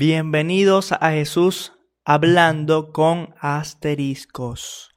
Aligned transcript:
Bienvenidos 0.00 0.92
a 0.92 1.10
Jesús 1.10 1.72
hablando 2.04 2.92
con 2.92 3.34
asteriscos. 3.40 4.94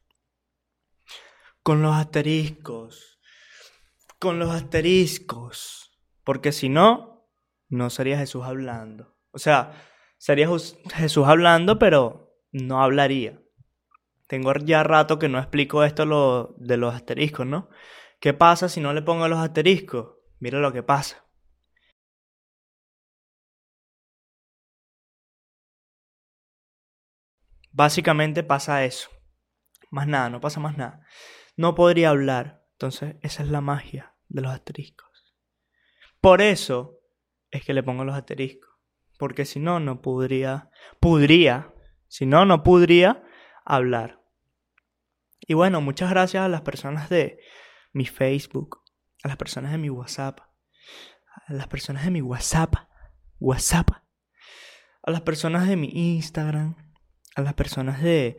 Con 1.63 1.81
los 1.81 1.95
asteriscos. 1.95 3.19
Con 4.19 4.37
los 4.37 4.51
asteriscos. 4.51 5.99
Porque 6.23 6.51
si 6.51 6.69
no, 6.69 7.27
no 7.67 7.89
sería 7.89 8.19
Jesús 8.19 8.43
hablando. 8.45 9.15
O 9.31 9.39
sea, 9.39 9.73
sería 10.19 10.47
Jesús 10.93 11.25
hablando, 11.25 11.79
pero 11.79 12.35
no 12.51 12.83
hablaría. 12.83 13.41
Tengo 14.27 14.53
ya 14.53 14.83
rato 14.83 15.17
que 15.17 15.29
no 15.29 15.39
explico 15.39 15.83
esto 15.83 16.05
lo, 16.05 16.53
de 16.59 16.77
los 16.77 16.93
asteriscos, 16.93 17.47
¿no? 17.47 17.69
¿Qué 18.19 18.35
pasa 18.35 18.69
si 18.69 18.81
no 18.81 18.93
le 18.93 19.01
pongo 19.01 19.27
los 19.27 19.39
asteriscos? 19.39 20.17
Mira 20.37 20.59
lo 20.59 20.71
que 20.71 20.83
pasa. 20.83 21.25
Básicamente 27.71 28.43
pasa 28.43 28.85
eso. 28.85 29.09
Más 29.89 30.07
nada, 30.07 30.29
no 30.29 30.41
pasa 30.41 30.59
más 30.59 30.77
nada. 30.77 31.05
No 31.55 31.75
podría 31.75 32.09
hablar. 32.09 32.65
Entonces, 32.73 33.15
esa 33.21 33.43
es 33.43 33.49
la 33.49 33.61
magia 33.61 34.15
de 34.29 34.41
los 34.41 34.53
asteriscos. 34.53 35.35
Por 36.19 36.41
eso 36.41 36.99
es 37.49 37.63
que 37.63 37.73
le 37.73 37.83
pongo 37.83 38.03
los 38.03 38.15
asteriscos. 38.15 38.69
Porque 39.17 39.45
si 39.45 39.59
no, 39.59 39.79
no 39.79 40.01
podría. 40.01 40.69
Podría. 40.99 41.73
Si 42.07 42.25
no, 42.25 42.45
no 42.45 42.63
podría 42.63 43.23
hablar. 43.65 44.21
Y 45.39 45.53
bueno, 45.53 45.81
muchas 45.81 46.09
gracias 46.09 46.43
a 46.43 46.49
las 46.49 46.61
personas 46.61 47.09
de 47.09 47.39
mi 47.93 48.05
Facebook, 48.05 48.83
a 49.23 49.27
las 49.27 49.37
personas 49.37 49.71
de 49.71 49.77
mi 49.77 49.89
WhatsApp, 49.89 50.39
a 51.47 51.53
las 51.53 51.67
personas 51.67 52.05
de 52.05 52.11
mi 52.11 52.21
WhatsApp, 52.21 52.75
WhatsApp, 53.39 53.89
a 55.03 55.11
las 55.11 55.21
personas 55.21 55.67
de 55.67 55.75
mi 55.75 55.89
Instagram, 55.93 56.90
a 57.35 57.41
las 57.41 57.53
personas 57.53 58.01
de 58.01 58.37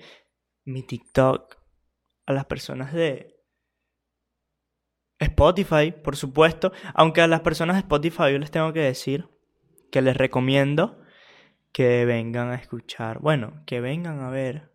mi 0.64 0.82
TikTok, 0.82 1.56
a 2.26 2.32
las 2.32 2.46
personas 2.46 2.92
de 2.92 3.32
Spotify, 5.18 5.92
por 5.92 6.16
supuesto, 6.16 6.72
aunque 6.94 7.20
a 7.20 7.26
las 7.26 7.40
personas 7.40 7.76
de 7.76 7.80
Spotify 7.80 8.32
yo 8.32 8.38
les 8.38 8.50
tengo 8.50 8.72
que 8.72 8.80
decir 8.80 9.28
que 9.90 10.02
les 10.02 10.16
recomiendo 10.16 10.98
que 11.72 12.04
vengan 12.04 12.50
a 12.50 12.56
escuchar, 12.56 13.20
bueno, 13.20 13.62
que 13.66 13.80
vengan 13.80 14.20
a 14.20 14.30
ver 14.30 14.72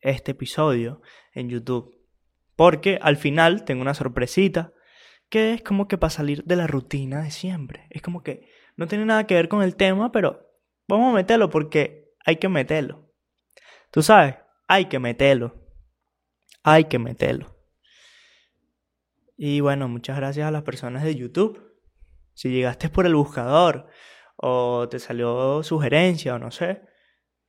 este 0.00 0.32
episodio 0.32 1.00
en 1.32 1.48
YouTube, 1.48 1.96
porque 2.54 2.98
al 3.02 3.16
final 3.16 3.64
tengo 3.64 3.82
una 3.82 3.94
sorpresita 3.94 4.72
que 5.28 5.54
es 5.54 5.62
como 5.62 5.88
que 5.88 5.98
para 5.98 6.10
salir 6.10 6.44
de 6.44 6.56
la 6.56 6.66
rutina 6.66 7.22
de 7.22 7.30
siempre, 7.30 7.86
es 7.90 8.02
como 8.02 8.22
que 8.22 8.48
no 8.76 8.86
tiene 8.86 9.04
nada 9.04 9.26
que 9.26 9.34
ver 9.34 9.48
con 9.48 9.62
el 9.62 9.76
tema, 9.76 10.12
pero 10.12 10.46
vamos 10.86 11.12
a 11.12 11.16
meterlo 11.16 11.50
porque 11.50 12.14
hay 12.24 12.36
que 12.36 12.48
meterlo. 12.48 13.11
Tú 13.92 14.00
sabes, 14.00 14.36
hay 14.68 14.86
que 14.86 14.98
meterlo. 14.98 15.54
Hay 16.62 16.84
que 16.84 16.98
meterlo. 16.98 17.54
Y 19.36 19.60
bueno, 19.60 19.86
muchas 19.86 20.16
gracias 20.16 20.48
a 20.48 20.50
las 20.50 20.62
personas 20.62 21.04
de 21.04 21.14
YouTube. 21.14 21.78
Si 22.32 22.48
llegaste 22.48 22.88
por 22.88 23.04
el 23.04 23.14
buscador 23.14 23.88
o 24.36 24.88
te 24.88 24.98
salió 24.98 25.62
sugerencia 25.62 26.36
o 26.36 26.38
no 26.38 26.50
sé, 26.50 26.80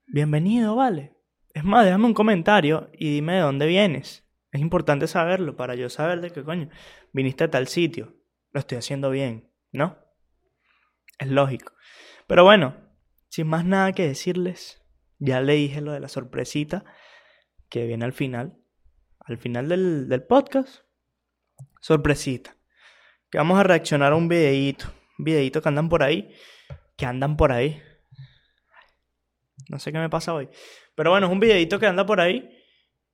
bienvenido, 0.06 0.76
vale. 0.76 1.16
Es 1.54 1.64
más, 1.64 1.86
déjame 1.86 2.08
un 2.08 2.14
comentario 2.14 2.90
y 2.92 3.14
dime 3.14 3.36
de 3.36 3.40
dónde 3.40 3.66
vienes. 3.66 4.30
Es 4.52 4.60
importante 4.60 5.08
saberlo 5.08 5.56
para 5.56 5.76
yo 5.76 5.90
saber 5.90 6.20
de 6.20 6.32
qué 6.32 6.44
coño 6.44 6.70
viniste 7.14 7.46
a 7.46 7.52
tal 7.52 7.70
sitio. 7.70 8.18
Lo 8.52 8.60
estoy 8.60 8.80
haciendo 8.80 9.10
bien, 9.10 9.50
¿no? 9.72 9.98
Es 11.20 11.30
lógico. 11.30 11.72
Pero 12.28 12.44
bueno, 12.44 12.76
sin 13.30 13.48
más 13.48 13.64
nada 13.64 13.94
que 13.94 14.06
decirles, 14.06 14.83
ya 15.24 15.40
le 15.40 15.54
dije 15.54 15.80
lo 15.80 15.94
de 15.94 16.02
la 16.02 16.10
sorpresita 16.10 16.84
que 17.70 17.88
viene 17.88 18.04
al 18.04 18.14
final. 18.14 18.58
Al 19.20 19.38
final 19.38 19.70
del, 19.70 20.24
podcast. 20.24 20.82
Sorpresita. 21.82 22.58
Que 23.32 23.38
vamos 23.38 23.58
a 23.58 23.64
reaccionar 23.64 24.12
a 24.12 24.16
un 24.18 24.28
videíto. 24.28 24.86
Un 25.18 25.26
videíto 25.26 25.62
que 25.62 25.70
andan 25.70 25.88
por 25.88 26.04
ahí. 26.04 26.36
Que 26.98 27.06
andan 27.06 27.38
por 27.38 27.54
ahí. 27.54 27.82
No 29.70 29.80
sé 29.80 29.94
qué 29.94 29.98
me 29.98 30.10
pasa 30.10 30.34
hoy. 30.34 30.50
Pero 30.94 31.12
bueno, 31.12 31.28
es 31.28 31.32
un 31.32 31.40
videíto 31.40 31.80
que 31.80 31.88
anda 31.88 32.06
por 32.06 32.20
ahí. 32.20 32.50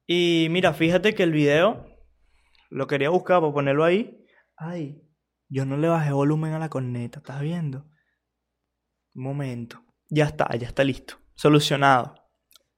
Y 0.07 0.47
mira, 0.49 0.73
fíjate 0.73 1.13
que 1.13 1.21
el 1.21 1.31
video 1.31 1.85
lo 2.71 2.87
quería 2.87 3.11
buscar 3.11 3.39
para 3.39 3.53
ponerlo 3.53 3.83
ahí. 3.83 4.25
Ay, 4.57 5.03
yo 5.47 5.63
no 5.65 5.77
le 5.77 5.87
bajé 5.87 6.11
volumen 6.11 6.53
a 6.53 6.59
la 6.59 6.69
corneta, 6.69 7.19
¿estás 7.19 7.39
viendo? 7.41 7.85
Un 9.13 9.23
momento. 9.23 9.83
Ya 10.09 10.25
está, 10.25 10.53
ya 10.55 10.67
está 10.67 10.83
listo 10.83 11.18
solucionado. 11.39 12.15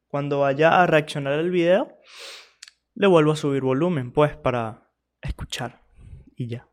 Cuando 0.08 0.42
vaya 0.42 0.82
a 0.82 0.86
reaccionar 0.86 1.40
el 1.40 1.50
video, 1.50 1.98
le 2.94 3.08
vuelvo 3.08 3.32
a 3.32 3.36
subir 3.36 3.64
volumen, 3.64 4.12
pues, 4.12 4.38
para 4.38 4.92
escuchar. 5.20 5.82
Y 6.36 6.48
ya. 6.48 6.68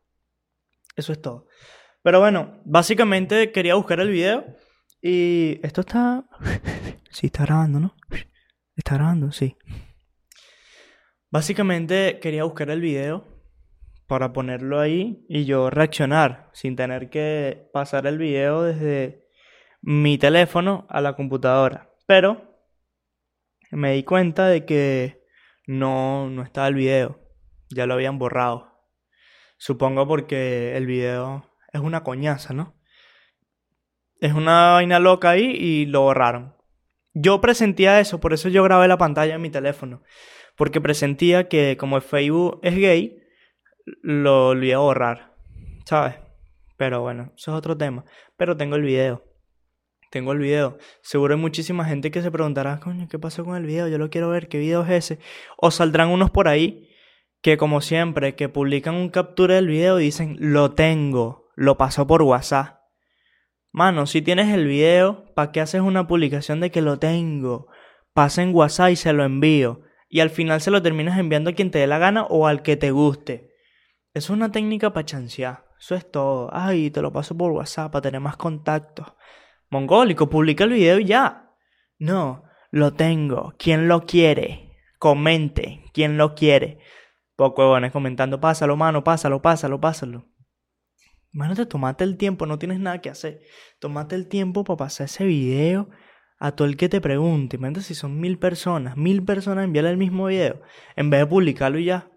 Eso 0.97 1.12
es 1.12 1.22
todo. 1.22 1.47
Pero 2.03 2.21
bueno, 2.21 2.60
básicamente 2.66 3.53
quería 3.53 3.75
buscar 3.75 4.00
el 4.00 4.10
video. 4.10 4.44
Y 5.00 5.60
esto 5.62 5.81
está... 5.81 6.25
Sí, 7.10 7.26
está 7.28 7.47
grabando, 7.47 7.81
¿no? 7.81 7.97
Está 8.76 8.94
grabando, 8.94 9.32
sí. 9.32 9.56
Básicamente 11.31 12.20
quería 12.20 12.44
buscar 12.44 12.69
el 12.69 12.82
video 12.82 13.26
para 14.06 14.34
ponerlo 14.34 14.78
ahí 14.78 15.25
y 15.26 15.47
yo 15.47 15.70
reaccionar 15.70 16.50
sin 16.53 16.76
tener 16.76 17.09
que 17.09 17.70
pasar 17.72 18.06
el 18.06 18.19
video 18.19 18.62
desde 18.62 19.27
mi 19.80 20.18
teléfono 20.18 20.86
a 20.88 21.00
la 21.00 21.14
computadora. 21.14 21.90
Pero 22.06 22.48
me 23.70 23.92
di 23.92 24.02
cuenta 24.02 24.48
de 24.48 24.64
que 24.64 25.24
no, 25.66 26.30
no 26.30 26.42
estaba 26.42 26.68
el 26.68 26.74
video. 26.74 27.20
Ya 27.70 27.86
lo 27.86 27.94
habían 27.94 28.18
borrado. 28.18 28.68
Supongo 29.58 30.06
porque 30.06 30.76
el 30.76 30.86
video 30.86 31.50
es 31.72 31.80
una 31.80 32.02
coñaza, 32.02 32.54
¿no? 32.54 32.74
Es 34.20 34.32
una 34.32 34.72
vaina 34.72 34.98
loca 34.98 35.30
ahí 35.30 35.44
y 35.44 35.86
lo 35.86 36.02
borraron. 36.02 36.56
Yo 37.14 37.40
presentía 37.40 38.00
eso, 38.00 38.20
por 38.20 38.32
eso 38.32 38.48
yo 38.48 38.62
grabé 38.62 38.88
la 38.88 38.98
pantalla 38.98 39.34
en 39.34 39.42
mi 39.42 39.50
teléfono. 39.50 40.02
Porque 40.56 40.80
presentía 40.80 41.48
que 41.48 41.76
como 41.76 42.00
Facebook 42.00 42.60
es 42.62 42.76
gay, 42.76 43.22
lo, 44.02 44.54
lo 44.54 44.64
iba 44.64 44.76
a 44.76 44.80
borrar. 44.80 45.36
¿Sabes? 45.84 46.16
Pero 46.76 47.00
bueno, 47.00 47.32
eso 47.36 47.52
es 47.52 47.58
otro 47.58 47.76
tema. 47.76 48.04
Pero 48.36 48.56
tengo 48.56 48.76
el 48.76 48.82
video. 48.82 49.27
Tengo 50.10 50.32
el 50.32 50.38
video. 50.38 50.78
Seguro 51.02 51.34
hay 51.34 51.41
muchísima 51.41 51.84
gente 51.84 52.10
que 52.10 52.22
se 52.22 52.30
preguntará, 52.30 52.80
coño, 52.80 53.08
¿qué 53.10 53.19
pasó 53.19 53.44
con 53.44 53.56
el 53.56 53.66
video? 53.66 53.88
Yo 53.88 53.98
lo 53.98 54.08
quiero 54.08 54.30
ver, 54.30 54.48
¿qué 54.48 54.58
video 54.58 54.82
es 54.84 54.91
ese? 54.91 55.19
O 55.58 55.70
saldrán 55.70 56.08
unos 56.08 56.30
por 56.30 56.48
ahí 56.48 56.88
que, 57.42 57.56
como 57.56 57.80
siempre, 57.80 58.34
que 58.34 58.48
publican 58.48 58.94
un 58.94 59.10
captura 59.10 59.56
del 59.56 59.69
video 59.69 60.00
y 60.00 60.04
dicen, 60.04 60.36
lo 60.41 60.72
tengo, 60.72 61.50
lo 61.56 61.76
pasó 61.76 62.06
por 62.06 62.22
WhatsApp. 62.22 62.78
Mano, 63.70 64.06
si 64.06 64.22
tienes 64.22 64.48
el 64.48 64.66
video, 64.66 65.32
¿para 65.34 65.52
qué 65.52 65.60
haces 65.60 65.82
una 65.82 66.06
publicación 66.06 66.60
de 66.60 66.70
que 66.70 66.80
lo 66.80 66.98
tengo? 66.98 67.69
Pasa 68.14 68.42
en 68.42 68.54
WhatsApp 68.54 68.90
y 68.90 68.96
se 68.96 69.12
lo 69.12 69.25
envío. 69.25 69.82
Y 70.08 70.20
al 70.20 70.30
final 70.30 70.62
se 70.62 70.70
lo 70.70 70.82
terminas 70.82 71.19
enviando 71.19 71.50
a 71.50 71.52
quien 71.52 71.70
te 71.70 71.80
dé 71.80 71.86
la 71.86 71.98
gana 71.98 72.25
o 72.25 72.46
al 72.46 72.62
que 72.62 72.76
te 72.76 72.90
guste. 72.90 73.52
Eso 74.14 74.32
es 74.32 74.36
una 74.36 74.50
técnica 74.50 74.94
para 74.94 75.04
chancear. 75.04 75.66
Eso 75.78 75.94
es 75.94 76.10
todo. 76.10 76.48
Ay, 76.52 76.90
te 76.90 77.02
lo 77.02 77.12
paso 77.12 77.36
por 77.36 77.52
WhatsApp 77.52 77.92
para 77.92 78.02
tener 78.02 78.20
más 78.20 78.36
contactos. 78.38 79.06
Mongólico, 79.70 80.30
publica 80.30 80.64
el 80.64 80.70
video 80.70 80.98
y 80.98 81.04
ya. 81.04 81.54
No, 81.98 82.44
lo 82.70 82.94
tengo. 82.94 83.54
¿Quién 83.58 83.88
lo 83.88 84.06
quiere? 84.06 84.76
Comente. 84.98 85.84
¿Quién 85.92 86.16
lo 86.16 86.34
quiere? 86.34 86.78
Poco 87.36 87.62
huevones 87.62 87.92
comentando, 87.92 88.40
pásalo, 88.40 88.76
mano, 88.76 89.04
pásalo, 89.04 89.40
pásalo, 89.40 89.80
pásalo. 89.80 90.24
Mano, 91.30 91.54
te 91.54 91.66
tomate 91.66 92.02
el 92.04 92.16
tiempo, 92.16 92.46
no 92.46 92.58
tienes 92.58 92.80
nada 92.80 93.00
que 93.00 93.10
hacer. 93.10 93.40
Tomate 93.78 94.16
el 94.16 94.26
tiempo 94.26 94.64
para 94.64 94.78
pasar 94.78 95.04
ese 95.04 95.24
video 95.24 95.88
a 96.40 96.52
todo 96.52 96.66
el 96.66 96.76
que 96.76 96.88
te 96.88 97.00
pregunte. 97.00 97.56
Imagínate 97.56 97.82
si 97.82 97.94
son 97.94 98.19
mil 98.19 98.38
personas, 98.38 98.96
mil 98.96 99.22
personas 99.25 99.64
enviarle 99.64 99.90
el 99.90 99.98
mismo 99.98 100.26
video. 100.26 100.62
En 100.96 101.10
vez 101.10 101.20
de 101.20 101.26
publicarlo 101.26 101.78
y 101.78 101.84
ya. 101.84 102.10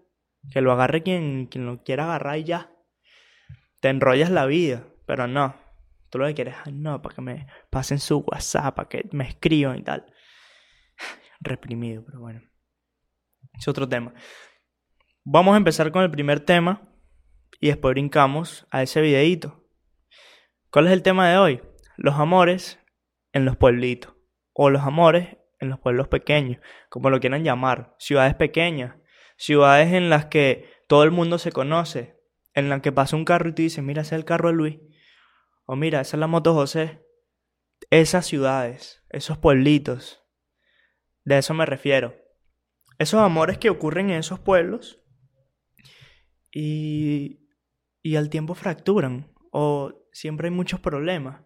Que 0.50 0.60
lo 0.60 0.72
agarre 0.72 1.02
quien, 1.02 1.46
quien 1.46 1.66
lo 1.66 1.84
quiera 1.84 2.04
agarrar 2.04 2.38
y 2.38 2.44
ya. 2.44 2.72
Te 3.80 3.90
enrollas 3.90 4.30
la 4.30 4.46
vida, 4.46 4.88
pero 5.06 5.28
no. 5.28 5.61
Tú 6.12 6.18
lo 6.18 6.26
que 6.26 6.34
quieres, 6.34 6.56
no, 6.70 7.00
para 7.00 7.14
que 7.14 7.22
me 7.22 7.46
pasen 7.70 7.98
su 7.98 8.18
WhatsApp, 8.18 8.74
para 8.74 8.86
que 8.86 9.08
me 9.12 9.26
escriban 9.26 9.78
y 9.78 9.82
tal. 9.82 10.04
Reprimido, 11.40 12.04
pero 12.04 12.20
bueno. 12.20 12.42
Es 13.54 13.66
otro 13.66 13.88
tema. 13.88 14.12
Vamos 15.24 15.54
a 15.54 15.56
empezar 15.56 15.90
con 15.90 16.02
el 16.02 16.10
primer 16.10 16.40
tema 16.40 16.82
y 17.60 17.68
después 17.68 17.94
brincamos 17.94 18.66
a 18.70 18.82
ese 18.82 19.00
videíto. 19.00 19.66
¿Cuál 20.70 20.88
es 20.88 20.92
el 20.92 21.02
tema 21.02 21.30
de 21.30 21.38
hoy? 21.38 21.62
Los 21.96 22.16
amores 22.16 22.78
en 23.32 23.46
los 23.46 23.56
pueblitos 23.56 24.14
o 24.52 24.68
los 24.68 24.82
amores 24.82 25.38
en 25.60 25.70
los 25.70 25.80
pueblos 25.80 26.08
pequeños, 26.08 26.60
como 26.90 27.08
lo 27.08 27.20
quieran 27.20 27.42
llamar, 27.42 27.96
ciudades 27.98 28.34
pequeñas, 28.34 28.96
ciudades 29.38 29.94
en 29.94 30.10
las 30.10 30.26
que 30.26 30.68
todo 30.88 31.04
el 31.04 31.10
mundo 31.10 31.38
se 31.38 31.52
conoce, 31.52 32.20
en 32.52 32.68
las 32.68 32.82
que 32.82 32.92
pasa 32.92 33.16
un 33.16 33.24
carro 33.24 33.48
y 33.48 33.54
tú 33.54 33.62
dices, 33.62 33.82
mira, 33.82 34.02
ese 34.02 34.14
es 34.14 34.18
el 34.18 34.26
carro 34.26 34.50
de 34.50 34.56
Luis, 34.56 34.78
o 35.64 35.76
mira, 35.76 36.00
esa 36.00 36.16
es 36.16 36.20
la 36.20 36.26
moto 36.26 36.54
José. 36.54 37.04
esas 37.90 38.26
ciudades, 38.26 39.02
esos 39.10 39.38
pueblitos. 39.38 40.22
De 41.24 41.38
eso 41.38 41.54
me 41.54 41.66
refiero. 41.66 42.16
Esos 42.98 43.20
amores 43.20 43.58
que 43.58 43.70
ocurren 43.70 44.10
en 44.10 44.18
esos 44.18 44.40
pueblos 44.40 45.02
y, 46.52 47.48
y 48.02 48.16
al 48.16 48.28
tiempo 48.30 48.54
fracturan 48.54 49.32
o 49.50 50.08
siempre 50.12 50.48
hay 50.48 50.54
muchos 50.54 50.80
problemas. 50.80 51.44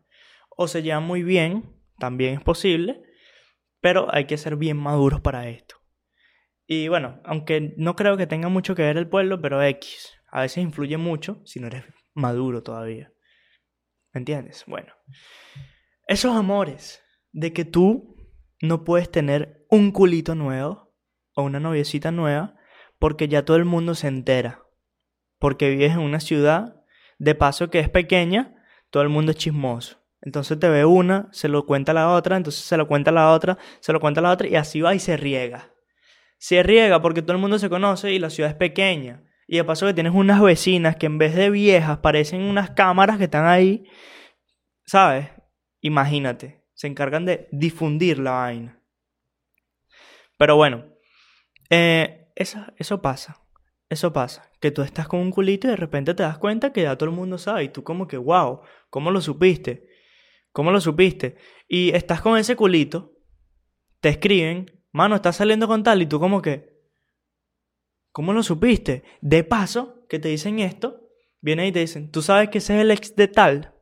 O 0.57 0.69
se 0.69 0.83
llevan 0.83 1.05
muy 1.05 1.23
bien, 1.23 1.77
también 1.99 2.35
es 2.35 2.43
posible, 2.43 3.03
pero 3.81 4.13
hay 4.15 4.27
que 4.27 4.39
ser 4.39 4.57
bien 4.57 4.77
maduros 4.77 5.21
para 5.21 5.49
esto. 5.49 5.77
Y 6.67 6.89
bueno, 6.89 7.21
aunque 7.25 7.75
no 7.77 7.95
creo 7.95 8.17
que 8.17 8.27
tenga 8.27 8.49
mucho 8.49 8.75
que 8.75 8.83
ver 8.83 8.97
el 8.97 9.09
pueblo, 9.09 9.41
pero 9.41 9.63
X, 9.63 10.15
a 10.31 10.41
veces 10.41 10.65
influye 10.65 10.97
mucho 10.97 11.41
si 11.45 11.61
no 11.61 11.69
eres 11.69 11.85
maduro 12.15 12.63
todavía. 12.63 13.13
¿Me 14.17 14.21
entiendes? 14.21 14.65
Bueno, 14.67 14.95
esos 16.09 16.35
amores 16.35 17.03
de 17.33 17.53
que 17.53 17.67
tú 17.67 18.17
no 18.63 18.83
puedes 18.83 19.11
tener 19.11 19.67
un 19.69 19.93
culito 19.93 20.35
nuevo 20.35 20.97
o 21.35 21.43
una 21.43 21.61
noviecita 21.61 22.13
nueva 22.13 22.57
porque 22.99 23.29
ya 23.29 23.45
todo 23.45 23.59
el 23.59 23.67
mundo 23.67 23.95
se 23.95 24.09
entera. 24.09 24.63
Porque 25.39 25.69
vives 25.69 25.93
en 25.93 25.99
una 25.99 26.21
ciudad, 26.21 26.83
de 27.19 27.35
paso 27.35 27.69
que 27.69 27.79
es 27.79 27.91
pequeña, 27.91 28.65
todo 28.89 29.03
el 29.03 29.11
mundo 29.11 29.33
es 29.33 29.37
chismoso. 29.37 29.99
Entonces 30.23 30.59
te 30.59 30.71
ve 30.71 30.87
una, 30.87 31.29
se 31.33 31.49
lo 31.49 31.67
cuenta 31.67 31.93
la 31.93 32.09
otra, 32.09 32.39
entonces 32.39 32.65
se 32.65 32.79
lo 32.79 32.89
cuenta 32.89 33.13
la 33.13 33.33
otra, 33.33 33.59
se 33.81 33.93
lo 33.93 34.01
cuenta 34.01 34.23
la 34.23 34.31
otra 34.31 34.49
y 34.49 34.57
así 34.57 34.81
va 34.81 34.95
y 34.95 34.99
se 34.99 35.19
riega. 35.19 35.75
Se 36.39 36.63
riega 36.63 37.03
porque 37.03 37.21
todo 37.21 37.33
el 37.33 37.43
mundo 37.43 37.59
se 37.59 37.69
conoce 37.69 38.15
y 38.15 38.19
la 38.19 38.31
ciudad 38.31 38.53
es 38.53 38.57
pequeña. 38.57 39.26
Y 39.47 39.57
de 39.57 39.65
paso 39.65 39.87
que 39.87 39.95
tienes 39.95 40.13
unas 40.15 40.41
vecinas 40.41 40.97
que 40.97 41.07
en 41.07 41.19
vez 41.19 41.35
de 41.35 41.51
viejas 41.51 41.99
parecen 41.99 42.43
unas 42.43 42.71
cámaras 42.71 43.19
que 43.19 43.25
están 43.25 43.47
ahí, 43.47 43.85
¿sabes? 44.85 45.29
Imagínate, 45.81 46.65
se 46.75 46.89
encargan 46.89 47.25
de 47.25 47.49
difundir 47.53 48.19
la 48.19 48.33
vaina. 48.33 48.83
Pero 50.37 50.57
bueno, 50.57 50.85
eh, 51.71 52.33
eso, 52.35 52.65
eso 52.77 53.01
pasa, 53.01 53.43
eso 53.89 54.13
pasa. 54.13 54.51
Que 54.61 54.71
tú 54.71 54.83
estás 54.83 55.07
con 55.07 55.21
un 55.21 55.31
culito 55.31 55.69
y 55.69 55.71
de 55.71 55.77
repente 55.77 56.15
te 56.15 56.23
das 56.23 56.39
cuenta 56.39 56.73
que 56.73 56.83
ya 56.83 56.97
todo 56.97 57.09
el 57.09 57.15
mundo 57.15 57.39
sabe 57.39 57.65
y 57.65 57.69
tú 57.69 57.85
como 57.85 58.07
que, 58.07 58.17
wow, 58.17 58.63
¿cómo 58.91 59.11
lo 59.11 59.21
supiste? 59.21 59.89
¿Cómo 60.53 60.71
lo 60.71 60.81
supiste? 60.81 61.37
Y 61.69 61.95
estás 61.95 62.21
con 62.21 62.37
ese 62.37 62.57
culito, 62.57 63.13
te 64.01 64.09
escriben, 64.09 64.83
mano, 64.93 65.15
estás 65.15 65.37
saliendo 65.37 65.69
con 65.69 65.83
tal 65.83 66.03
y 66.03 66.07
tú 66.07 66.19
como 66.19 66.43
que, 66.43 66.76
¿cómo 68.17 68.33
lo 68.33 68.43
supiste? 68.43 69.05
De 69.21 69.45
paso, 69.45 70.07
que 70.09 70.19
te 70.19 70.29
dicen 70.29 70.59
esto, 70.59 71.07
vienen 71.43 71.67
y 71.67 71.73
te 71.73 71.81
dicen, 71.81 72.11
¿tú 72.11 72.23
sabes 72.23 72.49
que 72.49 72.59
ese 72.59 72.75
es 72.75 72.81
el 72.81 72.91
ex 72.91 73.15
de 73.15 73.29
tal? 73.29 73.75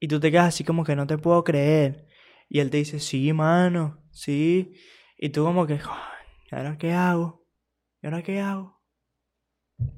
Y 0.00 0.08
tú 0.08 0.18
te 0.18 0.32
quedas 0.32 0.48
así 0.48 0.64
como 0.64 0.82
que 0.82 0.96
no 0.96 1.06
te 1.06 1.18
puedo 1.18 1.44
creer. 1.44 2.08
Y 2.48 2.58
él 2.58 2.68
te 2.68 2.78
dice, 2.78 2.98
sí, 2.98 3.32
mano, 3.32 4.02
sí. 4.10 4.72
Y 5.16 5.28
tú 5.28 5.44
como 5.44 5.68
que, 5.68 5.74
¿y 5.74 6.54
ahora 6.56 6.76
qué 6.78 6.92
hago? 6.92 7.46
¿Y 8.02 8.08
ahora 8.08 8.22
qué 8.22 8.40
hago? 8.40 8.82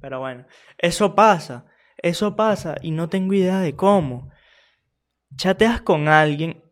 Pero 0.03 0.21
bueno, 0.21 0.45
eso 0.77 1.15
pasa, 1.15 1.65
eso 1.97 2.37
pasa 2.37 2.77
y 2.83 2.91
no 2.91 3.09
tengo 3.09 3.33
idea 3.33 3.61
de 3.61 3.75
cómo 3.75 4.31
chateas 5.35 5.81
con 5.81 6.09
alguien, 6.09 6.63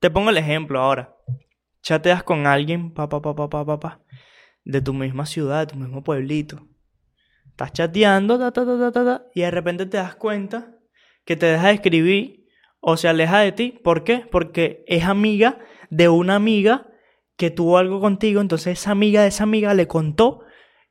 te 0.00 0.10
pongo 0.10 0.30
el 0.30 0.38
ejemplo 0.38 0.80
ahora, 0.80 1.16
chateas 1.80 2.24
con 2.24 2.48
alguien, 2.48 2.92
pa, 2.92 3.08
pa, 3.08 3.22
pa, 3.22 3.36
pa, 3.36 3.48
pa, 3.48 3.64
pa, 3.64 3.78
pa 3.78 4.02
de 4.68 4.82
tu 4.82 4.92
misma 4.92 5.26
ciudad, 5.26 5.66
de 5.66 5.72
tu 5.72 5.78
mismo 5.78 6.04
pueblito. 6.04 6.68
Estás 7.46 7.72
chateando, 7.72 8.38
ta, 8.38 8.52
ta, 8.52 8.64
ta, 8.64 8.92
ta, 8.92 9.04
ta, 9.04 9.24
y 9.34 9.40
de 9.40 9.50
repente 9.50 9.86
te 9.86 9.96
das 9.96 10.14
cuenta 10.14 10.76
que 11.24 11.36
te 11.36 11.46
deja 11.46 11.68
de 11.68 11.74
escribir 11.74 12.46
o 12.80 12.96
se 12.96 13.08
aleja 13.08 13.40
de 13.40 13.52
ti. 13.52 13.80
¿Por 13.82 14.04
qué? 14.04 14.24
Porque 14.30 14.84
es 14.86 15.04
amiga 15.04 15.58
de 15.90 16.10
una 16.10 16.36
amiga 16.36 16.86
que 17.36 17.50
tuvo 17.50 17.78
algo 17.78 18.00
contigo, 18.00 18.40
entonces 18.40 18.78
esa 18.78 18.90
amiga 18.90 19.22
de 19.22 19.28
esa 19.28 19.44
amiga 19.44 19.72
le 19.72 19.86
contó 19.86 20.40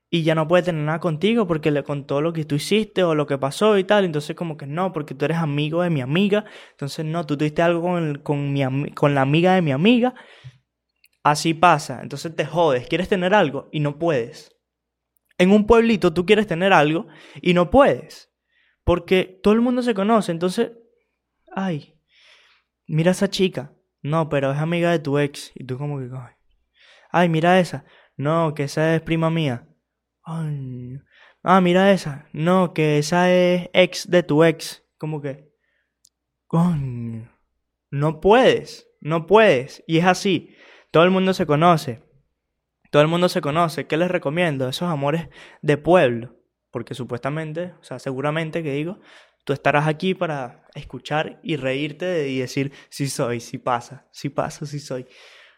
y 0.10 0.24
ya 0.24 0.34
no 0.34 0.48
puede 0.48 0.64
tener 0.64 0.84
nada 0.84 1.00
contigo 1.00 1.46
porque 1.46 1.70
le 1.70 1.84
contó 1.84 2.22
lo 2.22 2.34
que 2.34 2.46
tú 2.46 2.56
hiciste 2.56 3.04
o 3.04 3.14
lo 3.14 3.28
que 3.28 3.38
pasó 3.38 3.78
y 3.78 3.84
tal. 3.84 4.06
Entonces 4.06 4.36
como 4.36 4.58
que 4.58 4.66
no, 4.66 4.92
porque 4.92 5.14
tú 5.14 5.26
eres 5.26 5.38
amigo 5.38 5.84
de 5.84 5.90
mi 5.90 6.02
amiga. 6.02 6.46
Entonces 6.72 7.06
no, 7.06 7.26
tú 7.26 7.38
tuviste 7.38 7.62
algo 7.62 7.82
con, 7.82 8.20
con, 8.20 8.54
mi, 8.54 8.92
con 8.92 9.14
la 9.14 9.22
amiga 9.22 9.54
de 9.54 9.62
mi 9.62 9.72
amiga. 9.72 10.16
Así 11.30 11.54
pasa. 11.54 12.00
Entonces 12.02 12.34
te 12.34 12.46
jodes. 12.46 12.88
Quieres 12.88 13.10
tener 13.10 13.34
algo 13.34 13.68
y 13.74 13.82
no 13.82 14.00
puedes. 14.00 14.56
En 15.38 15.52
un 15.52 15.68
pueblito 15.68 16.14
tú 16.14 16.26
quieres 16.26 16.48
tener 16.48 16.72
algo 16.72 17.08
y 17.42 17.54
no 17.54 17.70
puedes. 17.70 18.32
Porque 18.86 19.38
todo 19.44 19.54
el 19.54 19.60
mundo 19.60 19.82
se 19.82 19.94
conoce. 19.94 20.32
Entonces, 20.32 20.72
ay, 21.54 22.00
mira 22.88 23.12
a 23.12 23.12
esa 23.12 23.30
chica. 23.30 23.74
No, 24.02 24.30
pero 24.30 24.54
es 24.54 24.58
amiga 24.58 24.90
de 24.90 25.00
tu 25.00 25.20
ex. 25.20 25.52
Y 25.56 25.66
tú 25.66 25.78
como 25.78 26.00
que, 26.00 26.10
ay, 26.14 26.34
ay 27.12 27.28
mira 27.28 27.60
esa. 27.60 27.84
No, 28.16 28.54
que 28.54 28.64
esa 28.64 28.96
es 28.96 29.02
prima 29.02 29.30
mía. 29.30 29.68
Ah, 30.24 31.60
mira 31.60 31.92
esa. 31.92 32.30
No, 32.32 32.74
que 32.74 33.00
esa 33.00 33.34
es 33.34 33.70
ex 33.74 34.10
de 34.10 34.24
tu 34.24 34.46
ex. 34.46 34.86
Como 34.98 35.22
que. 35.22 35.52
Coño. 36.46 37.30
No 37.92 38.22
puedes. 38.22 38.88
No 39.02 39.28
puedes. 39.28 39.84
Y 39.88 39.98
es 39.98 40.06
así. 40.06 40.56
Todo 40.98 41.06
el 41.06 41.12
mundo 41.12 41.36
se 41.36 41.46
conoce. 41.46 42.02
Todo 42.90 43.04
el 43.04 43.08
mundo 43.08 43.30
se 43.30 43.40
conoce. 43.40 43.86
¿Qué 43.86 43.98
les 43.98 44.10
recomiendo? 44.10 44.68
Esos 44.68 44.90
amores 44.90 45.30
de 45.62 45.78
pueblo. 45.78 46.36
Porque 46.72 46.96
supuestamente, 46.96 47.76
o 47.80 47.84
sea, 47.84 48.00
seguramente 48.00 48.64
que 48.64 48.74
digo, 48.74 49.00
tú 49.46 49.54
estarás 49.54 49.86
aquí 49.86 50.16
para 50.16 50.66
escuchar 50.74 51.40
y 51.44 51.56
reírte 51.56 52.30
y 52.30 52.40
decir, 52.40 52.72
sí 52.90 53.10
soy, 53.10 53.42
sí 53.42 53.60
pasa, 53.60 54.08
sí 54.12 54.30
pasa, 54.30 54.66
sí 54.66 54.80
soy. 54.80 55.06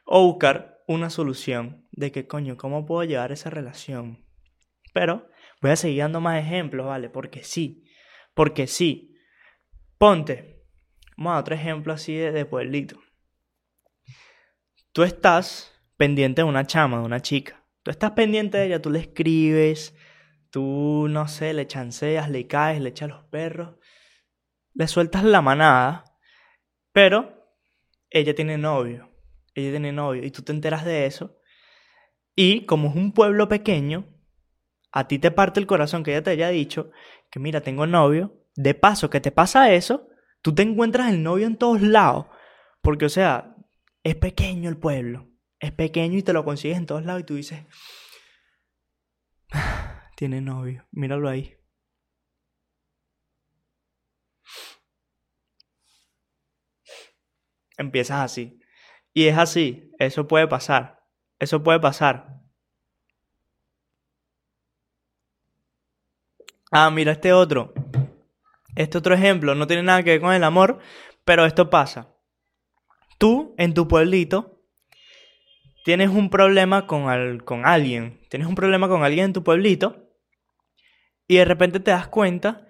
O 0.04 0.26
buscar 0.26 0.84
una 0.90 1.10
solución 1.10 1.88
de 1.94 2.12
que, 2.12 2.28
coño, 2.28 2.58
¿cómo 2.58 2.86
puedo 2.86 3.06
llevar 3.06 3.32
esa 3.32 3.50
relación? 3.50 4.26
Pero 4.94 5.30
voy 5.62 5.72
a 5.72 5.78
seguir 5.78 6.02
dando 6.02 6.20
más 6.20 6.38
ejemplos, 6.38 6.86
¿vale? 6.86 7.10
Porque 7.10 7.46
sí, 7.46 7.86
porque 8.34 8.68
sí. 8.68 9.16
Ponte, 9.98 10.66
vamos 11.16 11.32
a 11.32 11.40
otro 11.40 11.56
ejemplo 11.56 11.94
así 11.94 12.14
de, 12.14 12.44
pueblito. 12.44 13.00
Tú 15.00 15.04
estás 15.04 15.72
pendiente 15.96 16.42
de 16.42 16.48
una 16.50 16.68
chama, 16.68 17.00
de 17.00 17.06
una 17.06 17.22
chica. 17.22 17.64
Tú 17.84 17.92
estás 17.92 18.12
pendiente 18.12 18.58
de 18.58 18.66
ella, 18.66 18.82
tú 18.82 18.90
le 18.90 19.00
escribes, 19.00 19.96
tú, 20.50 21.08
no 21.10 21.30
sé, 21.30 21.54
le 21.54 21.66
chanceas, 21.68 22.30
le 22.30 22.48
caes, 22.48 22.82
le 22.82 22.90
echas 22.90 23.08
los 23.08 23.24
perros, 23.24 23.78
le 24.74 24.88
sueltas 24.90 25.24
la 25.24 25.42
manada, 25.42 26.04
pero 26.92 27.48
ella 28.10 28.36
tiene 28.36 28.58
novio, 28.58 29.10
ella 29.56 29.70
tiene 29.70 29.94
novio, 29.94 30.26
y 30.26 30.32
tú 30.32 30.42
te 30.42 30.52
enteras 30.52 30.84
de 30.84 31.06
eso, 31.06 31.40
y 32.36 32.66
como 32.66 32.90
es 32.90 32.96
un 32.98 33.14
pueblo 33.14 33.48
pequeño, 33.48 34.06
a 34.92 35.08
ti 35.08 35.18
te 35.18 35.32
parte 35.32 35.62
el 35.62 35.66
corazón 35.66 36.04
que 36.04 36.12
ella 36.12 36.24
te 36.24 36.32
haya 36.32 36.50
dicho 36.50 36.92
que 37.32 37.40
mira, 37.40 37.62
tengo 37.62 37.88
novio, 37.88 38.44
de 38.58 38.74
paso 38.74 39.10
que 39.10 39.22
te 39.22 39.32
pasa 39.32 39.72
eso, 39.72 40.10
tú 40.42 40.54
te 40.54 40.64
encuentras 40.64 41.14
el 41.14 41.24
novio 41.24 41.48
en 41.48 41.56
todos 41.56 41.82
lados, 41.82 42.26
porque 42.82 43.06
o 43.06 43.10
sea, 43.10 43.56
es 44.04 44.16
pequeño 44.16 44.70
el 44.70 44.78
pueblo, 44.78 45.30
es 45.60 45.72
pequeño 45.72 46.18
y 46.18 46.24
te 46.24 46.34
lo 46.34 46.46
consigues 46.46 46.78
en 46.78 46.86
todos 46.86 47.06
lados 47.06 47.22
y 47.22 47.26
tú 47.26 47.36
dices, 47.36 47.66
tiene 50.16 50.42
novio, 50.42 50.88
míralo 50.92 51.30
ahí. 51.30 51.56
Empiezas 57.78 58.20
así. 58.20 58.60
Y 59.14 59.28
es 59.28 59.38
así, 59.38 59.92
eso 60.00 60.28
puede 60.28 60.48
pasar, 60.48 61.04
eso 61.40 61.64
puede 61.64 61.80
pasar. 61.80 62.40
Ah, 66.72 66.92
mira 66.92 67.14
este 67.14 67.34
otro. 67.34 67.74
Este 68.76 68.98
otro 68.98 69.16
ejemplo 69.16 69.56
no 69.56 69.66
tiene 69.66 69.84
nada 69.84 70.04
que 70.04 70.12
ver 70.12 70.22
con 70.22 70.34
el 70.34 70.44
amor, 70.44 70.80
pero 71.26 71.46
esto 71.46 71.70
pasa. 71.70 72.19
Tú, 73.20 73.54
en 73.60 73.76
tu 73.76 73.88
pueblito, 73.88 74.64
tienes 75.86 76.10
un 76.10 76.32
problema 76.32 76.88
con, 76.88 77.40
con 77.40 77.68
alguien. 77.68 78.20
Tienes 78.30 78.48
un 78.48 78.56
problema 78.56 78.88
con 78.88 79.04
alguien 79.04 79.26
en 79.26 79.34
tu 79.34 79.44
pueblito 79.44 80.10
y 81.28 81.36
de 81.36 81.46
repente 81.46 81.80
te 81.80 81.92
das 81.92 82.08
cuenta 82.08 82.68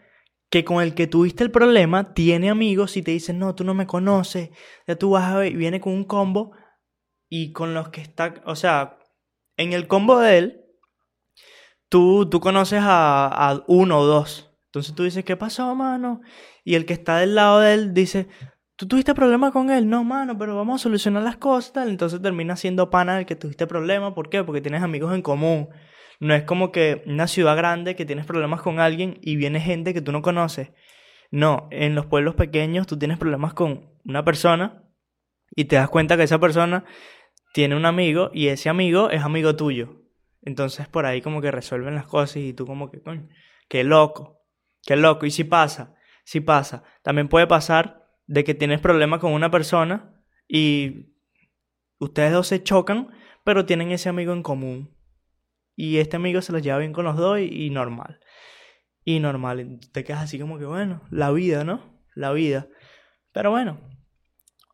que 0.50 0.66
con 0.66 0.84
el 0.84 0.94
que 0.94 1.08
tuviste 1.08 1.44
el 1.44 1.52
problema 1.52 2.14
tiene 2.14 2.50
amigos 2.50 2.98
y 2.98 3.02
te 3.02 3.12
dicen, 3.12 3.40
no, 3.40 3.56
tú 3.56 3.64
no 3.64 3.74
me 3.74 3.88
conoces, 3.88 4.50
ya 4.86 4.96
tú 4.96 5.12
vas 5.12 5.32
a 5.32 5.38
ver, 5.38 5.54
y 5.54 5.56
viene 5.56 5.80
con 5.80 5.94
un 5.94 6.04
combo 6.04 6.52
y 7.30 7.54
con 7.54 7.74
los 7.74 7.90
que 7.90 8.02
está, 8.02 8.42
o 8.46 8.56
sea, 8.56 8.98
en 9.56 9.74
el 9.74 9.88
combo 9.88 10.20
de 10.20 10.38
él 10.38 10.66
tú, 11.90 12.30
tú 12.30 12.40
conoces 12.40 12.80
a, 12.82 13.64
uno 13.68 14.00
o 14.00 14.06
dos. 14.06 14.52
Entonces 14.66 14.94
tú 14.94 15.04
dices, 15.04 15.24
¿qué 15.24 15.36
pasó, 15.36 15.74
mano? 15.74 16.22
Y 16.64 16.76
el 16.76 16.86
que 16.86 16.94
está 16.94 17.18
del 17.18 17.36
lado 17.36 17.60
de 17.60 17.74
él 17.74 17.94
dice, 17.94 18.28
¿tú 18.80 18.88
tuviste 18.88 19.14
problema 19.14 19.52
con 19.52 19.70
él? 19.70 19.90
No, 19.90 20.06
mano, 20.06 20.38
pero 20.38 20.56
vamos 20.56 20.80
a 20.80 20.84
solucionar 20.84 21.22
las 21.22 21.36
cosas. 21.36 21.74
Tal. 21.74 21.90
Entonces 21.90 22.22
termina 22.22 22.56
siendo 22.56 22.90
pana 22.90 23.18
del 23.18 23.26
que 23.26 23.36
tuviste 23.36 23.68
problema. 23.68 24.16
¿Por 24.16 24.30
qué? 24.30 24.42
Porque 24.42 24.62
tienes 24.62 24.82
amigos 24.82 25.14
en 25.14 25.22
común. 25.22 25.68
No 26.22 26.34
es 26.34 26.44
como 26.44 26.72
que 26.72 27.04
una 27.06 27.28
ciudad 27.28 27.58
grande 27.58 27.98
que 27.98 28.06
tienes 28.06 28.26
problemas 28.26 28.62
con 28.62 28.80
alguien 28.80 29.20
y 29.22 29.36
viene 29.36 29.60
gente 29.60 29.94
que 29.94 30.02
tú 30.02 30.14
no 30.14 30.22
conoces. 30.22 30.72
No, 31.30 31.68
en 31.72 31.94
los 31.94 32.06
pueblos 32.06 32.36
pequeños 32.36 32.88
tú 32.88 32.98
tienes 32.98 33.18
problemas 33.18 33.54
con 33.54 33.92
una 34.06 34.24
persona 34.24 34.84
y 35.54 35.66
te 35.66 35.76
das 35.76 35.90
cuenta 35.90 36.16
que 36.16 36.24
esa 36.24 36.40
persona 36.40 36.86
tiene 37.54 37.76
un 37.76 37.86
amigo 37.86 38.32
y 38.34 38.48
ese 38.48 38.70
amigo 38.70 39.10
es 39.10 39.24
amigo 39.24 39.58
tuyo. 39.58 40.04
Entonces 40.42 40.88
por 40.88 41.06
ahí 41.06 41.22
como 41.22 41.42
que 41.42 41.52
resuelven 41.52 41.96
las 41.96 42.08
cosas 42.08 42.38
y 42.38 42.54
tú 42.54 42.66
como 42.66 42.90
que, 42.90 43.02
coño, 43.02 43.28
qué 43.68 43.84
loco, 43.84 44.42
qué 44.86 44.96
loco. 44.96 45.26
Y 45.26 45.32
si 45.32 45.44
pasa, 45.44 45.96
si 46.24 46.40
pasa. 46.40 46.84
También 47.04 47.28
puede 47.28 47.46
pasar 47.46 47.99
de 48.30 48.44
que 48.44 48.54
tienes 48.54 48.80
problemas 48.80 49.20
con 49.20 49.34
una 49.34 49.50
persona 49.50 50.24
y 50.48 51.16
ustedes 51.98 52.32
dos 52.32 52.46
se 52.46 52.62
chocan, 52.62 53.10
pero 53.44 53.66
tienen 53.66 53.92
ese 53.92 54.08
amigo 54.08 54.34
en 54.34 54.44
común. 54.44 54.96
Y 55.76 55.98
este 55.98 56.18
amigo 56.18 56.40
se 56.44 56.52
los 56.52 56.62
lleva 56.62 56.78
bien 56.78 56.94
con 56.94 57.06
los 57.06 57.18
dos 57.18 57.40
y, 57.40 57.72
normal. 57.72 58.20
Y 59.04 59.20
normal. 59.20 59.80
Te 59.92 60.04
quedas 60.04 60.22
así 60.22 60.38
como 60.38 60.60
que, 60.60 60.66
bueno, 60.66 61.02
la 61.10 61.32
vida, 61.32 61.64
¿no? 61.64 62.04
La 62.14 62.32
vida. 62.32 62.68
Pero 63.32 63.50
bueno, 63.50 63.82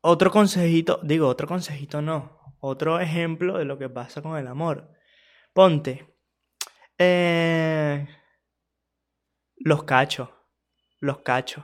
otro 0.02 0.32
consejito, 0.32 1.00
digo, 1.04 1.30
otro 1.30 1.48
consejito 1.48 2.02
no. 2.02 2.38
Otro 2.60 3.00
ejemplo 3.00 3.58
de 3.58 3.64
lo 3.64 3.78
que 3.78 3.88
pasa 3.88 4.22
con 4.22 4.38
el 4.38 4.48
amor. 4.48 4.92
Ponte. 5.54 6.14
Eh, 6.98 8.06
los 9.56 9.84
cachos. 9.86 10.28
Los 11.00 11.20
cachos. 11.20 11.64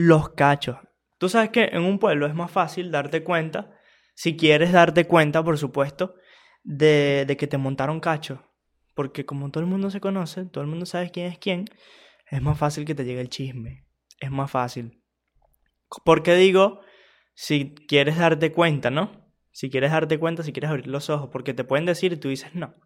Los 0.00 0.28
cachos. 0.28 0.76
Tú 1.18 1.28
sabes 1.28 1.50
que 1.50 1.70
en 1.72 1.82
un 1.82 1.98
pueblo 1.98 2.28
es 2.28 2.34
más 2.34 2.52
fácil 2.52 2.92
darte 2.92 3.24
cuenta, 3.24 3.76
si 4.14 4.36
quieres 4.36 4.70
darte 4.70 5.08
cuenta, 5.08 5.42
por 5.42 5.58
supuesto, 5.58 6.14
de, 6.62 7.24
de 7.26 7.36
que 7.36 7.48
te 7.48 7.58
montaron 7.58 7.98
cachos. 7.98 8.38
Porque 8.94 9.26
como 9.26 9.50
todo 9.50 9.64
el 9.64 9.68
mundo 9.68 9.90
se 9.90 10.00
conoce, 10.00 10.44
todo 10.44 10.62
el 10.62 10.70
mundo 10.70 10.86
sabe 10.86 11.10
quién 11.10 11.26
es 11.26 11.38
quién, 11.40 11.64
es 12.30 12.40
más 12.40 12.56
fácil 12.56 12.84
que 12.84 12.94
te 12.94 13.04
llegue 13.04 13.20
el 13.20 13.28
chisme. 13.28 13.86
Es 14.20 14.30
más 14.30 14.48
fácil. 14.48 15.02
Porque 16.04 16.36
digo, 16.36 16.80
si 17.34 17.74
quieres 17.74 18.18
darte 18.18 18.52
cuenta, 18.52 18.90
¿no? 18.90 19.32
Si 19.50 19.68
quieres 19.68 19.90
darte 19.90 20.16
cuenta, 20.20 20.44
si 20.44 20.52
quieres 20.52 20.70
abrir 20.70 20.86
los 20.86 21.10
ojos, 21.10 21.30
porque 21.32 21.54
te 21.54 21.64
pueden 21.64 21.86
decir 21.86 22.12
y 22.12 22.18
tú 22.18 22.28
dices, 22.28 22.54
no, 22.54 22.76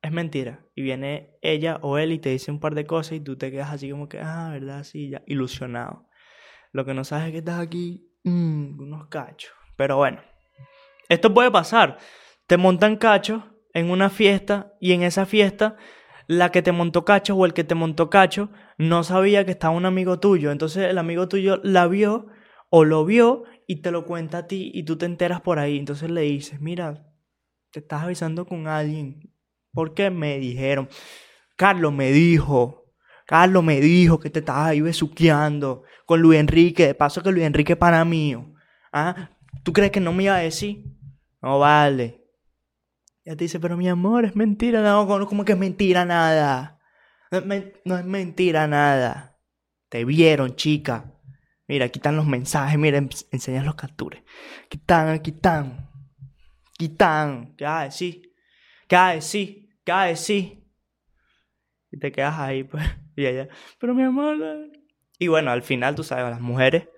es 0.00 0.10
mentira. 0.10 0.64
Y 0.74 0.80
viene 0.80 1.36
ella 1.42 1.80
o 1.82 1.98
él 1.98 2.12
y 2.12 2.18
te 2.18 2.30
dice 2.30 2.50
un 2.50 2.60
par 2.60 2.74
de 2.74 2.86
cosas 2.86 3.12
y 3.12 3.20
tú 3.20 3.36
te 3.36 3.50
quedas 3.50 3.70
así 3.70 3.90
como 3.90 4.08
que, 4.08 4.20
ah, 4.20 4.48
¿verdad? 4.50 4.84
Sí, 4.84 5.10
ya, 5.10 5.22
ilusionado. 5.26 6.08
Lo 6.74 6.84
que 6.84 6.92
no 6.92 7.04
sabes 7.04 7.26
es 7.26 7.32
que 7.32 7.38
estás 7.38 7.60
aquí, 7.60 8.10
mmm, 8.24 8.80
unos 8.80 9.06
cachos. 9.06 9.52
Pero 9.76 9.96
bueno, 9.96 10.20
esto 11.08 11.32
puede 11.32 11.48
pasar. 11.52 11.98
Te 12.48 12.56
montan 12.56 12.96
cachos 12.96 13.44
en 13.74 13.90
una 13.90 14.10
fiesta 14.10 14.74
y 14.80 14.90
en 14.90 15.04
esa 15.04 15.24
fiesta 15.24 15.76
la 16.26 16.50
que 16.50 16.62
te 16.62 16.72
montó 16.72 17.04
cacho 17.04 17.36
o 17.36 17.46
el 17.46 17.54
que 17.54 17.62
te 17.62 17.76
montó 17.76 18.10
cacho 18.10 18.50
no 18.76 19.04
sabía 19.04 19.44
que 19.44 19.52
estaba 19.52 19.72
un 19.72 19.86
amigo 19.86 20.18
tuyo. 20.18 20.50
Entonces 20.50 20.90
el 20.90 20.98
amigo 20.98 21.28
tuyo 21.28 21.60
la 21.62 21.86
vio 21.86 22.26
o 22.70 22.84
lo 22.84 23.04
vio 23.04 23.44
y 23.68 23.76
te 23.76 23.92
lo 23.92 24.04
cuenta 24.04 24.38
a 24.38 24.46
ti 24.48 24.72
y 24.74 24.82
tú 24.82 24.98
te 24.98 25.06
enteras 25.06 25.42
por 25.42 25.60
ahí. 25.60 25.78
Entonces 25.78 26.10
le 26.10 26.22
dices, 26.22 26.60
mira, 26.60 27.06
te 27.70 27.78
estás 27.78 28.02
avisando 28.02 28.46
con 28.46 28.66
alguien. 28.66 29.32
Porque 29.72 30.10
me 30.10 30.40
dijeron, 30.40 30.88
Carlos 31.54 31.92
me 31.92 32.10
dijo, 32.10 32.83
Carlos 33.26 33.64
me 33.64 33.80
dijo 33.80 34.20
que 34.20 34.30
te 34.30 34.40
estabas 34.40 34.68
ahí 34.68 34.80
besuqueando 34.80 35.84
con 36.06 36.20
Luis 36.20 36.38
Enrique. 36.40 36.86
De 36.86 36.94
paso 36.94 37.22
que 37.22 37.32
Luis 37.32 37.44
Enrique 37.44 37.76
para 37.76 38.04
mí. 38.04 38.36
¿Ah? 38.92 39.30
¿Tú 39.62 39.72
crees 39.72 39.90
que 39.90 40.00
no 40.00 40.12
me 40.12 40.24
iba 40.24 40.36
a 40.36 40.40
decir? 40.40 40.84
No 41.40 41.58
vale. 41.58 42.22
Ya 43.24 43.36
te 43.36 43.44
dice, 43.44 43.58
pero 43.58 43.76
mi 43.76 43.88
amor, 43.88 44.26
es 44.26 44.36
mentira. 44.36 44.82
No, 44.82 45.06
como 45.26 45.44
que 45.44 45.52
es 45.52 45.58
mentira 45.58 46.04
nada. 46.04 46.78
No 47.30 47.38
es, 47.38 48.04
mentira 48.04 48.66
nada. 48.66 49.38
Te 49.88 50.04
vieron, 50.04 50.56
chica. 50.56 51.12
Mira, 51.66 51.86
aquí 51.86 51.98
están 51.98 52.16
los 52.16 52.26
mensajes. 52.26 52.78
Mira, 52.78 52.98
enseñan 52.98 53.64
los 53.64 53.74
capturas. 53.74 54.22
Aquí 54.66 54.76
están, 54.76 55.08
aquí 55.08 55.30
están. 55.30 55.90
Aquí 56.74 56.86
están. 56.86 57.54
¿Qué 57.56 57.64
vas 57.64 57.94
a? 57.94 57.98
¿Qué? 58.88 59.20
¿Qué? 59.84 60.64
Y 61.90 61.98
te 61.98 62.12
quedas 62.12 62.38
ahí, 62.38 62.64
pues. 62.64 62.84
Y 63.16 63.26
ella, 63.26 63.48
pero 63.78 63.94
mi 63.94 64.02
amor. 64.02 64.36
Y 65.18 65.28
bueno, 65.28 65.50
al 65.50 65.62
final, 65.62 65.94
tú 65.94 66.02
sabes, 66.02 66.24
las 66.30 66.40
mujeres 66.40 66.88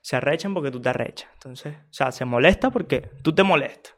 se 0.00 0.16
arrechan 0.16 0.54
porque 0.54 0.70
tú 0.70 0.80
te 0.80 0.90
arrechas. 0.90 1.30
Entonces, 1.34 1.76
o 1.76 1.92
sea, 1.92 2.12
se 2.12 2.24
molesta 2.24 2.70
porque 2.70 3.10
tú 3.22 3.34
te 3.34 3.42
molestas. 3.42 3.94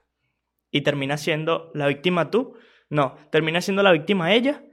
Y 0.71 0.83
termina 0.83 1.17
siendo 1.17 1.71
la 1.75 1.87
víctima 1.87 2.31
tú. 2.31 2.57
No, 2.89 3.17
termina 3.31 3.61
siendo 3.61 3.83
la 3.83 3.93
víctima 3.93 4.33
ella 4.33 4.65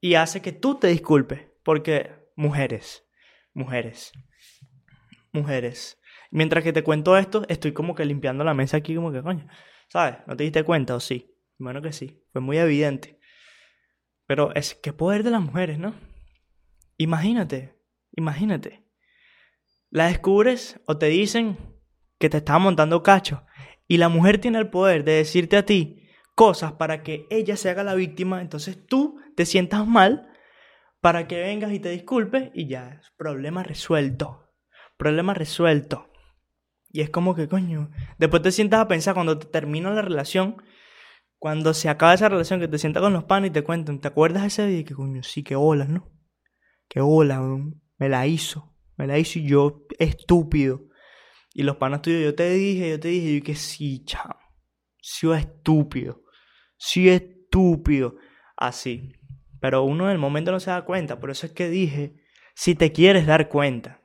y 0.00 0.14
hace 0.14 0.42
que 0.42 0.52
tú 0.52 0.78
te 0.78 0.88
disculpes. 0.88 1.46
Porque 1.62 2.10
mujeres, 2.36 3.06
mujeres, 3.52 4.12
mujeres. 5.32 6.00
Mientras 6.30 6.64
que 6.64 6.72
te 6.72 6.82
cuento 6.82 7.16
esto, 7.16 7.44
estoy 7.48 7.72
como 7.72 7.94
que 7.94 8.04
limpiando 8.04 8.44
la 8.44 8.54
mesa 8.54 8.76
aquí, 8.76 8.94
como 8.94 9.12
que 9.12 9.22
coño, 9.22 9.46
¿sabes? 9.88 10.18
¿No 10.26 10.36
te 10.36 10.44
diste 10.44 10.64
cuenta 10.64 10.94
o 10.94 11.00
sí? 11.00 11.34
Bueno 11.58 11.82
que 11.82 11.92
sí, 11.92 12.24
fue 12.32 12.40
muy 12.40 12.58
evidente. 12.58 13.18
Pero 14.26 14.54
es 14.54 14.74
que 14.74 14.92
poder 14.92 15.22
de 15.22 15.30
las 15.30 15.42
mujeres, 15.42 15.78
¿no? 15.78 15.94
Imagínate, 17.00 17.80
imagínate. 18.14 18.84
La 19.88 20.08
descubres 20.08 20.82
o 20.84 20.98
te 20.98 21.06
dicen 21.06 21.56
que 22.18 22.28
te 22.28 22.36
estaba 22.36 22.58
montando 22.58 23.02
cacho 23.02 23.46
y 23.88 23.96
la 23.96 24.10
mujer 24.10 24.38
tiene 24.38 24.58
el 24.58 24.68
poder 24.68 25.02
de 25.02 25.12
decirte 25.12 25.56
a 25.56 25.64
ti 25.64 26.10
cosas 26.34 26.72
para 26.72 27.02
que 27.02 27.26
ella 27.30 27.56
se 27.56 27.70
haga 27.70 27.84
la 27.84 27.94
víctima, 27.94 28.42
entonces 28.42 28.86
tú 28.86 29.18
te 29.34 29.46
sientas 29.46 29.86
mal 29.86 30.28
para 31.00 31.26
que 31.26 31.40
vengas 31.40 31.72
y 31.72 31.80
te 31.80 31.88
disculpes 31.88 32.50
y 32.52 32.68
ya, 32.68 33.00
problema 33.16 33.62
resuelto. 33.62 34.52
Problema 34.98 35.32
resuelto. 35.32 36.10
Y 36.90 37.00
es 37.00 37.08
como 37.08 37.34
que, 37.34 37.48
coño, 37.48 37.90
después 38.18 38.42
te 38.42 38.52
sientas 38.52 38.80
a 38.80 38.88
pensar 38.88 39.14
cuando 39.14 39.38
te 39.38 39.46
termina 39.46 39.90
la 39.90 40.02
relación, 40.02 40.62
cuando 41.38 41.72
se 41.72 41.88
acaba 41.88 42.12
esa 42.12 42.28
relación, 42.28 42.60
que 42.60 42.68
te 42.68 42.76
sientas 42.76 43.02
con 43.02 43.14
los 43.14 43.24
panes 43.24 43.48
y 43.48 43.52
te 43.54 43.64
cuentan, 43.64 44.02
¿te 44.02 44.08
acuerdas 44.08 44.44
ese 44.44 44.66
día? 44.66 44.84
Que 44.84 44.94
coño, 44.94 45.22
sí, 45.22 45.42
que 45.42 45.56
olas, 45.56 45.88
¿no? 45.88 46.19
Que 46.90 47.00
ola, 47.00 47.40
me 47.98 48.08
la 48.08 48.26
hizo, 48.26 48.74
me 48.96 49.06
la 49.06 49.16
hizo 49.16 49.38
y 49.38 49.46
yo, 49.46 49.86
estúpido. 50.00 50.88
Y 51.54 51.62
los 51.62 51.76
panas 51.76 52.02
tuyos, 52.02 52.22
yo 52.24 52.34
te 52.34 52.50
dije, 52.50 52.90
yo 52.90 52.98
te 52.98 53.08
dije, 53.08 53.38
yo 53.38 53.44
que 53.44 53.54
sí, 53.54 54.04
chao. 54.04 54.36
Sí, 55.00 55.30
estúpido. 55.30 56.24
Sí, 56.76 57.08
estúpido. 57.08 58.16
Así. 58.56 59.12
Pero 59.60 59.84
uno 59.84 60.06
en 60.06 60.12
el 60.12 60.18
momento 60.18 60.50
no 60.50 60.58
se 60.58 60.72
da 60.72 60.84
cuenta. 60.84 61.20
Por 61.20 61.30
eso 61.30 61.46
es 61.46 61.52
que 61.52 61.68
dije, 61.68 62.16
si 62.54 62.74
te 62.74 62.90
quieres 62.90 63.24
dar 63.24 63.48
cuenta. 63.48 64.02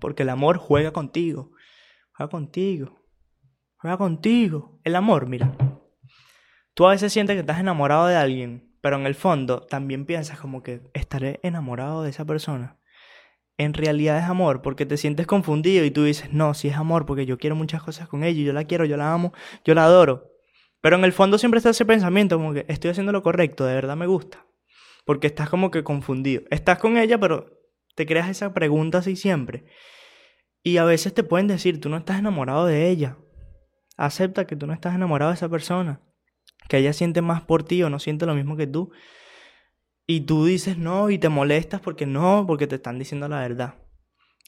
Porque 0.00 0.22
el 0.22 0.30
amor 0.30 0.56
juega 0.56 0.92
contigo. 0.92 1.52
Juega 2.14 2.30
contigo. 2.30 2.98
Juega 3.76 3.98
contigo. 3.98 4.80
El 4.84 4.96
amor, 4.96 5.28
mira. 5.28 5.54
Tú 6.72 6.86
a 6.86 6.92
veces 6.92 7.12
sientes 7.12 7.34
que 7.34 7.40
estás 7.40 7.60
enamorado 7.60 8.06
de 8.06 8.16
alguien, 8.16 8.65
pero 8.86 9.00
en 9.00 9.06
el 9.06 9.16
fondo 9.16 9.62
también 9.62 10.06
piensas 10.06 10.38
como 10.38 10.62
que 10.62 10.80
estaré 10.94 11.40
enamorado 11.42 12.04
de 12.04 12.10
esa 12.10 12.24
persona 12.24 12.78
en 13.58 13.74
realidad 13.74 14.18
es 14.18 14.24
amor, 14.24 14.62
porque 14.62 14.84
te 14.84 14.96
sientes 14.96 15.26
confundido 15.26 15.84
y 15.84 15.90
tú 15.90 16.04
dices, 16.04 16.32
no, 16.32 16.52
si 16.54 16.68
es 16.68 16.76
amor, 16.76 17.06
porque 17.06 17.26
yo 17.26 17.38
quiero 17.38 17.56
muchas 17.56 17.82
cosas 17.82 18.08
con 18.08 18.22
ella, 18.22 18.42
yo 18.42 18.52
la 18.52 18.64
quiero, 18.64 18.84
yo 18.84 18.96
la 18.96 19.12
amo, 19.12 19.32
yo 19.64 19.74
la 19.74 19.84
adoro. 19.84 20.30
Pero 20.82 20.96
en 20.96 21.04
el 21.04 21.12
fondo 21.12 21.38
siempre 21.38 21.58
está 21.58 21.70
ese 21.70 21.86
pensamiento 21.86 22.36
como 22.36 22.52
que 22.52 22.66
estoy 22.68 22.90
haciendo 22.90 23.12
lo 23.12 23.22
correcto, 23.22 23.64
de 23.64 23.74
verdad 23.74 23.96
me 23.96 24.06
gusta. 24.06 24.46
Porque 25.06 25.26
estás 25.26 25.48
como 25.48 25.70
que 25.70 25.84
confundido. 25.84 26.42
Estás 26.50 26.78
con 26.78 26.98
ella, 26.98 27.18
pero 27.18 27.46
te 27.94 28.04
creas 28.04 28.28
esa 28.28 28.52
pregunta 28.52 28.98
así 28.98 29.16
siempre. 29.16 29.64
Y 30.62 30.76
a 30.76 30.84
veces 30.84 31.14
te 31.14 31.22
pueden 31.22 31.46
decir, 31.46 31.80
tú 31.80 31.88
no 31.88 31.96
estás 31.96 32.18
enamorado 32.18 32.66
de 32.66 32.90
ella. 32.90 33.16
Acepta 33.96 34.46
que 34.46 34.56
tú 34.56 34.66
no 34.66 34.74
estás 34.74 34.94
enamorado 34.94 35.30
de 35.30 35.36
esa 35.36 35.48
persona. 35.48 36.02
Que 36.68 36.78
ella 36.78 36.92
siente 36.92 37.22
más 37.22 37.42
por 37.42 37.62
ti 37.62 37.82
o 37.82 37.90
no 37.90 37.98
siente 37.98 38.26
lo 38.26 38.34
mismo 38.34 38.56
que 38.56 38.66
tú. 38.66 38.92
Y 40.06 40.22
tú 40.22 40.44
dices 40.44 40.78
no 40.78 41.10
y 41.10 41.18
te 41.18 41.28
molestas 41.28 41.80
porque 41.80 42.06
no, 42.06 42.44
porque 42.46 42.66
te 42.66 42.76
están 42.76 42.98
diciendo 42.98 43.28
la 43.28 43.40
verdad. 43.40 43.74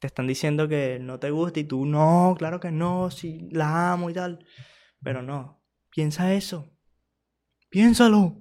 Te 0.01 0.07
están 0.07 0.27
diciendo 0.27 0.69
que 0.69 0.99
no 1.01 1.19
te 1.19 1.31
gusta 1.31 1.61
y 1.61 1.65
tú 1.65 1.85
no, 1.85 2.35
claro 2.39 2.61
que 2.61 2.71
no, 2.71 3.11
si 3.11 3.49
la 3.51 3.93
amo 3.93 4.11
y 4.11 4.15
tal. 4.15 4.47
Pero 5.03 5.23
no, 5.23 5.63
piensa 5.91 6.35
eso. 6.35 6.71
Piénsalo. 7.71 8.37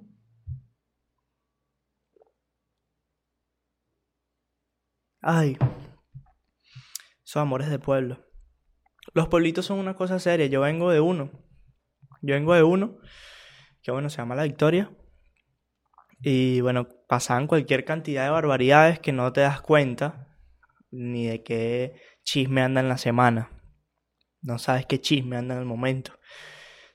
Ay, 5.20 5.58
son 7.28 7.42
amores 7.42 7.68
de 7.68 7.78
pueblo. 7.78 8.24
Los 9.12 9.28
pueblitos 9.28 9.66
son 9.66 9.78
una 9.78 9.94
cosa 9.94 10.18
seria. 10.18 10.46
Yo 10.46 10.62
vengo 10.62 10.90
de 10.90 11.00
uno. 11.00 11.30
Yo 12.22 12.34
vengo 12.34 12.54
de 12.54 12.62
uno. 12.62 12.98
Que 13.88 13.92
bueno, 13.92 14.10
se 14.10 14.18
llama 14.18 14.34
La 14.34 14.42
Victoria. 14.42 14.90
Y 16.20 16.60
bueno, 16.60 16.88
pasaban 17.08 17.46
cualquier 17.46 17.86
cantidad 17.86 18.24
de 18.24 18.28
barbaridades 18.28 18.98
que 18.98 19.14
no 19.14 19.32
te 19.32 19.40
das 19.40 19.62
cuenta 19.62 20.28
ni 20.90 21.26
de 21.26 21.42
qué 21.42 21.94
chisme 22.22 22.60
anda 22.60 22.82
en 22.82 22.90
la 22.90 22.98
semana. 22.98 23.50
No 24.42 24.58
sabes 24.58 24.84
qué 24.84 25.00
chisme 25.00 25.38
anda 25.38 25.54
en 25.54 25.60
el 25.60 25.66
momento. 25.66 26.12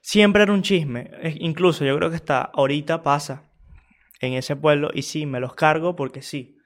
Siempre 0.02 0.44
era 0.44 0.54
un 0.54 0.62
chisme. 0.62 1.10
Incluso 1.40 1.84
yo 1.84 1.98
creo 1.98 2.12
que 2.12 2.18
hasta 2.18 2.42
ahorita 2.42 3.02
pasa 3.02 3.50
en 4.22 4.34
ese 4.34 4.56
pueblo 4.56 4.92
y 4.94 5.02
sí, 5.02 5.26
me 5.26 5.40
los 5.40 5.56
cargo 5.56 5.96
porque 5.96 6.22
sí. 6.22 6.60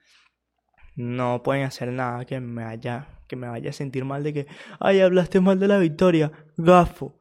No 0.94 1.42
pueden 1.42 1.64
hacer 1.64 1.90
nada 1.90 2.26
que 2.26 2.38
me 2.38 2.64
haya 2.64 3.08
que 3.28 3.36
me 3.36 3.48
vaya 3.48 3.70
a 3.70 3.72
sentir 3.72 4.04
mal 4.04 4.22
de 4.24 4.34
que, 4.34 4.46
ay, 4.78 5.00
hablaste 5.00 5.40
mal 5.40 5.58
de 5.58 5.68
la 5.68 5.78
victoria, 5.78 6.32
gafo. 6.58 7.17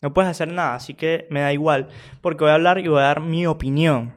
No 0.00 0.14
puedes 0.14 0.30
hacer 0.30 0.48
nada, 0.52 0.74
así 0.74 0.94
que 0.94 1.26
me 1.30 1.40
da 1.40 1.52
igual, 1.52 1.88
porque 2.20 2.44
voy 2.44 2.50
a 2.50 2.54
hablar 2.54 2.78
y 2.78 2.88
voy 2.88 3.00
a 3.00 3.06
dar 3.06 3.20
mi 3.20 3.46
opinión 3.46 4.14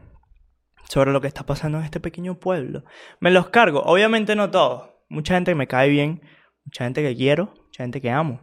sobre 0.88 1.12
lo 1.12 1.22
que 1.22 1.28
está 1.28 1.46
pasando 1.46 1.80
en 1.80 1.86
este 1.86 2.00
pequeño 2.00 2.40
pueblo. 2.40 2.84
Me 3.20 3.32
los 3.32 3.50
cargo, 3.50 3.82
obviamente 3.86 4.36
no 4.36 4.52
todos. 4.52 4.90
Mucha 5.10 5.36
gente 5.36 5.52
que 5.52 5.56
me 5.56 5.68
cae 5.68 5.90
bien, 5.90 6.22
mucha 6.66 6.84
gente 6.84 7.02
que 7.02 7.16
quiero, 7.16 7.54
mucha 7.66 7.84
gente 7.84 8.02
que 8.02 8.12
amo. 8.12 8.42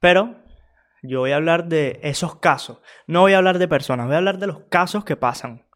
Pero 0.00 0.36
yo 1.02 1.20
voy 1.20 1.32
a 1.32 1.36
hablar 1.36 1.68
de 1.68 2.00
esos 2.02 2.36
casos. 2.36 2.78
No 3.06 3.20
voy 3.20 3.32
a 3.32 3.38
hablar 3.38 3.58
de 3.58 3.68
personas, 3.68 4.06
voy 4.06 4.14
a 4.14 4.18
hablar 4.18 4.38
de 4.38 4.46
los 4.46 4.60
casos 4.68 5.04
que 5.04 5.16
pasan 5.16 5.66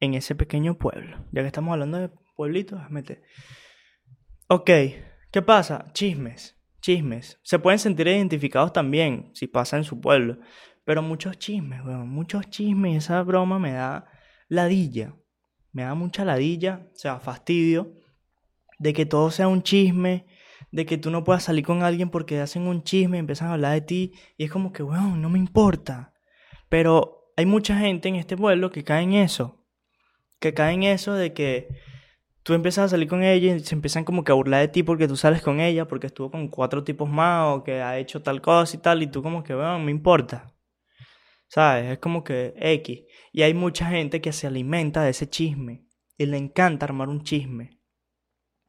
en 0.00 0.14
ese 0.14 0.34
pequeño 0.34 0.78
pueblo. 0.78 1.18
Ya 1.32 1.42
que 1.42 1.48
estamos 1.48 1.72
hablando 1.72 1.98
de 1.98 2.10
pueblitos, 2.36 2.80
mete. 2.90 3.22
Ok, 4.48 4.70
¿qué 5.30 5.42
pasa? 5.44 5.86
Chismes, 5.92 6.61
chismes. 6.82 7.40
Se 7.42 7.58
pueden 7.58 7.78
sentir 7.78 8.06
identificados 8.08 8.74
también 8.74 9.30
si 9.32 9.46
pasa 9.46 9.78
en 9.78 9.84
su 9.84 10.00
pueblo. 10.00 10.38
Pero 10.84 11.00
muchos 11.00 11.38
chismes, 11.38 11.82
weón, 11.82 12.10
muchos 12.10 12.50
chismes. 12.50 13.04
Esa 13.04 13.22
broma 13.22 13.58
me 13.58 13.72
da 13.72 14.06
ladilla. 14.48 15.16
Me 15.72 15.84
da 15.84 15.94
mucha 15.94 16.26
ladilla, 16.26 16.86
o 16.92 16.98
sea, 16.98 17.18
fastidio 17.18 17.94
de 18.78 18.92
que 18.92 19.06
todo 19.06 19.30
sea 19.30 19.48
un 19.48 19.62
chisme, 19.62 20.26
de 20.72 20.84
que 20.84 20.98
tú 20.98 21.10
no 21.10 21.22
puedas 21.22 21.44
salir 21.44 21.64
con 21.64 21.82
alguien 21.82 22.10
porque 22.10 22.40
hacen 22.40 22.66
un 22.66 22.82
chisme 22.82 23.16
y 23.16 23.20
empiezan 23.20 23.48
a 23.48 23.52
hablar 23.52 23.72
de 23.74 23.80
ti 23.82 24.12
y 24.36 24.44
es 24.44 24.50
como 24.50 24.72
que, 24.72 24.82
weón, 24.82 25.22
no 25.22 25.30
me 25.30 25.38
importa. 25.38 26.12
Pero 26.68 27.32
hay 27.36 27.46
mucha 27.46 27.78
gente 27.78 28.08
en 28.08 28.16
este 28.16 28.36
pueblo 28.36 28.70
que 28.70 28.82
cae 28.82 29.04
en 29.04 29.14
eso, 29.14 29.64
que 30.40 30.52
cae 30.52 30.74
en 30.74 30.82
eso 30.82 31.14
de 31.14 31.32
que 31.32 31.68
tú 32.42 32.54
empiezas 32.54 32.86
a 32.86 32.88
salir 32.90 33.08
con 33.08 33.22
ella 33.22 33.54
y 33.54 33.60
se 33.60 33.74
empiezan 33.74 34.04
como 34.04 34.24
que 34.24 34.32
a 34.32 34.34
burlar 34.34 34.60
de 34.60 34.68
ti 34.68 34.82
porque 34.82 35.08
tú 35.08 35.16
sales 35.16 35.42
con 35.42 35.60
ella, 35.60 35.86
porque 35.86 36.08
estuvo 36.08 36.30
con 36.30 36.48
cuatro 36.48 36.84
tipos 36.84 37.08
más 37.08 37.54
o 37.54 37.64
que 37.64 37.82
ha 37.82 37.98
hecho 37.98 38.22
tal 38.22 38.40
cosa 38.40 38.76
y 38.76 38.80
tal, 38.80 39.02
y 39.02 39.06
tú 39.06 39.22
como 39.22 39.42
que, 39.42 39.54
weón, 39.54 39.84
me 39.84 39.90
importa. 39.90 40.54
¿Sabes? 41.48 41.92
Es 41.92 41.98
como 41.98 42.24
que 42.24 42.54
X. 42.56 43.02
Y 43.32 43.42
hay 43.42 43.54
mucha 43.54 43.86
gente 43.86 44.20
que 44.20 44.32
se 44.32 44.46
alimenta 44.46 45.02
de 45.02 45.10
ese 45.10 45.28
chisme 45.28 45.86
y 46.16 46.26
le 46.26 46.38
encanta 46.38 46.86
armar 46.86 47.08
un 47.08 47.22
chisme. 47.22 47.78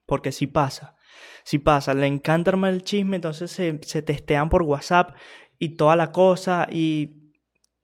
Porque 0.06 0.32
si 0.34 0.48
pasa 0.48 0.98
si 1.44 1.60
pasa, 1.60 1.94
le 1.94 2.08
encanta 2.08 2.52
armar 2.52 2.74
el 2.74 2.84
chisme, 2.84 3.18
entonces 3.18 3.52
se, 3.52 3.80
se 3.84 4.02
testean 4.02 4.50
por 4.50 4.64
WhatsApp 4.64 5.16
y 5.60 5.76
toda 5.76 5.96
la 5.96 6.12
cosa 6.12 6.68
y 6.72 7.34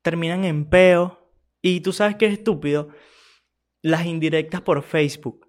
terminan 0.01 0.45
en 0.45 0.65
peo. 0.69 1.33
Y 1.61 1.81
tú 1.81 1.91
sabes 1.91 2.15
que 2.15 2.27
es 2.27 2.33
estúpido, 2.33 2.89
las 3.81 4.05
indirectas 4.05 4.61
por 4.61 4.81
Facebook, 4.81 5.48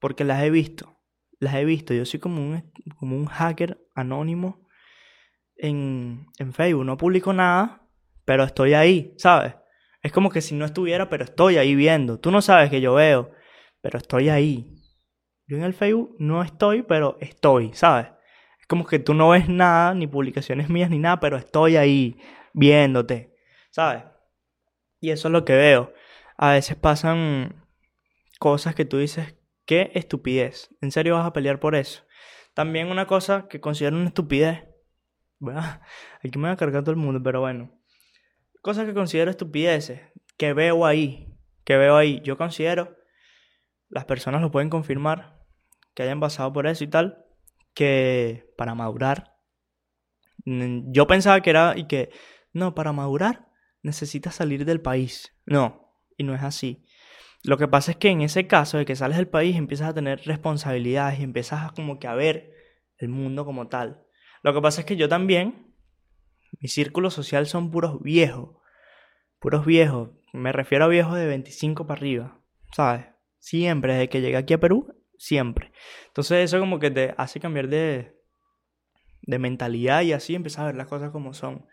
porque 0.00 0.24
las 0.24 0.42
he 0.42 0.50
visto, 0.50 0.98
las 1.38 1.54
he 1.54 1.64
visto. 1.64 1.94
Yo 1.94 2.04
soy 2.04 2.18
como 2.20 2.42
un, 2.42 2.72
como 2.98 3.16
un 3.16 3.26
hacker 3.26 3.78
anónimo 3.94 4.66
en, 5.56 6.26
en 6.38 6.52
Facebook, 6.52 6.84
no 6.84 6.96
publico 6.96 7.32
nada, 7.32 7.86
pero 8.24 8.44
estoy 8.44 8.74
ahí, 8.74 9.14
¿sabes? 9.18 9.54
Es 10.02 10.12
como 10.12 10.30
que 10.30 10.40
si 10.40 10.54
no 10.54 10.64
estuviera, 10.64 11.08
pero 11.08 11.24
estoy 11.24 11.58
ahí 11.58 11.74
viendo. 11.74 12.18
Tú 12.18 12.30
no 12.30 12.40
sabes 12.40 12.70
que 12.70 12.80
yo 12.80 12.94
veo, 12.94 13.32
pero 13.82 13.98
estoy 13.98 14.30
ahí. 14.30 14.76
Yo 15.46 15.56
en 15.56 15.64
el 15.64 15.74
Facebook 15.74 16.16
no 16.18 16.42
estoy, 16.42 16.82
pero 16.82 17.18
estoy, 17.20 17.72
¿sabes? 17.74 18.06
Es 18.60 18.66
como 18.66 18.86
que 18.86 18.98
tú 18.98 19.14
no 19.14 19.30
ves 19.30 19.48
nada, 19.48 19.94
ni 19.94 20.06
publicaciones 20.06 20.70
mías, 20.70 20.90
ni 20.90 20.98
nada, 20.98 21.20
pero 21.20 21.36
estoy 21.36 21.76
ahí 21.76 22.18
viéndote, 22.54 23.36
¿sabes? 23.70 24.04
Y 25.00 25.10
eso 25.10 25.28
es 25.28 25.32
lo 25.32 25.44
que 25.44 25.54
veo. 25.54 25.92
A 26.36 26.52
veces 26.52 26.76
pasan 26.76 27.66
cosas 28.38 28.74
que 28.74 28.84
tú 28.84 28.98
dices, 28.98 29.34
qué 29.70 29.92
estupidez. 29.94 30.68
¿En 30.80 30.90
serio 30.90 31.14
vas 31.14 31.24
a 31.24 31.32
pelear 31.32 31.60
por 31.60 31.76
eso? 31.76 32.02
También 32.54 32.88
una 32.88 33.06
cosa 33.06 33.46
que 33.46 33.60
considero 33.60 33.96
una 33.96 34.08
estupidez. 34.08 34.64
Bueno, 35.38 35.60
aquí 36.24 36.36
me 36.40 36.48
va 36.48 36.54
a 36.54 36.56
cargar 36.56 36.82
todo 36.82 36.90
el 36.90 36.96
mundo, 36.96 37.22
pero 37.22 37.38
bueno. 37.38 37.70
Cosas 38.62 38.84
que 38.84 38.94
considero 38.94 39.30
estupideces, 39.30 40.00
que 40.36 40.54
veo 40.54 40.84
ahí, 40.84 41.32
que 41.62 41.76
veo 41.76 41.96
ahí. 41.96 42.20
Yo 42.24 42.36
considero, 42.36 42.96
las 43.88 44.06
personas 44.06 44.42
lo 44.42 44.50
pueden 44.50 44.70
confirmar, 44.70 45.38
que 45.94 46.02
hayan 46.02 46.18
pasado 46.18 46.52
por 46.52 46.66
eso 46.66 46.82
y 46.82 46.88
tal, 46.88 47.24
que 47.72 48.52
para 48.56 48.74
madurar, 48.74 49.36
yo 50.44 51.06
pensaba 51.06 51.42
que 51.42 51.50
era 51.50 51.78
y 51.78 51.86
que, 51.86 52.10
no, 52.52 52.74
para 52.74 52.90
madurar 52.90 53.46
necesitas 53.84 54.34
salir 54.34 54.64
del 54.64 54.80
país. 54.80 55.32
No, 55.46 55.94
y 56.18 56.24
no 56.24 56.34
es 56.34 56.42
así. 56.42 56.82
Lo 57.42 57.56
que 57.56 57.68
pasa 57.68 57.92
es 57.92 57.96
que 57.96 58.08
en 58.08 58.20
ese 58.20 58.46
caso 58.46 58.78
de 58.78 58.84
que 58.84 58.96
sales 58.96 59.16
del 59.16 59.28
país 59.28 59.56
empiezas 59.56 59.88
a 59.88 59.94
tener 59.94 60.20
responsabilidades 60.24 61.20
y 61.20 61.22
empiezas 61.22 61.64
a 61.64 61.74
como 61.74 61.98
que 61.98 62.06
a 62.06 62.14
ver 62.14 62.52
el 62.98 63.08
mundo 63.08 63.44
como 63.44 63.68
tal. 63.68 64.04
Lo 64.42 64.54
que 64.54 64.60
pasa 64.60 64.80
es 64.80 64.86
que 64.86 64.96
yo 64.96 65.08
también, 65.08 65.74
mi 66.60 66.68
círculo 66.68 67.10
social 67.10 67.46
son 67.46 67.70
puros 67.70 68.02
viejos, 68.02 68.56
puros 69.38 69.64
viejos, 69.64 70.10
me 70.32 70.52
refiero 70.52 70.84
a 70.84 70.88
viejos 70.88 71.16
de 71.16 71.26
25 71.26 71.86
para 71.86 71.98
arriba, 71.98 72.40
¿sabes? 72.72 73.06
Siempre, 73.38 73.94
desde 73.94 74.08
que 74.10 74.20
llegué 74.20 74.36
aquí 74.36 74.52
a 74.54 74.60
Perú, 74.60 74.94
siempre. 75.16 75.72
Entonces 76.08 76.44
eso 76.44 76.60
como 76.60 76.78
que 76.78 76.90
te 76.90 77.14
hace 77.16 77.40
cambiar 77.40 77.68
de, 77.68 78.20
de 79.22 79.38
mentalidad 79.38 80.02
y 80.02 80.12
así 80.12 80.34
empiezas 80.34 80.60
a 80.60 80.66
ver 80.66 80.76
las 80.76 80.88
cosas 80.88 81.10
como 81.10 81.32
son. 81.32 81.66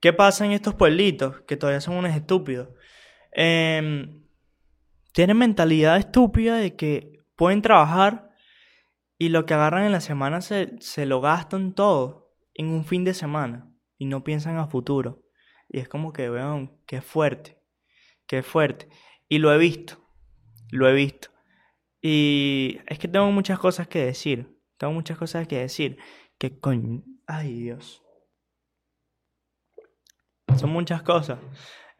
¿Qué 0.00 0.12
pasa 0.12 0.44
en 0.44 0.52
estos 0.52 0.74
pueblitos 0.74 1.40
que 1.42 1.56
todavía 1.56 1.80
son 1.80 1.96
unos 1.96 2.14
estúpidos? 2.14 2.68
Em, 3.32 4.23
tienen 5.14 5.38
mentalidad 5.38 5.96
estúpida 5.96 6.56
de 6.56 6.74
que 6.74 7.20
pueden 7.36 7.62
trabajar 7.62 8.30
y 9.16 9.28
lo 9.28 9.46
que 9.46 9.54
agarran 9.54 9.84
en 9.84 9.92
la 9.92 10.00
semana 10.00 10.40
se, 10.40 10.74
se 10.80 11.06
lo 11.06 11.20
gastan 11.20 11.72
todo 11.72 12.32
en 12.52 12.66
un 12.66 12.84
fin 12.84 13.04
de 13.04 13.14
semana 13.14 13.72
y 13.96 14.06
no 14.06 14.24
piensan 14.24 14.58
a 14.58 14.66
futuro. 14.66 15.22
Y 15.68 15.78
es 15.78 15.88
como 15.88 16.12
que, 16.12 16.28
vean, 16.28 16.76
qué 16.84 17.00
fuerte, 17.00 17.62
qué 18.26 18.42
fuerte. 18.42 18.88
Y 19.28 19.38
lo 19.38 19.54
he 19.54 19.58
visto, 19.58 20.04
lo 20.72 20.88
he 20.88 20.92
visto. 20.92 21.28
Y 22.02 22.80
es 22.88 22.98
que 22.98 23.06
tengo 23.06 23.30
muchas 23.30 23.60
cosas 23.60 23.86
que 23.86 24.04
decir. 24.04 24.58
Tengo 24.78 24.92
muchas 24.92 25.16
cosas 25.16 25.46
que 25.46 25.60
decir. 25.60 25.96
Que 26.38 26.58
coño. 26.58 27.04
Ay, 27.26 27.54
Dios. 27.54 28.02
Son 30.56 30.70
muchas 30.70 31.02
cosas. 31.02 31.38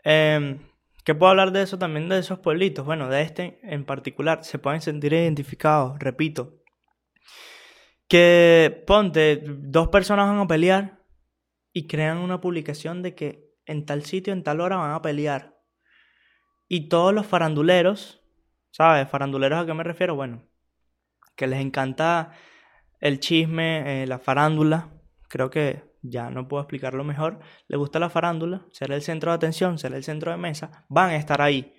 Eh, 0.03 0.59
¿Qué 1.05 1.15
puedo 1.15 1.31
hablar 1.31 1.53
de 1.53 1.63
eso 1.63 1.79
también, 1.79 2.09
de 2.09 2.19
esos 2.19 2.39
pueblitos? 2.39 2.85
Bueno, 2.85 3.09
de 3.09 3.23
este 3.23 3.61
en 3.63 3.85
particular. 3.85 4.43
Se 4.45 4.59
pueden 4.59 4.81
sentir 4.81 5.13
identificados, 5.13 5.99
repito. 5.99 6.63
Que 8.09 8.83
ponte, 8.87 9.43
dos 9.45 9.89
personas 9.89 10.29
van 10.29 10.39
a 10.39 10.47
pelear 10.47 11.03
y 11.73 11.87
crean 11.87 12.19
una 12.19 12.41
publicación 12.41 13.03
de 13.03 13.15
que 13.15 13.55
en 13.67 13.87
tal 13.87 14.05
sitio, 14.05 14.33
en 14.33 14.43
tal 14.43 14.61
hora 14.61 14.77
van 14.77 14.93
a 14.93 15.03
pelear. 15.03 15.59
Y 16.69 16.89
todos 16.89 17.15
los 17.15 17.27
faranduleros 17.27 18.25
¿Sabes? 18.77 19.09
Faranduleros 19.09 19.63
a 19.63 19.67
qué 19.67 19.73
me 19.73 19.85
refiero? 19.85 20.17
Bueno, 20.17 20.43
que 21.37 21.47
les 21.47 21.61
encanta 21.61 22.33
el 22.99 23.21
chisme, 23.21 24.03
eh, 24.03 24.07
la 24.09 24.19
farándula. 24.19 24.91
Creo 25.29 25.49
que 25.49 25.94
ya 26.05 26.31
no 26.31 26.47
puedo 26.47 26.63
explicarlo 26.63 27.03
mejor. 27.03 27.41
Les 27.67 27.79
gusta 27.79 27.99
la 27.99 28.11
farándula, 28.11 28.67
ser 28.71 28.93
el 28.93 29.03
centro 29.03 29.31
de 29.31 29.37
atención, 29.37 29.79
ser 29.79 29.95
el 29.95 30.05
centro 30.05 30.31
de 30.31 30.37
mesa. 30.37 30.85
Van 30.89 31.11
a 31.11 31.17
estar 31.17 31.41
ahí. 31.41 31.75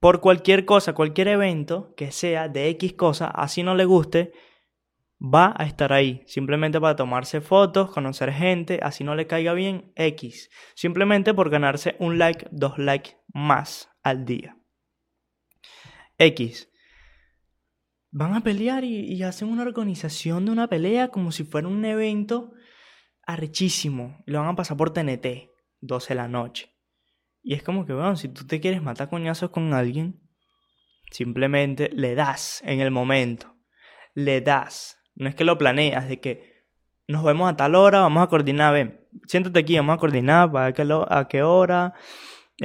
Por 0.00 0.20
cualquier 0.20 0.64
cosa, 0.64 0.92
cualquier 0.92 1.28
evento 1.28 1.94
que 1.96 2.10
sea 2.10 2.48
de 2.48 2.68
X 2.70 2.92
cosa, 2.94 3.28
así 3.28 3.62
no 3.62 3.74
le 3.74 3.84
guste, 3.84 4.32
va 5.18 5.54
a 5.56 5.64
estar 5.64 5.92
ahí. 5.92 6.22
Simplemente 6.26 6.80
para 6.80 6.96
tomarse 6.96 7.40
fotos, 7.40 7.90
conocer 7.90 8.32
gente, 8.32 8.80
así 8.82 9.04
no 9.04 9.14
le 9.14 9.26
caiga 9.26 9.54
bien 9.54 9.92
X. 9.94 10.50
Simplemente 10.74 11.32
por 11.32 11.48
ganarse 11.48 11.96
un 12.00 12.18
like, 12.18 12.48
dos 12.50 12.76
likes 12.78 13.16
más 13.32 13.88
al 14.02 14.24
día. 14.24 14.58
X. 16.18 16.68
Van 18.10 18.34
a 18.34 18.42
pelear 18.42 18.84
y, 18.84 19.22
hacen 19.22 19.48
una 19.48 19.62
organización 19.62 20.44
de 20.44 20.52
una 20.52 20.68
pelea 20.68 21.08
como 21.08 21.32
si 21.32 21.44
fuera 21.44 21.66
un 21.66 21.84
evento 21.84 22.52
arrechísimo. 23.26 24.22
Lo 24.26 24.40
van 24.40 24.50
a 24.50 24.56
pasar 24.56 24.76
por 24.76 24.92
TNT, 24.92 25.50
12 25.80 26.08
de 26.08 26.14
la 26.14 26.28
noche. 26.28 26.70
Y 27.42 27.54
es 27.54 27.62
como 27.62 27.84
que, 27.84 27.92
bueno, 27.92 28.16
si 28.16 28.28
tú 28.28 28.46
te 28.46 28.60
quieres 28.60 28.82
matar 28.82 29.10
coñazos 29.10 29.50
con 29.50 29.74
alguien, 29.74 30.20
simplemente 31.10 31.90
le 31.92 32.14
das 32.14 32.62
en 32.64 32.80
el 32.80 32.90
momento. 32.90 33.54
Le 34.14 34.40
das. 34.40 34.98
No 35.14 35.28
es 35.28 35.34
que 35.34 35.44
lo 35.44 35.58
planeas, 35.58 36.08
de 36.08 36.20
que 36.20 36.54
nos 37.06 37.22
vemos 37.22 37.52
a 37.52 37.56
tal 37.56 37.74
hora, 37.74 38.00
vamos 38.00 38.22
a 38.22 38.28
coordinar, 38.28 38.72
ven, 38.72 39.06
siéntate 39.26 39.60
aquí, 39.60 39.76
vamos 39.76 39.96
a 39.96 39.98
coordinar 39.98 40.50
para 40.50 40.72
qué, 40.72 40.86
a 41.08 41.28
qué 41.28 41.42
hora, 41.42 41.94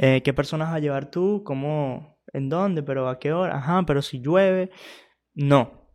eh, 0.00 0.22
qué 0.22 0.32
personas 0.32 0.68
vas 0.68 0.76
a 0.76 0.80
llevar 0.80 1.10
tú, 1.10 1.42
cómo, 1.44 2.20
¿En 2.32 2.48
dónde? 2.48 2.82
¿Pero 2.82 3.08
a 3.08 3.18
qué 3.18 3.32
hora? 3.32 3.56
Ajá, 3.56 3.82
pero 3.86 4.02
si 4.02 4.20
llueve. 4.20 4.70
No. 5.34 5.88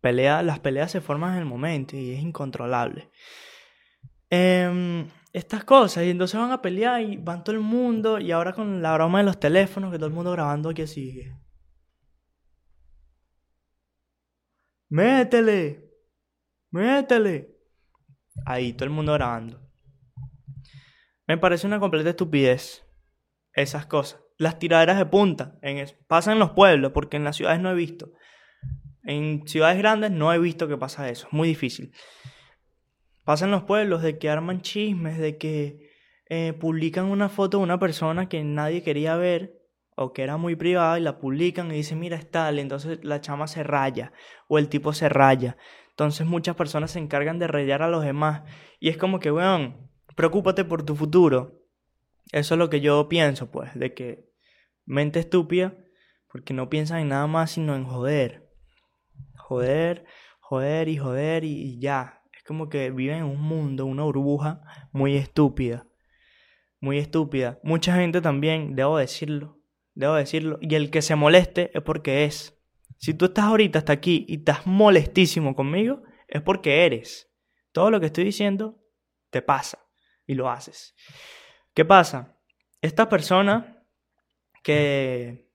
Pelea, 0.00 0.42
las 0.42 0.60
peleas 0.60 0.90
se 0.90 1.00
forman 1.00 1.34
en 1.34 1.40
el 1.40 1.44
momento 1.44 1.96
y 1.96 2.12
es 2.12 2.22
incontrolable. 2.22 3.10
Em, 4.30 5.08
estas 5.32 5.64
cosas. 5.64 6.04
Y 6.04 6.10
entonces 6.10 6.40
van 6.40 6.52
a 6.52 6.62
pelear 6.62 7.02
y 7.02 7.16
van 7.16 7.44
todo 7.44 7.54
el 7.54 7.62
mundo. 7.62 8.18
Y 8.18 8.32
ahora 8.32 8.52
con 8.52 8.80
la 8.82 8.94
broma 8.94 9.18
de 9.18 9.24
los 9.24 9.40
teléfonos, 9.40 9.90
que 9.90 9.98
todo 9.98 10.06
el 10.08 10.14
mundo 10.14 10.32
grabando 10.32 10.70
aquí 10.70 10.86
sigue. 10.86 11.34
Métele. 14.88 15.88
Métele. 16.70 17.56
Ahí, 18.46 18.72
todo 18.72 18.84
el 18.84 18.90
mundo 18.90 19.12
grabando. 19.12 19.60
Me 21.26 21.38
parece 21.38 21.66
una 21.66 21.80
completa 21.80 22.10
estupidez. 22.10 22.84
Esas 23.52 23.86
cosas. 23.86 24.20
Las 24.38 24.58
tiraderas 24.58 24.98
de 24.98 25.06
punta. 25.06 25.58
En 25.62 25.84
pasan 26.08 26.34
en 26.34 26.38
los 26.40 26.50
pueblos, 26.50 26.92
porque 26.92 27.16
en 27.16 27.24
las 27.24 27.36
ciudades 27.36 27.60
no 27.60 27.70
he 27.70 27.74
visto. 27.74 28.12
En 29.02 29.46
ciudades 29.46 29.78
grandes 29.78 30.10
no 30.10 30.32
he 30.32 30.38
visto 30.38 30.68
que 30.68 30.76
pasa 30.76 31.08
eso. 31.08 31.26
Es 31.26 31.32
muy 31.32 31.48
difícil. 31.48 31.92
Pasa 33.30 33.44
en 33.44 33.52
los 33.52 33.62
pueblos 33.62 34.02
de 34.02 34.18
que 34.18 34.28
arman 34.28 34.60
chismes, 34.60 35.16
de 35.16 35.38
que 35.38 35.88
eh, 36.28 36.52
publican 36.52 37.04
una 37.04 37.28
foto 37.28 37.58
de 37.58 37.62
una 37.62 37.78
persona 37.78 38.28
que 38.28 38.42
nadie 38.42 38.82
quería 38.82 39.14
ver 39.14 39.56
o 39.94 40.12
que 40.12 40.24
era 40.24 40.36
muy 40.36 40.56
privada 40.56 40.98
y 40.98 41.02
la 41.02 41.20
publican 41.20 41.70
y 41.70 41.76
dicen, 41.76 42.00
mira, 42.00 42.16
es 42.16 42.28
tal, 42.28 42.58
entonces 42.58 42.98
la 43.04 43.20
chama 43.20 43.46
se 43.46 43.62
raya 43.62 44.12
o 44.48 44.58
el 44.58 44.68
tipo 44.68 44.92
se 44.92 45.08
raya. 45.08 45.56
Entonces 45.90 46.26
muchas 46.26 46.56
personas 46.56 46.90
se 46.90 46.98
encargan 46.98 47.38
de 47.38 47.46
rayar 47.46 47.82
a 47.82 47.88
los 47.88 48.02
demás 48.02 48.42
y 48.80 48.88
es 48.88 48.96
como 48.96 49.20
que, 49.20 49.30
weón, 49.30 49.88
preocúpate 50.16 50.64
por 50.64 50.82
tu 50.82 50.96
futuro. 50.96 51.62
Eso 52.32 52.54
es 52.54 52.58
lo 52.58 52.68
que 52.68 52.80
yo 52.80 53.08
pienso, 53.08 53.48
pues, 53.52 53.72
de 53.78 53.94
que 53.94 54.28
mente 54.86 55.20
estúpida 55.20 55.76
porque 56.32 56.52
no 56.52 56.68
piensan 56.68 56.98
en 56.98 57.10
nada 57.10 57.28
más 57.28 57.52
sino 57.52 57.76
en 57.76 57.84
joder. 57.84 58.50
Joder, 59.36 60.04
joder 60.40 60.88
y 60.88 60.96
joder 60.96 61.44
y 61.44 61.78
ya 61.78 62.19
como 62.42 62.68
que 62.68 62.90
viven 62.90 63.18
en 63.18 63.24
un 63.24 63.40
mundo, 63.40 63.86
una 63.86 64.02
burbuja 64.02 64.62
muy 64.92 65.16
estúpida. 65.16 65.86
Muy 66.80 66.98
estúpida. 66.98 67.58
Mucha 67.62 67.94
gente 67.94 68.20
también, 68.20 68.74
debo 68.74 68.98
decirlo, 68.98 69.60
debo 69.94 70.14
decirlo. 70.14 70.58
Y 70.60 70.74
el 70.74 70.90
que 70.90 71.02
se 71.02 71.14
moleste 71.14 71.70
es 71.74 71.82
porque 71.82 72.24
es. 72.24 72.58
Si 72.98 73.14
tú 73.14 73.26
estás 73.26 73.44
ahorita 73.44 73.78
hasta 73.78 73.92
aquí 73.92 74.24
y 74.28 74.38
estás 74.38 74.66
molestísimo 74.66 75.54
conmigo, 75.54 76.02
es 76.28 76.42
porque 76.42 76.86
eres. 76.86 77.30
Todo 77.72 77.90
lo 77.90 78.00
que 78.00 78.06
estoy 78.06 78.24
diciendo 78.24 78.82
te 79.30 79.42
pasa 79.42 79.78
y 80.26 80.34
lo 80.34 80.50
haces. 80.50 80.94
¿Qué 81.74 81.84
pasa? 81.84 82.38
Esta 82.80 83.08
persona 83.08 83.84
que... 84.62 85.48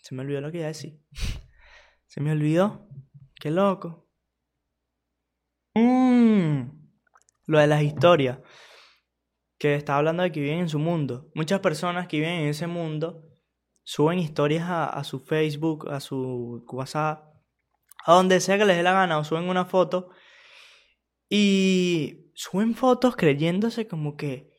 Se 0.00 0.14
me 0.14 0.22
olvidó 0.22 0.40
lo 0.40 0.50
que 0.50 0.58
iba 0.58 0.66
a 0.66 0.68
decir. 0.68 1.00
Se 2.06 2.20
me 2.20 2.32
olvidó. 2.32 2.88
Qué 3.40 3.50
loco. 3.50 4.11
Mmm, 5.74 6.70
lo 7.46 7.58
de 7.58 7.66
las 7.66 7.82
historias. 7.82 8.38
Que 9.58 9.74
está 9.76 9.96
hablando 9.96 10.22
de 10.22 10.32
que 10.32 10.40
viven 10.40 10.60
en 10.60 10.68
su 10.68 10.78
mundo. 10.78 11.30
Muchas 11.34 11.60
personas 11.60 12.08
que 12.08 12.18
viven 12.18 12.40
en 12.40 12.48
ese 12.48 12.66
mundo 12.66 13.22
suben 13.84 14.18
historias 14.18 14.66
a, 14.68 15.02
su 15.04 15.20
Facebook, 15.20 15.88
a 15.90 16.00
su 16.00 16.64
WhatsApp, 16.68 17.24
a 18.04 18.12
donde 18.14 18.40
sea 18.40 18.58
que 18.58 18.64
les 18.64 18.76
dé 18.76 18.82
la 18.82 18.92
gana, 18.92 19.18
o 19.18 19.24
suben 19.24 19.48
una 19.48 19.64
foto. 19.64 20.10
Y 21.28 22.30
suben 22.34 22.74
fotos 22.74 23.16
creyéndose 23.16 23.86
como 23.86 24.16
que, 24.16 24.50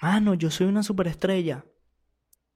mano, 0.00 0.34
yo 0.34 0.50
soy 0.50 0.66
una 0.66 0.82
superestrella. 0.82 1.66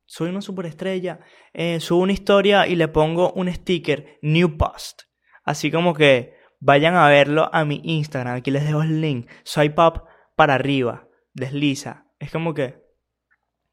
Soy 0.06 0.30
una 0.30 0.42
superestrella. 0.42 1.20
Eh, 1.52 1.80
subo 1.80 2.02
una 2.02 2.12
historia 2.12 2.66
y 2.66 2.76
le 2.76 2.88
pongo 2.88 3.32
un 3.32 3.52
sticker, 3.52 4.18
New 4.22 4.56
Post. 4.56 5.02
Así 5.44 5.70
como 5.70 5.94
que, 5.94 6.34
Vayan 6.66 6.94
a 6.94 7.06
verlo 7.08 7.50
a 7.52 7.66
mi 7.66 7.82
Instagram. 7.84 8.36
Aquí 8.36 8.50
les 8.50 8.64
dejo 8.64 8.80
el 8.80 9.02
link. 9.02 9.28
Soy 9.42 9.68
pop 9.68 10.08
para 10.34 10.54
arriba. 10.54 11.06
Desliza. 11.34 12.06
Es 12.18 12.30
como 12.30 12.54
que. 12.54 12.82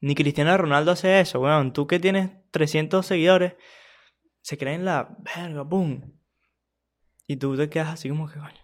Ni 0.02 0.14
Cristiano 0.14 0.54
Ronaldo 0.58 0.92
hace 0.92 1.18
eso, 1.18 1.40
weón. 1.40 1.72
Tú 1.72 1.86
que 1.86 1.98
tienes 1.98 2.32
300 2.50 3.06
seguidores. 3.06 3.54
Se 4.42 4.58
creen 4.58 4.84
la 4.84 5.16
verga, 5.20 5.62
boom. 5.62 6.20
Y 7.26 7.36
tú 7.36 7.56
te 7.56 7.70
quedas 7.70 7.88
así 7.88 8.10
como 8.10 8.28
que, 8.28 8.38
coño. 8.38 8.60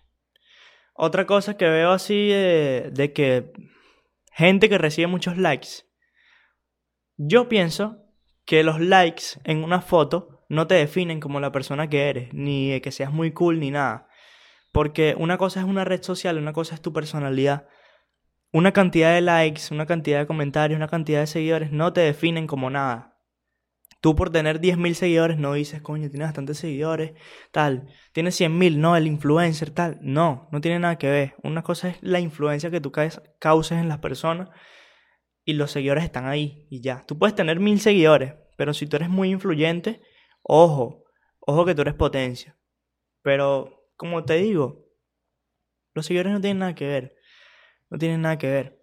Otra 0.92 1.24
cosa 1.24 1.56
que 1.56 1.66
veo 1.66 1.92
así 1.92 2.28
de 2.28 3.12
que 3.14 3.54
gente 4.30 4.68
que 4.68 4.76
recibe 4.76 5.06
muchos 5.06 5.38
likes. 5.38 5.86
Yo 7.16 7.48
pienso 7.48 8.04
que 8.44 8.62
los 8.62 8.78
likes 8.78 9.40
en 9.44 9.64
una 9.64 9.80
foto 9.80 10.44
no 10.50 10.66
te 10.66 10.74
definen 10.74 11.18
como 11.18 11.40
la 11.40 11.50
persona 11.50 11.88
que 11.88 12.10
eres, 12.10 12.34
ni 12.34 12.78
que 12.82 12.92
seas 12.92 13.10
muy 13.10 13.32
cool 13.32 13.58
ni 13.58 13.70
nada. 13.70 14.07
Porque 14.78 15.16
una 15.18 15.38
cosa 15.38 15.58
es 15.58 15.66
una 15.66 15.84
red 15.84 16.04
social, 16.04 16.38
una 16.38 16.52
cosa 16.52 16.76
es 16.76 16.80
tu 16.80 16.92
personalidad. 16.92 17.66
Una 18.52 18.70
cantidad 18.70 19.12
de 19.12 19.20
likes, 19.20 19.62
una 19.72 19.86
cantidad 19.86 20.20
de 20.20 20.28
comentarios, 20.28 20.76
una 20.76 20.86
cantidad 20.86 21.18
de 21.18 21.26
seguidores 21.26 21.72
no 21.72 21.92
te 21.92 22.02
definen 22.02 22.46
como 22.46 22.70
nada. 22.70 23.18
Tú 24.00 24.14
por 24.14 24.30
tener 24.30 24.60
10.000 24.60 24.94
seguidores 24.94 25.36
no 25.36 25.54
dices, 25.54 25.82
coño, 25.82 26.08
tienes 26.10 26.28
bastantes 26.28 26.58
seguidores, 26.58 27.14
tal. 27.50 27.88
Tienes 28.12 28.40
100.000, 28.40 28.76
no, 28.76 28.94
el 28.94 29.08
influencer, 29.08 29.70
tal. 29.70 29.98
No, 30.00 30.48
no 30.52 30.60
tiene 30.60 30.78
nada 30.78 30.96
que 30.96 31.10
ver. 31.10 31.34
Una 31.42 31.64
cosa 31.64 31.88
es 31.88 31.96
la 32.00 32.20
influencia 32.20 32.70
que 32.70 32.80
tú 32.80 32.92
causes 32.92 33.78
en 33.78 33.88
las 33.88 33.98
personas 33.98 34.48
y 35.44 35.54
los 35.54 35.72
seguidores 35.72 36.04
están 36.04 36.28
ahí 36.28 36.68
y 36.70 36.82
ya. 36.82 37.04
Tú 37.04 37.18
puedes 37.18 37.34
tener 37.34 37.58
1.000 37.58 37.78
seguidores, 37.78 38.34
pero 38.56 38.72
si 38.72 38.86
tú 38.86 38.94
eres 38.94 39.08
muy 39.08 39.30
influyente, 39.30 40.02
ojo, 40.40 41.02
ojo 41.40 41.64
que 41.64 41.74
tú 41.74 41.82
eres 41.82 41.94
potencia. 41.94 42.56
Pero 43.22 43.77
como 43.98 44.24
te 44.24 44.34
digo, 44.34 44.86
los 45.92 46.06
seguidores 46.06 46.32
no 46.32 46.40
tienen 46.40 46.60
nada 46.60 46.74
que 46.74 46.86
ver. 46.86 47.16
No 47.90 47.98
tienen 47.98 48.22
nada 48.22 48.38
que 48.38 48.46
ver. 48.46 48.78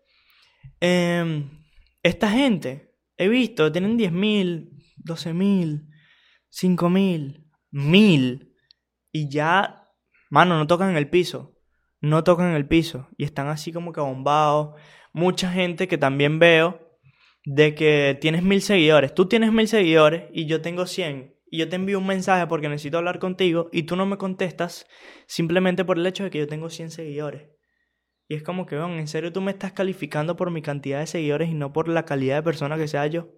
Em, 0.82 1.64
esta 2.04 2.30
gente, 2.30 2.94
he 3.18 3.30
visto, 3.30 3.72
tienen 3.72 3.98
10.000, 3.98 4.70
12.000, 5.04 5.88
5.000, 6.52 7.46
1.000. 7.72 8.54
Y 9.14 9.30
ya, 9.30 9.88
mano, 10.30 10.58
no 10.58 10.68
tocan 10.68 10.98
el 10.98 11.10
piso. 11.10 11.58
No 12.02 12.26
tocan 12.26 12.54
el 12.54 12.68
piso. 12.68 13.08
Y 13.18 13.24
están 13.24 13.48
así 13.48 13.72
como 13.72 13.94
que 13.94 14.02
bombados. 14.02 14.80
Mucha 15.14 15.50
gente 15.50 15.88
que 15.88 15.98
también 15.98 16.40
veo 16.40 17.00
de 17.46 17.74
que 17.74 18.18
tienes 18.20 18.44
mil 18.44 18.62
seguidores. 18.62 19.14
Tú 19.14 19.30
tienes 19.30 19.54
mil 19.54 19.70
seguidores 19.70 20.26
y 20.34 20.46
yo 20.46 20.62
tengo 20.62 20.86
100 20.86 21.35
y 21.46 21.60
yo 21.60 21.70
te 21.70 21.76
envío 21.76 22.00
un 22.00 22.08
mensaje 22.08 22.48
porque 22.48 22.70
necesito 22.70 22.98
hablar 22.98 23.20
contigo 23.20 23.70
y 23.72 23.84
tú 23.84 23.96
no 23.96 24.06
me 24.06 24.18
contestas 24.18 24.88
simplemente 25.28 25.86
por 25.86 25.98
el 25.98 26.06
hecho 26.06 26.24
de 26.24 26.30
que 26.30 26.40
yo 26.40 26.48
tengo 26.48 26.70
100 26.70 26.92
seguidores. 26.92 27.50
Y 28.28 28.36
es 28.36 28.44
como 28.44 28.66
que, 28.66 28.76
en 28.76 29.08
serio 29.08 29.32
tú 29.32 29.42
me 29.42 29.52
estás 29.52 29.74
calificando 29.74 30.36
por 30.36 30.50
mi 30.50 30.62
cantidad 30.62 31.00
de 31.00 31.08
seguidores 31.08 31.50
y 31.50 31.54
no 31.54 31.74
por 31.74 31.88
la 31.88 32.06
calidad 32.06 32.38
de 32.38 32.44
persona 32.44 32.78
que 32.78 32.88
sea 32.88 33.06
yo. 33.08 33.30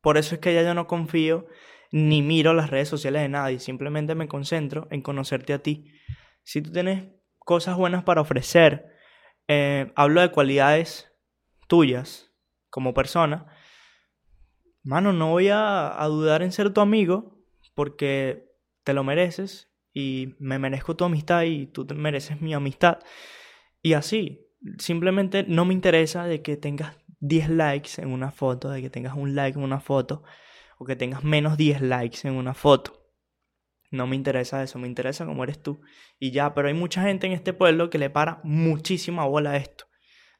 Por 0.00 0.18
eso 0.18 0.34
es 0.34 0.40
que 0.40 0.52
ya 0.52 0.62
yo 0.62 0.74
no 0.74 0.86
confío 0.86 1.46
ni 1.92 2.22
miro 2.22 2.54
las 2.54 2.70
redes 2.70 2.88
sociales 2.88 3.22
de 3.22 3.28
nadie, 3.28 3.60
simplemente 3.60 4.16
me 4.16 4.26
concentro 4.26 4.88
en 4.90 5.00
conocerte 5.00 5.52
a 5.52 5.60
ti. 5.60 5.92
Si 6.42 6.60
tú 6.60 6.72
tienes 6.72 7.04
cosas 7.38 7.76
buenas 7.76 8.02
para 8.02 8.20
ofrecer, 8.20 8.92
eh, 9.46 9.92
hablo 9.94 10.20
de 10.20 10.32
cualidades 10.32 11.12
tuyas 11.68 12.32
como 12.68 12.94
persona, 12.94 13.46
mano, 14.84 15.12
no 15.12 15.30
voy 15.30 15.48
a, 15.50 15.96
dudar 16.06 16.42
en 16.42 16.52
ser 16.52 16.70
tu 16.70 16.80
amigo 16.80 17.42
porque 17.74 18.52
te 18.84 18.92
lo 18.92 19.02
mereces 19.02 19.72
y 19.92 20.34
me 20.38 20.58
merezco 20.58 20.94
tu 20.94 21.04
amistad 21.04 21.42
y 21.42 21.66
tú 21.66 21.86
te 21.86 21.94
mereces 21.94 22.40
mi 22.40 22.54
amistad. 22.54 22.98
Y 23.82 23.94
así, 23.94 24.46
simplemente 24.78 25.44
no 25.48 25.64
me 25.64 25.74
interesa 25.74 26.26
de 26.26 26.42
que 26.42 26.56
tengas 26.56 26.96
10 27.20 27.48
likes 27.50 28.00
en 28.00 28.12
una 28.12 28.30
foto, 28.30 28.70
de 28.70 28.82
que 28.82 28.90
tengas 28.90 29.16
un 29.16 29.34
like 29.34 29.58
en 29.58 29.64
una 29.64 29.80
foto 29.80 30.22
o 30.78 30.84
que 30.84 30.96
tengas 30.96 31.24
menos 31.24 31.56
10 31.56 31.80
likes 31.80 32.28
en 32.28 32.34
una 32.34 32.54
foto. 32.54 33.00
No 33.90 34.06
me 34.06 34.16
interesa 34.16 34.62
eso, 34.62 34.78
me 34.78 34.88
interesa 34.88 35.24
cómo 35.24 35.44
eres 35.44 35.62
tú. 35.62 35.80
Y 36.18 36.32
ya, 36.32 36.52
pero 36.52 36.68
hay 36.68 36.74
mucha 36.74 37.02
gente 37.02 37.26
en 37.26 37.32
este 37.32 37.52
pueblo 37.52 37.90
que 37.90 37.98
le 37.98 38.10
para 38.10 38.40
muchísima 38.42 39.24
bola 39.24 39.52
a 39.52 39.56
esto. 39.56 39.86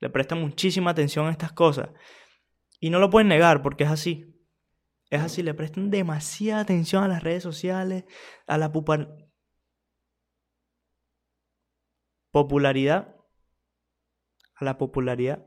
Le 0.00 0.10
presta 0.10 0.34
muchísima 0.34 0.90
atención 0.90 1.26
a 1.26 1.30
estas 1.30 1.52
cosas. 1.52 1.90
Y 2.80 2.90
no 2.90 2.98
lo 2.98 3.10
pueden 3.10 3.28
negar 3.28 3.62
porque 3.62 3.84
es 3.84 3.90
así. 3.90 4.33
Es 5.10 5.20
así, 5.20 5.42
le 5.42 5.54
prestan 5.54 5.90
demasiada 5.90 6.62
atención 6.62 7.04
a 7.04 7.08
las 7.08 7.22
redes 7.22 7.42
sociales, 7.42 8.04
a 8.46 8.58
la 8.58 8.72
popularidad. 12.32 13.14
A 14.56 14.64
la 14.64 14.78
popularidad. 14.78 15.46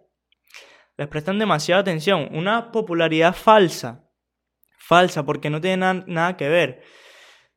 Les 0.98 1.08
prestan 1.08 1.40
demasiada 1.40 1.82
atención. 1.82 2.30
Una 2.34 2.72
popularidad 2.72 3.36
falsa. 3.36 4.10
Falsa, 4.80 5.26
porque 5.26 5.50
no 5.50 5.60
tiene 5.60 6.04
nada 6.08 6.38
que 6.38 6.50
ver. 6.50 6.84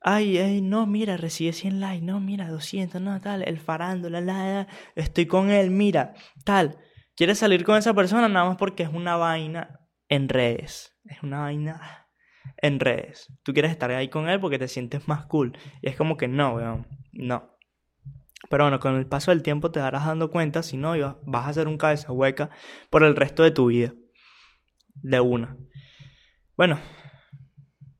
Ay, 0.02 0.38
ay, 0.38 0.62
no, 0.62 0.86
mira, 0.86 1.16
recibe 1.16 1.52
100 1.52 1.78
likes, 1.78 2.04
no, 2.04 2.20
mira, 2.20 2.48
200, 2.48 3.02
no, 3.02 3.20
tal, 3.20 3.42
el 3.46 3.58
farándula, 3.58 4.22
la, 4.22 4.32
la, 4.46 4.66
estoy 4.94 5.26
con 5.26 5.50
él, 5.50 5.70
mira, 5.70 6.14
tal. 6.44 6.78
¿Quieres 7.14 7.38
salir 7.38 7.64
con 7.64 7.76
esa 7.76 7.92
persona? 7.92 8.26
Nada 8.26 8.46
más 8.46 8.56
porque 8.56 8.82
es 8.82 8.88
una 8.88 9.16
vaina 9.16 9.79
en 10.10 10.28
redes. 10.28 10.94
Es 11.04 11.22
una 11.22 11.40
vaina 11.40 12.08
en 12.58 12.80
redes. 12.80 13.32
Tú 13.42 13.54
quieres 13.54 13.70
estar 13.70 13.90
ahí 13.90 14.08
con 14.08 14.28
él 14.28 14.38
porque 14.40 14.58
te 14.58 14.68
sientes 14.68 15.08
más 15.08 15.24
cool. 15.26 15.56
Y 15.80 15.88
es 15.88 15.96
como 15.96 16.18
que 16.18 16.28
no, 16.28 16.56
weón. 16.56 16.86
No. 17.12 17.56
Pero 18.50 18.64
bueno, 18.64 18.80
con 18.80 18.96
el 18.96 19.06
paso 19.06 19.30
del 19.30 19.42
tiempo 19.42 19.70
te 19.70 19.80
darás 19.80 20.06
dando 20.06 20.30
cuenta, 20.30 20.62
si 20.62 20.76
no, 20.76 20.92
vas 21.24 21.46
a 21.46 21.48
hacer 21.48 21.68
un 21.68 21.78
cabeza 21.78 22.12
hueca 22.12 22.50
por 22.90 23.04
el 23.04 23.16
resto 23.16 23.42
de 23.42 23.52
tu 23.52 23.66
vida. 23.66 23.94
De 24.94 25.20
una. 25.20 25.56
Bueno, 26.56 26.78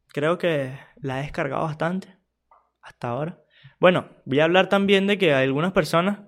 creo 0.08 0.36
que 0.36 0.76
la 0.96 1.20
he 1.20 1.22
descargado 1.22 1.62
bastante 1.64 2.16
hasta 2.82 3.08
ahora. 3.08 3.40
Bueno, 3.78 4.08
voy 4.24 4.40
a 4.40 4.44
hablar 4.44 4.68
también 4.68 5.06
de 5.06 5.16
que 5.16 5.32
algunas 5.32 5.72
personas, 5.72 6.20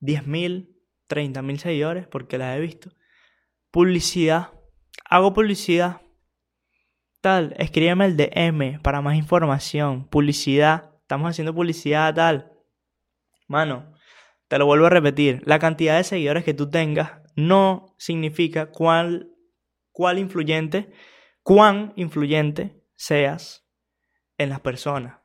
10.000, 0.00 0.68
30.000 1.08 1.56
seguidores, 1.56 2.06
porque 2.06 2.38
las 2.38 2.56
he 2.56 2.60
visto. 2.60 2.90
Publicidad. 3.70 4.57
Hago 5.04 5.34
publicidad. 5.34 6.00
Tal, 7.20 7.54
escríbeme 7.58 8.06
el 8.06 8.16
DM 8.16 8.80
para 8.82 9.00
más 9.00 9.16
información. 9.16 10.06
Publicidad. 10.08 10.94
Estamos 11.00 11.30
haciendo 11.30 11.54
publicidad 11.54 12.14
tal. 12.14 12.52
Mano, 13.46 13.94
te 14.48 14.58
lo 14.58 14.66
vuelvo 14.66 14.86
a 14.86 14.90
repetir. 14.90 15.42
La 15.44 15.58
cantidad 15.58 15.96
de 15.96 16.04
seguidores 16.04 16.44
que 16.44 16.54
tú 16.54 16.70
tengas 16.70 17.20
no 17.34 17.94
significa 17.98 18.70
cuál, 18.70 19.30
cuál 19.92 20.18
influyente, 20.18 20.92
cuán 21.42 21.92
influyente 21.96 22.82
seas 22.96 23.66
en 24.36 24.50
las 24.50 24.60
personas. 24.60 25.20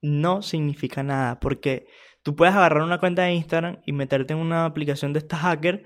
No 0.00 0.42
significa 0.42 1.02
nada, 1.02 1.40
porque 1.40 1.88
tú 2.22 2.36
puedes 2.36 2.54
agarrar 2.54 2.82
una 2.82 2.98
cuenta 2.98 3.22
de 3.22 3.32
Instagram 3.32 3.80
y 3.84 3.92
meterte 3.92 4.34
en 4.34 4.40
una 4.40 4.64
aplicación 4.64 5.12
de 5.12 5.20
esta 5.20 5.36
hacker 5.36 5.84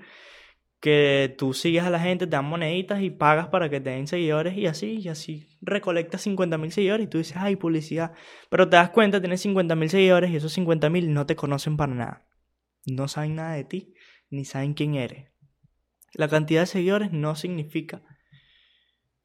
que 0.83 1.33
tú 1.37 1.53
sigues 1.53 1.85
a 1.85 1.89
la 1.89 2.01
gente, 2.01 2.27
te 2.27 2.31
dan 2.31 2.43
moneditas 2.43 3.01
y 3.01 3.09
pagas 3.09 3.47
para 3.47 3.69
que 3.69 3.79
te 3.79 3.91
den 3.91 4.05
seguidores 4.05 4.57
y 4.57 4.67
así, 4.67 4.99
y 4.99 5.07
así 5.07 5.47
recolectas 5.61 6.23
50 6.23 6.57
mil 6.57 6.73
seguidores 6.73 7.05
y 7.05 7.09
tú 7.09 7.19
dices, 7.19 7.37
ay, 7.37 7.55
publicidad. 7.55 8.11
Pero 8.49 8.67
te 8.67 8.75
das 8.75 8.89
cuenta, 8.89 9.21
tienes 9.21 9.39
50 9.39 9.77
mil 9.77 9.89
seguidores 9.89 10.29
y 10.29 10.35
esos 10.35 10.51
50 10.51 10.89
mil 10.89 11.13
no 11.13 11.25
te 11.25 11.37
conocen 11.37 11.77
para 11.77 11.93
nada. 11.93 12.27
No 12.85 13.07
saben 13.07 13.35
nada 13.35 13.53
de 13.53 13.63
ti, 13.63 13.93
ni 14.29 14.43
saben 14.43 14.73
quién 14.73 14.95
eres. 14.95 15.31
La 16.11 16.27
cantidad 16.27 16.63
de 16.63 16.67
seguidores 16.67 17.13
no 17.13 17.37
significa 17.37 18.01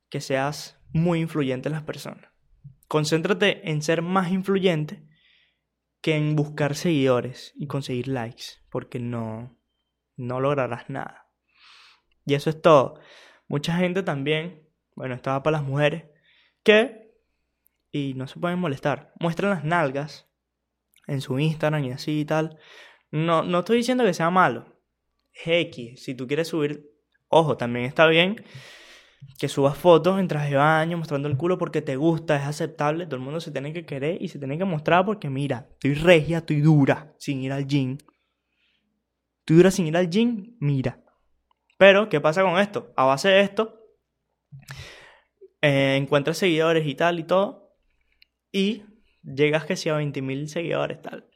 que 0.09 0.21
seas 0.21 0.81
muy 0.93 1.19
influyente 1.19 1.69
en 1.69 1.73
las 1.73 1.83
personas. 1.83 2.31
Concéntrate 2.87 3.69
en 3.69 3.83
ser 3.83 4.03
más 4.03 4.31
influyente 4.31 5.03
que 6.01 6.15
en 6.15 6.37
buscar 6.37 6.77
seguidores 6.77 7.53
y 7.57 7.67
conseguir 7.67 8.07
likes, 8.07 8.45
porque 8.71 9.01
no, 9.01 9.59
no 10.17 10.39
lograrás 10.39 10.89
nada. 10.89 11.28
Y 12.29 12.35
eso 12.35 12.51
es 12.51 12.61
todo. 12.61 13.01
Mucha 13.49 13.75
gente 13.77 14.03
también, 14.03 14.69
bueno, 14.95 15.15
estaba 15.15 15.43
para 15.43 15.59
las 15.59 15.67
mujeres, 15.67 16.05
que, 16.63 17.15
y 17.91 18.13
no 18.15 18.29
se 18.29 18.39
pueden 18.39 18.59
molestar, 18.59 19.15
muestran 19.19 19.51
las 19.51 19.65
nalgas 19.65 20.31
en 21.07 21.23
su 21.23 21.39
Instagram 21.39 21.85
y 21.85 21.93
así 21.93 22.21
y 22.21 22.25
tal. 22.27 22.59
No, 23.11 23.43
no 23.43 23.61
estoy 23.61 23.79
diciendo 23.79 24.05
que 24.05 24.13
sea 24.13 24.29
malo. 24.29 24.79
Es 25.33 25.49
X. 25.69 26.05
Si 26.05 26.15
tú 26.15 26.27
quieres 26.27 26.49
subir, 26.49 26.91
ojo, 27.29 27.57
también 27.57 27.87
está 27.87 28.07
bien 28.07 28.45
que 29.39 29.49
subas 29.49 29.77
fotos 29.77 30.21
en 30.21 30.29
traje 30.29 30.51
de 30.51 30.57
baño 30.57 30.99
mostrando 30.99 31.29
el 31.29 31.37
culo 31.37 31.59
porque 31.59 31.83
te 31.83 31.97
gusta, 31.97 32.37
es 32.37 32.43
aceptable. 32.43 33.07
Todo 33.07 33.17
el 33.17 33.23
mundo 33.23 33.41
se 33.41 33.51
tiene 33.51 33.73
que 33.73 33.87
querer 33.87 34.21
y 34.21 34.29
se 34.29 34.39
tiene 34.39 34.59
que 34.59 34.65
mostrar 34.65 35.05
porque, 35.05 35.31
mira, 35.31 35.69
estoy 35.73 35.95
regia, 35.95 36.39
estoy 36.39 36.61
dura 36.61 37.15
sin 37.19 37.41
ir 37.41 37.53
al 37.53 37.67
gym. 37.67 37.97
Estoy 39.41 39.57
dura 39.57 39.71
sin 39.71 39.87
ir 39.87 39.97
al 39.97 40.11
gym, 40.11 40.57
mira. 40.61 41.03
Pero, 41.79 42.09
¿qué 42.09 42.21
pasa 42.21 42.43
con 42.43 42.59
esto? 42.59 42.93
A 42.97 43.05
base 43.05 43.29
de 43.29 43.41
esto, 43.41 43.81
eh, 45.63 45.97
encuentras 45.97 46.37
seguidores 46.37 46.87
y 46.87 46.97
tal 46.97 47.21
y 47.21 47.23
todo, 47.23 47.77
y 48.53 48.83
llegas 49.23 49.65
que 49.65 49.77
si 49.77 49.89
a 49.89 49.97
20.000 49.97 50.49
seguidores 50.49 51.01
tal. 51.01 51.31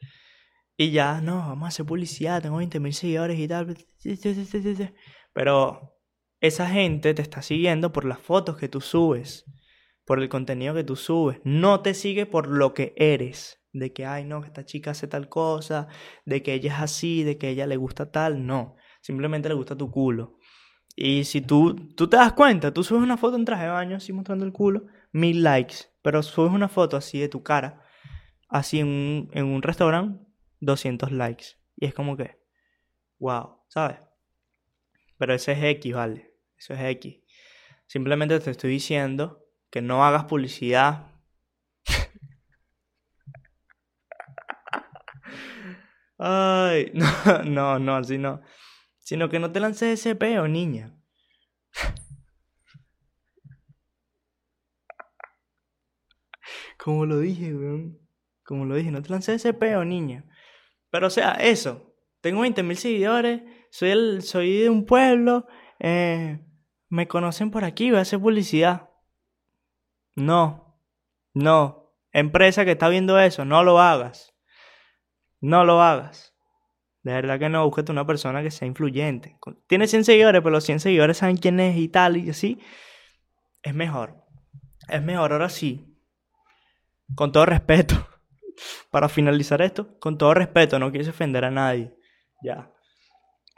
Y 0.76 0.90
ya, 0.90 1.20
no, 1.20 1.36
vamos 1.36 1.66
a 1.66 1.68
hacer 1.68 1.86
publicidad, 1.86 2.42
tengo 2.42 2.60
20.000 2.60 2.92
seguidores 2.92 3.38
y 3.38 3.46
tal. 3.46 3.76
Pero 5.32 5.96
esa 6.40 6.68
gente 6.68 7.14
te 7.14 7.22
está 7.22 7.40
siguiendo 7.40 7.92
por 7.92 8.04
las 8.04 8.18
fotos 8.18 8.56
que 8.56 8.68
tú 8.68 8.80
subes, 8.80 9.44
por 10.04 10.20
el 10.20 10.28
contenido 10.28 10.74
que 10.74 10.82
tú 10.82 10.96
subes. 10.96 11.38
No 11.44 11.82
te 11.82 11.94
sigue 11.94 12.26
por 12.26 12.48
lo 12.48 12.74
que 12.74 12.94
eres. 12.96 13.60
De 13.74 13.92
que, 13.92 14.04
ay, 14.04 14.24
no, 14.24 14.40
que 14.40 14.48
esta 14.48 14.66
chica 14.66 14.90
hace 14.90 15.06
tal 15.06 15.28
cosa, 15.28 15.86
de 16.26 16.42
que 16.42 16.52
ella 16.54 16.74
es 16.74 16.80
así, 16.80 17.22
de 17.22 17.38
que 17.38 17.48
ella 17.48 17.66
le 17.66 17.76
gusta 17.76 18.10
tal. 18.10 18.44
No 18.44 18.76
simplemente 19.02 19.50
le 19.50 19.54
gusta 19.54 19.76
tu 19.76 19.90
culo. 19.90 20.38
Y 20.96 21.24
si 21.24 21.42
tú, 21.42 21.74
tú 21.94 22.08
te 22.08 22.16
das 22.16 22.32
cuenta, 22.32 22.72
tú 22.72 22.82
subes 22.82 23.02
una 23.02 23.18
foto 23.18 23.36
en 23.36 23.44
traje 23.44 23.64
de 23.64 23.70
baño 23.70 23.96
así 23.96 24.12
mostrando 24.12 24.46
el 24.46 24.52
culo, 24.52 24.86
mil 25.12 25.42
likes, 25.42 25.76
pero 26.00 26.22
subes 26.22 26.52
una 26.52 26.68
foto 26.68 26.96
así 26.96 27.18
de 27.18 27.28
tu 27.28 27.42
cara, 27.42 27.84
así 28.48 28.80
en 28.80 28.88
un, 28.88 29.30
en 29.32 29.44
un 29.44 29.62
restaurante, 29.62 30.24
200 30.60 31.12
likes. 31.12 31.46
Y 31.76 31.86
es 31.86 31.94
como 31.94 32.16
que, 32.16 32.38
wow, 33.18 33.58
¿sabes? 33.68 33.98
Pero 35.18 35.34
ese 35.34 35.52
es 35.52 35.62
X, 35.62 35.94
¿vale? 35.94 36.34
Eso 36.56 36.74
es 36.74 36.80
X. 36.80 37.20
Simplemente 37.86 38.40
te 38.40 38.50
estoy 38.50 38.70
diciendo 38.70 39.46
que 39.70 39.82
no 39.82 40.04
hagas 40.04 40.24
publicidad. 40.24 41.06
Ay, 46.18 46.90
no, 46.94 47.06
no, 47.44 47.78
no, 47.78 47.96
así 47.96 48.18
no. 48.18 48.40
Sino 49.02 49.28
que 49.28 49.38
no 49.38 49.52
te 49.52 49.60
lances 49.60 50.00
ese 50.00 50.14
peo, 50.14 50.48
niña. 50.48 50.96
Como 56.78 57.06
lo 57.06 57.18
dije, 57.18 57.54
weón. 57.54 57.98
Como 58.44 58.64
lo 58.64 58.74
dije, 58.74 58.90
no 58.90 59.02
te 59.02 59.10
lances 59.10 59.36
ese 59.36 59.54
peo, 59.54 59.84
niña. 59.84 60.24
Pero 60.90 61.06
o 61.08 61.10
sea, 61.10 61.32
eso. 61.34 61.94
Tengo 62.20 62.44
20.000 62.44 62.74
seguidores. 62.74 63.42
Soy, 63.70 63.90
el, 63.90 64.22
soy 64.22 64.58
de 64.58 64.70
un 64.70 64.86
pueblo. 64.86 65.46
Eh, 65.78 66.44
me 66.88 67.08
conocen 67.08 67.50
por 67.50 67.64
aquí. 67.64 67.90
Voy 67.90 67.98
a 67.98 68.02
hacer 68.02 68.20
publicidad. 68.20 68.90
No. 70.14 70.80
No. 71.34 71.82
Empresa 72.12 72.64
que 72.64 72.72
está 72.72 72.88
viendo 72.88 73.18
eso, 73.18 73.44
no 73.44 73.64
lo 73.64 73.80
hagas. 73.80 74.34
No 75.40 75.64
lo 75.64 75.80
hagas. 75.80 76.31
De 77.02 77.12
verdad 77.12 77.38
que 77.38 77.48
no, 77.48 77.64
búsquete 77.64 77.90
una 77.90 78.06
persona 78.06 78.42
que 78.42 78.50
sea 78.50 78.68
influyente. 78.68 79.36
Tiene 79.66 79.88
100 79.88 80.04
seguidores, 80.04 80.40
pero 80.40 80.52
los 80.52 80.64
100 80.64 80.80
seguidores 80.80 81.16
saben 81.16 81.36
quién 81.36 81.58
es 81.58 81.76
y 81.76 81.88
tal 81.88 82.16
y 82.16 82.30
así. 82.30 82.60
Es 83.62 83.74
mejor. 83.74 84.24
Es 84.88 85.02
mejor, 85.02 85.32
ahora 85.32 85.48
sí. 85.48 85.98
Con 87.14 87.32
todo 87.32 87.46
respeto. 87.46 88.08
Para 88.90 89.08
finalizar 89.08 89.62
esto, 89.62 89.98
con 89.98 90.16
todo 90.16 90.34
respeto, 90.34 90.78
no 90.78 90.90
quieres 90.90 91.08
ofender 91.08 91.44
a 91.44 91.50
nadie. 91.50 91.92
Ya. 92.42 92.70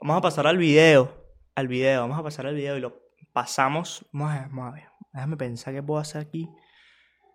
Vamos 0.01 0.19
a 0.19 0.23
pasar 0.23 0.47
al 0.47 0.57
video. 0.57 1.23
Al 1.55 1.69
video, 1.69 2.01
vamos 2.01 2.19
a 2.19 2.23
pasar 2.23 2.47
al 2.47 2.55
video 2.55 2.77
y 2.77 2.81
lo 2.81 3.03
pasamos. 3.33 4.07
Vamos 4.13 4.33
a, 4.33 4.49
vamos 4.49 4.69
a 4.69 4.71
ver. 4.73 4.89
Déjame 5.13 5.37
pensar 5.37 5.75
qué 5.75 5.83
puedo 5.83 6.01
hacer 6.01 6.23
aquí. 6.23 6.49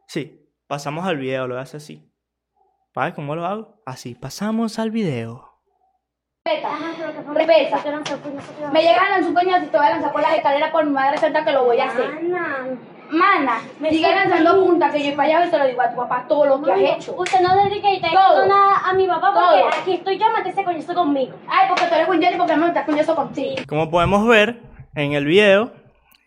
Sí, 0.07 0.49
pasamos 0.67 1.05
al 1.05 1.17
video, 1.17 1.47
lo 1.47 1.53
voy 1.53 1.59
a 1.59 1.63
hacer 1.63 1.77
así. 1.77 2.11
¿Vale? 2.95 3.13
¿Cómo 3.13 3.35
lo 3.35 3.45
hago? 3.45 3.81
Así, 3.85 4.15
pasamos 4.15 4.79
al 4.79 4.91
video. 4.91 5.48
Respeta. 6.45 6.69
Me 8.71 8.81
llegan 8.81 9.13
a 9.13 9.23
su 9.23 9.33
coño 9.33 9.59
si 9.59 9.67
te 9.67 9.77
voy 9.77 9.85
a 9.85 9.89
lanzar 9.91 10.11
por 10.11 10.21
las 10.21 10.33
escaleras 10.33 10.71
por 10.71 10.85
mi 10.85 10.91
madre 10.91 11.17
santa 11.17 11.43
que 11.43 11.51
lo 11.51 11.65
voy 11.65 11.79
a 11.79 11.85
hacer. 11.85 12.09
Mana, 13.11 13.61
me 13.79 13.89
sigue 13.89 14.13
lanzando 14.13 14.63
punta 14.63 14.91
que 14.91 15.03
yo 15.03 15.15
para 15.15 15.39
allá 15.39 15.47
y 15.47 15.49
te 15.49 15.57
lo 15.57 15.67
digo 15.67 15.81
a 15.81 15.89
tu 15.89 15.95
papá 15.95 16.25
todo 16.27 16.45
lo 16.45 16.61
que 16.61 16.71
has 16.71 16.97
hecho. 16.97 17.15
Usted 17.17 17.39
no 17.41 17.55
le 17.55 17.69
diga 17.73 17.91
y 17.91 17.99
nada 18.01 18.77
a 18.87 18.93
mi 18.93 19.07
papá 19.07 19.33
porque 19.33 19.61
todo. 19.61 19.81
aquí 19.81 19.93
estoy 19.93 20.19
yo, 20.19 20.25
ese 20.45 20.63
coñazo 20.63 20.93
conmigo. 20.93 21.33
Ay, 21.47 21.67
porque 21.69 21.85
tú 21.87 21.95
eres 21.95 22.07
coñazo 22.07 22.35
y 22.35 22.37
porque 22.37 22.57
no 22.57 22.67
estás 22.67 22.85
coñazo 22.85 23.15
contigo. 23.15 23.55
Como 23.67 23.89
podemos 23.89 24.27
ver 24.27 24.61
en 24.93 25.13
el 25.13 25.25
video, 25.25 25.73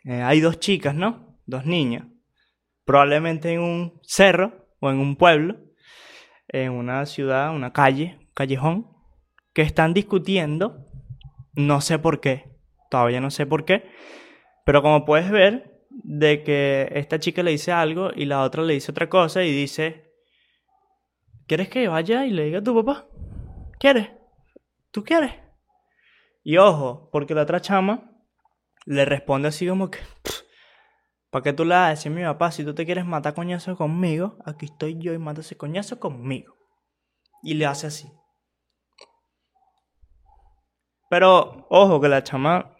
eh, 0.04 0.22
hay 0.22 0.40
dos 0.40 0.58
chicas, 0.58 0.94
¿no? 0.94 1.36
Dos 1.46 1.66
niñas. 1.66 2.04
Probablemente 2.84 3.52
en 3.52 3.60
un 3.60 4.00
cerro 4.02 4.66
o 4.80 4.90
en 4.90 4.98
un 4.98 5.14
pueblo, 5.14 5.58
en 6.48 6.72
una 6.72 7.06
ciudad, 7.06 7.54
una 7.54 7.72
calle, 7.72 8.18
callejón 8.34 8.91
que 9.52 9.62
están 9.62 9.94
discutiendo, 9.94 10.86
no 11.54 11.80
sé 11.80 11.98
por 11.98 12.20
qué, 12.20 12.56
todavía 12.90 13.20
no 13.20 13.30
sé 13.30 13.46
por 13.46 13.64
qué, 13.64 13.90
pero 14.64 14.82
como 14.82 15.04
puedes 15.04 15.30
ver, 15.30 15.72
de 15.90 16.42
que 16.42 16.88
esta 16.94 17.18
chica 17.18 17.42
le 17.42 17.50
dice 17.50 17.72
algo 17.72 18.10
y 18.14 18.24
la 18.24 18.42
otra 18.42 18.62
le 18.62 18.74
dice 18.74 18.90
otra 18.90 19.08
cosa 19.08 19.42
y 19.44 19.52
dice, 19.52 20.10
¿quieres 21.46 21.68
que 21.68 21.88
vaya 21.88 22.24
y 22.24 22.30
le 22.30 22.44
diga 22.44 22.58
a 22.60 22.62
tu 22.62 22.74
papá? 22.74 23.06
¿Quieres? 23.78 24.10
¿Tú 24.90 25.04
quieres? 25.04 25.32
Y 26.42 26.56
ojo, 26.56 27.08
porque 27.12 27.34
la 27.34 27.42
otra 27.42 27.60
chama 27.60 28.10
le 28.84 29.04
responde 29.04 29.48
así 29.48 29.66
como 29.66 29.90
que, 29.90 29.98
¿para 31.30 31.42
qué 31.42 31.52
tú 31.52 31.64
le 31.64 31.74
vas 31.74 31.86
a 31.86 31.90
decir 31.90 32.12
a 32.12 32.14
mi 32.14 32.22
papá? 32.22 32.50
Si 32.50 32.64
tú 32.64 32.74
te 32.74 32.84
quieres 32.84 33.04
matar 33.04 33.34
coñazo 33.34 33.76
conmigo, 33.76 34.38
aquí 34.44 34.66
estoy 34.66 34.98
yo 34.98 35.12
y 35.12 35.18
mata 35.18 35.40
ese 35.40 35.56
coñazo 35.56 36.00
conmigo. 36.00 36.56
Y 37.42 37.54
le 37.54 37.66
hace 37.66 37.86
así. 37.86 38.08
Pero, 41.12 41.66
ojo, 41.68 42.00
que 42.00 42.08
la 42.08 42.24
chama. 42.24 42.70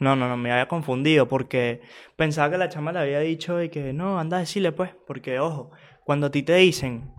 No, 0.00 0.14
no, 0.14 0.28
no, 0.28 0.36
me 0.36 0.52
había 0.52 0.68
confundido 0.68 1.28
porque 1.28 1.80
pensaba 2.14 2.50
que 2.50 2.58
la 2.58 2.68
chama 2.68 2.92
le 2.92 2.98
había 2.98 3.20
dicho 3.20 3.62
y 3.62 3.70
que 3.70 3.94
no, 3.94 4.18
anda 4.18 4.36
a 4.36 4.40
decirle 4.40 4.70
pues, 4.72 4.90
porque 5.06 5.40
ojo, 5.40 5.70
cuando 6.04 6.26
a 6.26 6.30
ti 6.30 6.42
te 6.42 6.56
dicen 6.56 7.14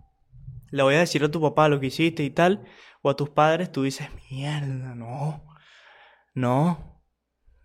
le 0.69 0.83
voy 0.83 0.93
a 0.93 0.99
decir 0.99 1.23
a 1.23 1.31
tu 1.31 1.41
papá 1.41 1.67
lo 1.67 1.79
que 1.79 1.87
hiciste 1.87 2.21
y 2.21 2.29
tal, 2.29 2.63
o 3.01 3.09
a 3.09 3.15
tus 3.15 3.31
padres, 3.31 3.71
tú 3.71 3.81
dices, 3.81 4.07
mierda, 4.29 4.93
no, 4.93 5.43
no. 6.35 7.01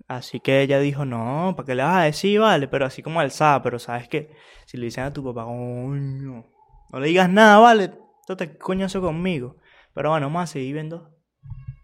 Así 0.09 0.41
que 0.41 0.63
ella 0.63 0.81
dijo, 0.81 1.05
no, 1.05 1.53
¿para 1.55 1.67
qué 1.67 1.75
le 1.75 1.83
vas 1.83 1.97
a 1.97 2.05
decir? 2.05 2.41
Vale, 2.41 2.67
pero 2.67 2.87
así 2.87 3.03
como 3.03 3.21
alzada, 3.21 3.63
pero 3.63 3.79
sabes 3.79 4.09
que 4.09 4.31
si 4.65 4.79
le 4.79 4.87
dicen 4.87 5.05
a 5.05 5.13
tu 5.13 5.23
papá, 5.23 5.45
coño, 5.45 6.47
no 6.93 6.99
le 7.01 7.09
digas 7.09 7.29
nada, 7.29 7.59
vale, 7.59 7.93
tú 8.27 8.37
te 8.37 8.57
coñazo 8.57 9.03
conmigo. 9.03 9.57
Pero 9.93 10.11
bueno, 10.11 10.29
vamos 10.29 10.45
a 10.45 10.47
seguir 10.47 10.73
viendo 10.73 11.15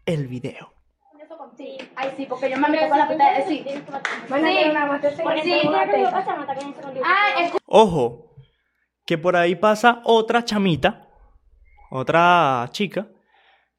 el 0.06 0.26
video. 0.26 0.71
Sí, 1.56 1.76
ay 1.96 2.14
sí, 2.16 2.26
porque 2.26 2.50
yo 2.50 2.56
me 2.56 2.68
meto 2.68 2.88
con 2.88 2.98
la 2.98 3.08
puta 3.08 3.32
de 3.32 3.44
sí. 3.46 3.64
Sí, 3.66 3.82
porque 5.22 5.42
sí, 5.42 5.60
Ah, 7.04 7.50
Ojo, 7.66 8.34
que 9.04 9.18
por 9.18 9.36
ahí 9.36 9.54
pasa 9.54 10.00
otra 10.04 10.44
chamita, 10.44 11.08
otra 11.90 12.66
chica, 12.70 13.06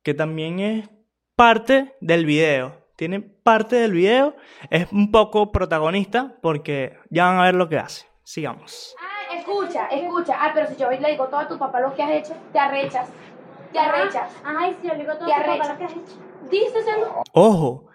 que 0.04 0.14
también 0.14 0.60
es 0.60 0.90
parte 1.36 1.96
del 2.02 2.26
video. 2.26 2.84
Tiene 2.96 3.22
parte 3.22 3.76
del 3.76 3.92
video, 3.94 4.36
es 4.70 4.92
un 4.92 5.12
poco 5.12 5.52
protagonista 5.52 6.36
porque 6.42 6.98
ya 7.10 7.26
van 7.26 7.40
a 7.40 7.44
ver 7.44 7.56
lo 7.56 7.68
que 7.68 7.80
hace. 7.80 8.06
Sigamos. 8.24 8.96
Ah, 9.00 9.36
escucha, 9.36 9.88
escucha. 9.88 10.38
Ah, 10.40 10.52
pero 10.54 10.68
si 10.68 10.76
yo 10.76 10.88
hoy 10.88 11.00
le 11.00 11.12
digo 11.12 11.28
todo 11.28 11.40
a 11.40 11.48
tu 11.48 11.58
papá 11.58 11.80
lo 11.82 11.94
que 11.96 12.04
has 12.04 12.12
hecho, 12.12 12.34
te 12.52 12.60
arrechas. 12.60 13.10
Te 13.72 13.80
arrechas. 13.80 14.32
Ay, 14.46 14.78
sí, 14.80 14.88
yo 14.88 14.94
le 14.94 15.00
digo 15.00 15.16
todo 15.16 15.34
a 15.34 15.36
tu 15.36 15.52
papá 15.58 15.74
lo 15.74 15.78
que 15.78 15.86
has 15.86 15.92
hecho. 15.92 16.33
Ojo, 17.34 17.88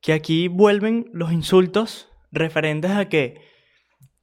que 0.00 0.12
aquí 0.12 0.48
vuelven 0.48 1.10
los 1.12 1.32
insultos 1.32 2.10
referentes 2.30 2.90
a 2.90 3.08
que 3.08 3.40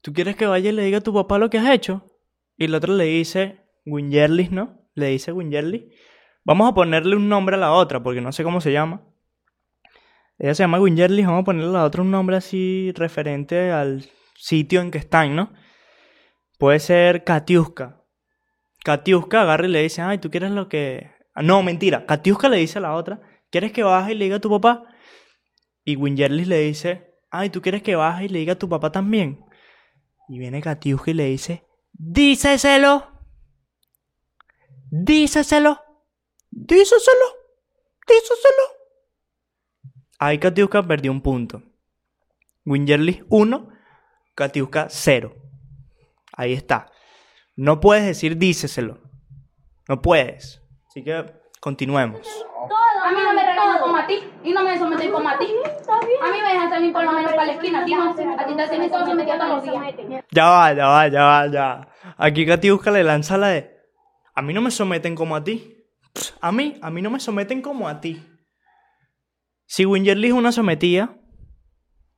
tú 0.02 0.14
quieres 0.14 0.36
que 0.36 0.46
vaya 0.46 0.70
y 0.70 0.74
le 0.74 0.84
diga 0.84 1.00
a 1.00 1.02
tu 1.02 1.14
papá 1.14 1.38
lo 1.38 1.50
que 1.50 1.58
has 1.58 1.70
hecho. 1.70 2.12
Y 2.58 2.66
el 2.66 2.76
otro 2.76 2.94
le 2.94 3.06
dice, 3.06 3.66
Wingerlis, 3.86 4.52
¿no? 4.52 4.80
Le 4.94 5.08
dice 5.08 5.32
Wingerlis. 5.32 5.84
Vamos 6.44 6.70
a 6.70 6.74
ponerle 6.74 7.16
un 7.16 7.28
nombre 7.28 7.56
a 7.56 7.60
la 7.60 7.74
otra, 7.74 8.02
porque 8.04 8.22
no 8.22 8.32
sé 8.32 8.44
cómo 8.44 8.62
se 8.62 8.72
llama. 8.72 9.02
Ella 10.38 10.54
se 10.54 10.64
llama 10.64 10.80
Wingerlis, 10.80 11.26
vamos 11.26 11.42
a 11.42 11.46
ponerle 11.46 11.70
a 11.70 11.80
la 11.80 11.84
otra 11.86 12.02
un 12.02 12.12
nombre 12.12 12.36
así 12.36 12.92
referente 12.96 13.72
al 13.72 14.06
sitio 14.36 14.82
en 14.82 14.92
que 14.92 14.98
están, 14.98 15.36
¿no? 15.36 15.54
Puede 16.60 16.80
ser 16.80 17.24
Katiuska. 17.24 18.02
Katiuska 18.84 19.42
agarra 19.42 19.66
y 19.66 19.72
le 19.72 19.82
dice, 19.82 20.02
ay, 20.02 20.20
¿tú 20.20 20.30
quieres 20.30 20.52
lo 20.52 20.70
que...? 20.70 21.12
Ah, 21.34 21.42
No, 21.42 21.64
mentira. 21.64 22.06
Katiuska 22.06 22.50
le 22.50 22.58
dice 22.58 22.78
a 22.78 22.82
la 22.82 22.94
otra, 22.94 23.22
¿quieres 23.56 23.72
que 23.72 23.84
baje 23.84 24.12
y 24.12 24.16
le 24.16 24.26
diga 24.26 24.36
a 24.36 24.42
tu 24.42 24.50
papá? 24.50 24.84
Y 25.86 25.96
Wingerlis 25.96 26.46
le 26.46 26.60
dice, 26.60 27.16
ay, 27.32 27.50
¿tú 27.50 27.62
quieres 27.62 27.82
que 27.82 27.96
baje 27.96 28.26
y 28.26 28.28
le 28.28 28.40
diga 28.40 28.52
a 28.52 28.60
tu 28.60 28.68
papá 28.68 28.92
también? 28.92 29.46
Y 30.28 30.40
viene 30.40 30.62
Katiuska 30.62 31.12
y 31.12 31.14
le 31.14 31.24
dice, 31.28 31.64
díceselo. 31.94 33.08
Díceselo. 34.92 35.80
Díceselo. 36.52 37.28
Díceselo. 38.06 38.66
Ahí 40.20 40.38
Katiuska 40.38 40.84
perdió 40.84 41.14
un 41.14 41.22
punto. 41.22 41.64
Wingerlis 42.66 43.24
1, 43.30 43.70
Katiuska 44.36 44.88
0. 44.90 45.34
Ahí 46.34 46.52
está. 46.52 46.92
No 47.56 47.80
puedes 47.80 48.06
decir 48.06 48.38
díceselo. 48.38 49.00
No 49.88 50.02
puedes. 50.02 50.62
Así 50.90 51.06
que 51.06 51.24
continuemos. 51.62 52.28
Todo, 52.68 53.04
A 53.04 53.12
mí 53.12 53.18
no 53.24 53.34
me 53.34 53.42
regañan 53.42 53.80
como 53.80 53.98
a 53.98 54.08
ti 54.08 54.24
y 54.44 54.52
no 54.52 54.64
me 54.64 54.78
someten 54.78 55.12
como 55.12 55.30
a 55.30 55.38
ti. 55.38 55.48
A 56.22 56.32
mí 56.32 56.42
me 56.42 56.54
dejan 56.54 56.70
salir 56.70 56.94
por 56.94 57.04
lo 57.04 57.12
menos 57.12 57.32
para 57.32 57.46
la 57.46 57.52
esquina. 57.54 57.82
A 57.82 57.86
ti 57.86 57.94
no. 57.94 58.12
A 58.12 58.46
ti 58.46 58.56
te 58.56 58.62
hacen 58.62 58.90
todo 58.90 59.06
sometido 59.06 59.38
todos 59.38 59.50
los 59.50 59.64
días. 59.64 60.24
Ya 60.32 60.50
va, 60.50 60.74
ya 60.74 60.88
va, 60.88 61.08
ya 61.08 61.24
va, 61.24 61.48
ya. 61.48 61.88
Aquí 62.18 62.46
Katiuska 62.46 62.92
le 62.92 63.04
lanza 63.04 63.38
la 63.38 63.48
de. 63.50 63.76
A 64.34 64.42
mí 64.42 64.54
no 64.54 64.62
me 64.62 64.72
someten 64.72 65.16
como 65.16 65.36
a 65.36 65.44
ti. 65.44 65.86
A 66.42 66.52
mí, 66.52 66.78
a 66.82 66.90
mí 66.90 67.02
no 67.02 67.10
me 67.10 67.20
someten 67.20 67.62
como 67.62 67.88
a 67.88 68.00
ti. 68.00 68.24
Si 69.66 69.86
Wingerly 69.86 70.28
es 70.28 70.34
una 70.34 70.52
sometida, 70.52 71.18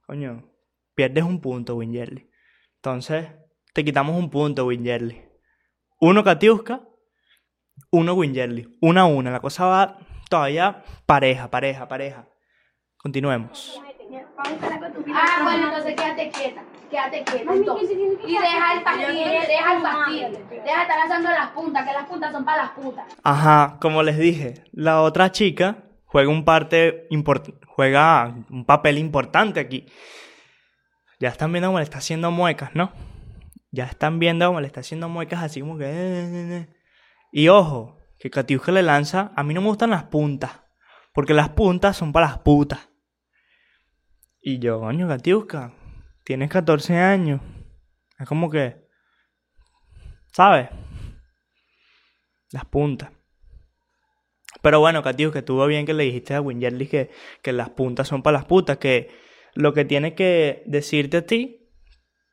coño, 0.05 0.51
pierdes 0.95 1.23
un 1.23 1.39
punto, 1.39 1.75
Wingerly. 1.75 2.29
Entonces, 2.75 3.29
te 3.73 3.86
quitamos 3.86 4.15
un 4.17 4.29
punto, 4.29 4.65
Wingerly. 4.65 5.23
Uno 5.99 6.23
Katiuska, 6.23 6.81
uno 7.91 8.13
Wingerly. 8.13 8.77
Una 8.81 9.01
a 9.01 9.05
una. 9.05 9.31
La 9.31 9.39
cosa 9.39 9.65
va 9.65 9.97
todavía 10.29 10.83
pareja, 11.05 11.49
pareja, 11.49 11.87
pareja. 11.87 12.27
Continuemos. 12.97 13.81
Ah, 15.13 15.39
bueno, 15.43 15.67
entonces 15.67 15.95
quédate 15.95 16.31
quieta. 16.31 16.63
Quédate 16.89 17.23
quieta. 17.23 17.45
Mami, 17.45 17.57
entonces. 17.59 17.89
¿qué 17.89 17.95
significa 17.95 18.27
Y 18.27 18.33
deja 18.33 18.73
el 18.73 18.83
quiero 18.83 19.47
deja 19.47 19.73
el 19.75 19.83
madre. 19.83 20.29
Deja 20.49 20.75
de 20.75 20.81
estar 20.81 20.97
lanzando 20.99 21.29
las 21.29 21.49
puntas, 21.51 21.87
que 21.87 21.93
las 21.93 22.05
puntas 22.05 22.31
son 22.31 22.45
para 22.45 22.63
las 22.63 22.71
putas. 22.71 23.05
Ajá, 23.23 23.77
como 23.81 24.03
les 24.03 24.17
dije, 24.17 24.63
la 24.71 25.01
otra 25.01 25.31
chica 25.31 25.83
juega 26.05 26.29
un 26.29 26.45
parte 26.45 27.07
import- 27.09 27.59
juega 27.67 28.33
un 28.49 28.65
papel 28.65 28.97
importante 28.97 29.59
aquí. 29.59 29.85
Ya 31.19 31.29
están 31.29 31.51
viendo 31.51 31.69
cómo 31.69 31.79
le 31.79 31.83
está 31.83 31.97
haciendo 31.97 32.31
muecas, 32.31 32.75
¿no? 32.75 32.91
Ya 33.71 33.85
están 33.85 34.19
viendo 34.19 34.47
cómo 34.47 34.61
le 34.61 34.67
está 34.67 34.79
haciendo 34.81 35.09
muecas 35.09 35.43
así 35.43 35.59
como 35.61 35.77
que... 35.77 35.85
eh, 35.85 35.89
eh, 35.91 36.49
eh. 36.53 36.75
Y 37.31 37.49
ojo, 37.49 37.96
que 38.19 38.30
Katiuska 38.30 38.71
le 38.71 38.84
lanza, 38.84 39.32
a 39.36 39.43
mí 39.43 39.53
no 39.53 39.62
me 39.62 39.67
gustan 39.67 39.91
las 39.91 40.06
puntas, 40.06 40.62
porque 41.13 41.34
las 41.34 41.49
puntas 41.49 41.97
son 41.97 42.12
para 42.12 42.27
las 42.27 42.39
putas. 42.39 42.89
Y 44.41 44.60
yo, 44.60 44.80
coño, 44.80 45.08
Katiuska, 45.08 45.73
tienes 46.23 46.49
14 46.49 46.97
años. 46.97 47.41
Es 48.19 48.27
como 48.27 48.49
que... 48.49 48.88
¿Sabes? 50.32 50.69
Las 52.51 52.65
puntas. 52.65 53.12
Pero 54.62 54.80
bueno, 54.80 55.03
Katius, 55.03 55.32
que 55.32 55.39
estuvo 55.39 55.65
bien 55.67 55.86
que 55.86 55.93
le 55.93 56.03
dijiste 56.03 56.34
a 56.34 56.41
Wingerly 56.41 56.88
que, 56.88 57.12
que 57.41 57.53
las 57.53 57.69
puntas 57.69 58.08
son 58.08 58.23
para 58.23 58.38
las 58.38 58.45
putas, 58.45 58.77
que 58.77 59.10
lo 59.53 59.73
que 59.73 59.86
tiene 59.86 60.15
que 60.15 60.63
decirte 60.65 61.17
a 61.17 61.25
ti, 61.25 61.71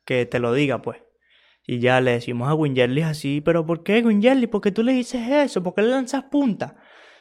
que 0.05 0.25
te 0.25 0.39
lo 0.39 0.53
diga, 0.53 0.81
pues. 0.81 1.04
Y 1.67 1.79
ya 1.79 1.99
le 1.99 2.11
decimos 2.11 2.47
a 2.49 2.53
Wingerly 2.53 3.01
así, 3.01 3.41
pero 3.41 3.65
¿por 3.65 3.83
qué, 3.83 4.01
Wingerly? 4.01 4.47
¿Por 4.47 4.61
qué 4.61 4.71
tú 4.71 4.83
le 4.83 4.93
dices 4.93 5.27
eso? 5.27 5.63
¿Por 5.63 5.73
qué 5.73 5.81
le 5.81 5.89
lanzas 5.89 6.23
punta? 6.25 6.75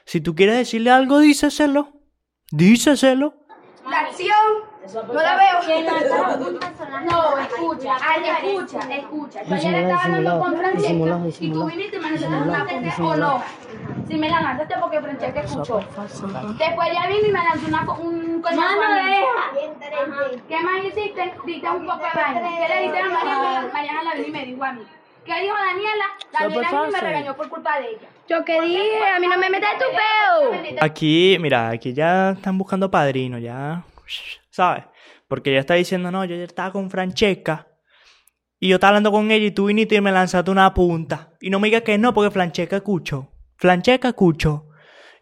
Si 0.04 0.20
tú 0.20 0.34
quieres 0.34 0.56
decirle 0.58 0.90
algo, 0.90 1.18
díceselo. 1.18 1.88
Díceselo. 2.50 3.34
La 3.88 4.00
acción, 4.00 4.36
no 4.92 5.14
la 5.14 5.36
veo. 5.36 5.60
No, 7.10 7.38
escucha, 7.38 7.96
ay, 8.00 8.22
escucha, 8.24 8.80
escucha. 8.94 9.42
Yo 9.44 9.54
ayer 9.54 9.74
estaba 9.74 10.04
hablando 10.04 10.40
con 10.40 10.56
Francesca 10.56 11.20
y 11.40 11.50
tú 11.50 11.66
viniste 11.66 11.96
y 11.96 12.00
me 12.00 12.10
lanzaste 12.10 12.36
una 12.36 12.66
punta 12.66 13.04
o 13.04 13.16
no. 13.16 13.42
Si 14.08 14.16
me 14.16 14.28
la 14.30 14.40
lanzaste 14.40 14.74
porque 14.80 15.00
Francesca 15.00 15.40
escuchó. 15.40 15.80
Después 16.58 16.88
ya 16.92 17.06
vino 17.08 17.28
y 17.28 17.32
me 17.32 17.44
lanzó 17.44 17.66
una, 17.66 17.92
un 17.92 18.23
a 18.48 18.54
Mano, 18.54 18.94
deja. 18.94 20.02
Ajá. 20.02 20.30
¿Qué 20.48 20.60
más 20.60 20.84
hiciste? 20.84 21.34
Diste 21.46 21.70
un 21.70 21.86
poco 21.86 22.04
de 22.04 22.10
vaina. 22.14 22.50
¿Qué 22.58 22.74
le 22.74 22.82
diste 22.82 22.98
a 22.98 23.08
Mariana? 23.08 23.70
Mariana 23.72 24.02
la 24.02 24.14
vino 24.14 24.28
y 24.28 24.30
me 24.30 24.44
dijo 24.44 24.64
a 24.64 24.72
mí. 24.72 24.82
¿Qué 25.24 25.40
dijo 25.40 25.54
Daniela? 25.54 26.04
Daniela 26.32 26.86
y 26.88 26.92
me 26.92 27.00
regañó 27.00 27.36
por 27.36 27.48
culpa 27.48 27.78
de 27.78 27.88
ella. 27.90 28.08
Yo 28.28 28.44
que 28.44 28.60
dije, 28.60 29.04
a 29.14 29.18
mí 29.18 29.26
no 29.26 29.38
me 29.38 29.50
metas 29.50 29.72
tu 29.78 29.84
peo. 29.84 30.78
Aquí, 30.80 31.36
mira, 31.40 31.70
aquí 31.70 31.92
ya 31.92 32.30
están 32.30 32.58
buscando 32.58 32.90
padrino, 32.90 33.38
ya. 33.38 33.84
¿Sabes? 34.50 34.84
Porque 35.28 35.50
ella 35.50 35.60
está 35.60 35.74
diciendo, 35.74 36.10
no, 36.10 36.24
yo 36.24 36.36
ya 36.36 36.44
estaba 36.44 36.72
con 36.72 36.90
Francesca. 36.90 37.68
Y 38.60 38.68
yo 38.68 38.76
estaba 38.76 38.90
hablando 38.90 39.12
con 39.12 39.30
ella 39.30 39.46
y 39.46 39.50
tú 39.50 39.66
viniste 39.66 39.94
y 39.94 40.00
me 40.00 40.12
lanzaste 40.12 40.50
una 40.50 40.72
punta. 40.72 41.30
Y 41.40 41.50
no 41.50 41.58
me 41.58 41.68
digas 41.68 41.82
que 41.82 41.98
no, 41.98 42.14
porque 42.14 42.30
Francesca 42.30 42.76
escuchó. 42.76 43.30
Francesca 43.56 44.08
escuchó. 44.08 44.68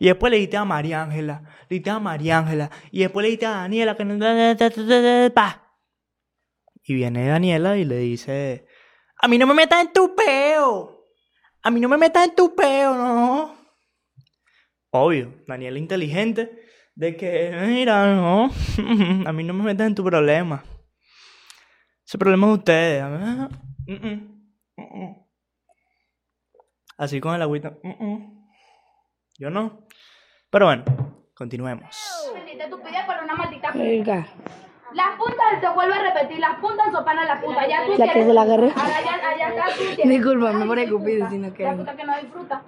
Y 0.03 0.07
después 0.07 0.33
le 0.33 0.39
diste 0.39 0.57
a 0.57 0.65
María 0.65 1.01
Ángela. 1.01 1.45
Le 1.69 1.77
diste 1.77 1.91
a 1.91 2.01
María 2.01 2.39
Ángela. 2.39 2.73
Y 2.91 3.03
después 3.03 3.23
le 3.23 3.31
diste 3.31 3.47
a 3.47 3.51
Daniela 3.51 3.97
que 3.97 4.05
no. 4.05 4.15
Y 6.83 6.95
viene 6.95 7.29
Daniela 7.29 7.77
y 7.77 7.85
le 7.85 7.99
dice: 7.99 8.67
A 9.21 9.29
mí 9.29 9.39
no 9.39 9.47
me 9.47 9.55
metas 9.55 9.81
en 9.81 9.93
tu 9.93 10.17
peo. 10.17 11.07
A 11.63 11.71
mí 11.71 11.79
no 11.79 11.89
me 11.89 11.99
metas 11.99 12.27
en 12.27 12.35
tu 12.35 12.53
peo, 12.53 12.97
no. 12.97 13.55
Obvio, 14.91 15.35
Daniela 15.47 15.79
inteligente. 15.79 16.67
De 16.97 17.17
que, 17.17 17.53
mira, 17.65 18.13
no. 18.13 18.51
A 19.25 19.33
mí 19.33 19.45
no 19.45 19.55
me 19.55 19.63
metas 19.63 19.87
en 19.87 19.95
tu 19.95 20.03
problema. 20.03 20.65
Ese 22.05 22.19
problema 22.19 22.49
es 22.49 22.51
de 22.51 22.59
ustedes. 22.59 23.05
Mm, 23.05 23.93
mm, 23.95 24.83
mm. 24.83 25.27
Así 26.99 27.21
con 27.21 27.37
el 27.37 27.43
agüita. 27.43 27.79
Yo 29.39 29.51
no. 29.51 29.82
Pero 30.53 30.67
bueno, 30.67 30.85
continuemos. 31.35 31.97
Maldita 32.35 32.65
estupidez 32.65 33.05
por 33.07 33.25
una 33.25 33.35
maldita 33.35 33.73
puta. 33.73 33.83
Verga. 33.85 34.27
Las 34.93 35.17
puntas, 35.17 35.61
te 35.63 35.69
vuelvo 35.71 35.95
a 35.95 35.99
repetir, 36.13 36.39
las 36.39 36.59
puntas 36.59 36.93
son 36.93 37.03
para 37.07 37.25
las 37.25 37.43
putas. 37.43 37.67
Ya 37.67 37.87
tú 37.87 37.93
La 37.97 38.13
que 38.13 38.23
se 38.25 38.33
la 38.35 38.43
agarré. 38.43 38.71
Ahora 38.77 39.01
ya, 39.03 39.31
allá 39.31 39.49
acá 39.63 39.65
tú 39.79 39.85
tienes. 39.97 40.09
Discúlpame 40.19 40.67
por 40.67 40.79
escupir, 40.79 41.07
disculpa. 41.17 41.31
sino 41.31 41.55
que- 41.55 41.63
La 41.65 41.75
puta 41.77 41.97
que 41.97 42.05
no 42.05 42.17
disfruta. 42.21 42.63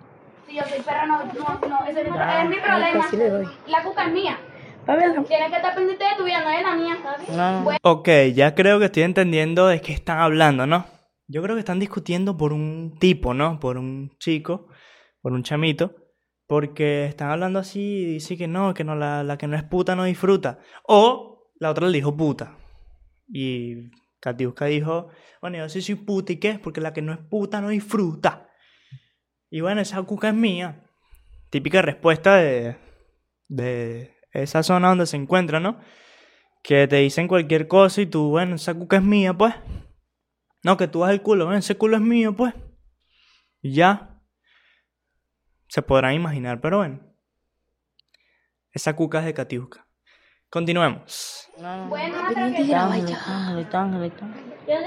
Si 0.48 0.54
yo 0.56 0.62
soy 0.62 0.80
perra, 0.80 1.04
no, 1.06 1.24
no, 1.24 1.68
no, 1.68 1.84
ese 1.86 2.00
es 2.00 2.10
mi, 2.10 2.16
es 2.16 2.48
mi 2.48 2.56
problema. 2.56 3.00
casi 3.02 3.16
le 3.18 3.28
doy. 3.30 3.46
La 3.66 3.82
cuca 3.82 4.06
es 4.06 4.12
mía. 4.12 4.38
Tienes 4.86 5.50
que 5.50 5.56
estar 5.56 5.74
pendiente 5.74 6.04
de 6.04 6.10
tu 6.16 6.24
vida, 6.24 6.40
no 6.42 6.50
es 6.50 6.62
la 6.62 6.74
mía. 6.74 6.96
No. 7.36 7.70
Ok, 7.82 8.08
ya 8.34 8.54
creo 8.54 8.78
que 8.78 8.86
estoy 8.86 9.02
entendiendo 9.02 9.66
de 9.66 9.80
qué 9.82 9.92
están 9.92 10.18
hablando, 10.20 10.66
¿no? 10.66 10.86
Yo 11.28 11.42
creo 11.42 11.54
que 11.56 11.60
están 11.60 11.78
discutiendo 11.80 12.36
por 12.38 12.52
un 12.54 12.96
tipo, 12.98 13.32
¿no? 13.34 13.60
Por 13.60 13.76
un 13.78 14.10
chico, 14.18 14.68
por 15.22 15.32
un 15.32 15.42
chamito. 15.42 15.94
Porque 16.46 17.06
están 17.06 17.30
hablando 17.30 17.58
así 17.58 17.80
y 17.80 18.04
dice 18.04 18.36
que 18.36 18.48
no, 18.48 18.74
que 18.74 18.84
no, 18.84 18.94
la, 18.94 19.22
la 19.24 19.38
que 19.38 19.46
no 19.46 19.56
es 19.56 19.62
puta 19.62 19.96
no 19.96 20.04
disfruta. 20.04 20.58
O 20.86 21.50
la 21.58 21.70
otra 21.70 21.86
le 21.86 21.96
dijo 21.96 22.16
puta. 22.16 22.58
Y 23.28 23.90
Katiuska 24.20 24.66
dijo, 24.66 25.08
bueno, 25.40 25.58
yo 25.58 25.68
sí 25.68 25.80
soy 25.80 25.94
puta 25.94 26.32
y 26.32 26.36
qué, 26.36 26.58
porque 26.58 26.80
la 26.80 26.92
que 26.92 27.02
no 27.02 27.12
es 27.12 27.18
puta 27.18 27.60
no 27.60 27.68
disfruta. 27.68 28.48
Y 29.50 29.60
bueno, 29.60 29.80
esa 29.80 30.02
cuca 30.02 30.28
es 30.28 30.34
mía. 30.34 30.84
Típica 31.50 31.80
respuesta 31.82 32.36
de, 32.36 32.76
de 33.48 34.14
esa 34.32 34.62
zona 34.62 34.88
donde 34.88 35.06
se 35.06 35.16
encuentra, 35.16 35.60
¿no? 35.60 35.78
Que 36.62 36.88
te 36.88 36.96
dicen 36.96 37.28
cualquier 37.28 37.68
cosa 37.68 38.00
y 38.00 38.06
tú, 38.06 38.30
bueno, 38.30 38.56
esa 38.56 38.74
cuca 38.74 38.96
es 38.96 39.02
mía, 39.02 39.34
pues. 39.34 39.54
No, 40.62 40.76
que 40.76 40.88
tú 40.88 41.00
vas 41.00 41.12
el 41.12 41.22
culo, 41.22 41.44
bueno, 41.44 41.58
ese 41.58 41.76
culo 41.76 41.96
es 41.96 42.02
mío, 42.02 42.34
pues. 42.34 42.54
Y 43.60 43.74
ya. 43.74 44.13
Se 45.74 45.82
podrán 45.82 46.14
imaginar, 46.14 46.60
pero 46.60 46.76
bueno. 46.78 47.00
Esa 48.70 48.94
cuca 48.94 49.18
es 49.18 49.24
de 49.24 49.34
Katiuska. 49.34 49.84
Continuemos. 50.48 51.48
Bueno, 51.88 52.14
Yo 52.14 52.22
no 52.22 52.32
te 52.32 52.62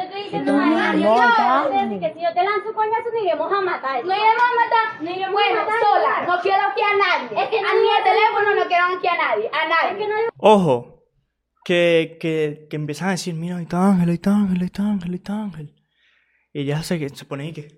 estoy 0.05 0.23
diciendo 0.23 0.53
nada. 0.53 0.95
Yo 0.95 1.69
decir 1.71 1.99
que 1.99 2.13
si 2.13 2.21
yo 2.21 2.33
te 2.33 2.41
lanzo 2.41 2.73
coñazo, 2.73 3.09
nos 3.13 3.21
iremos 3.21 3.51
a 3.51 3.61
matar. 3.61 4.05
No 4.05 4.13
iremos 4.15 4.43
a 4.49 4.53
matar. 4.63 5.03
No 5.03 5.11
iremos 5.11 5.33
bueno, 5.33 5.59
a 5.59 5.65
matar. 5.65 5.79
sola. 5.81 6.25
No 6.25 6.41
quiero 6.41 6.63
aquí 6.71 6.81
a 6.81 6.95
nadie. 6.95 7.43
Es 7.43 7.49
que 7.49 7.61
no 7.61 7.67
a 7.67 7.73
ni 7.73 7.89
el 7.97 8.03
teléfono 8.05 8.55
no 8.55 8.67
quiero 8.69 8.85
aquí 8.97 9.07
a 9.07 9.17
nadie. 9.17 9.49
A 9.51 9.67
nadie. 9.67 9.91
Es 9.91 9.97
que 9.97 10.07
no 10.07 10.15
Ojo, 10.37 11.03
que, 11.65 12.17
que, 12.21 12.67
que 12.69 12.75
empiezan 12.77 13.09
a 13.09 13.11
decir, 13.11 13.33
mira, 13.35 13.57
ahí 13.57 13.63
está 13.63 13.89
Ángel, 13.89 14.07
ahí 14.07 14.15
está 14.15 14.33
Ángel, 14.33 14.61
ahí 14.61 14.65
está 14.67 14.83
Ángel, 14.83 15.09
ahí 15.11 15.15
está 15.17 15.33
Ángel. 15.33 15.75
Y 16.53 16.63
ya 16.63 16.81
se, 16.81 16.97
que- 16.97 17.09
se 17.09 17.25
pone 17.25 17.43
ahí 17.43 17.51
que... 17.51 17.76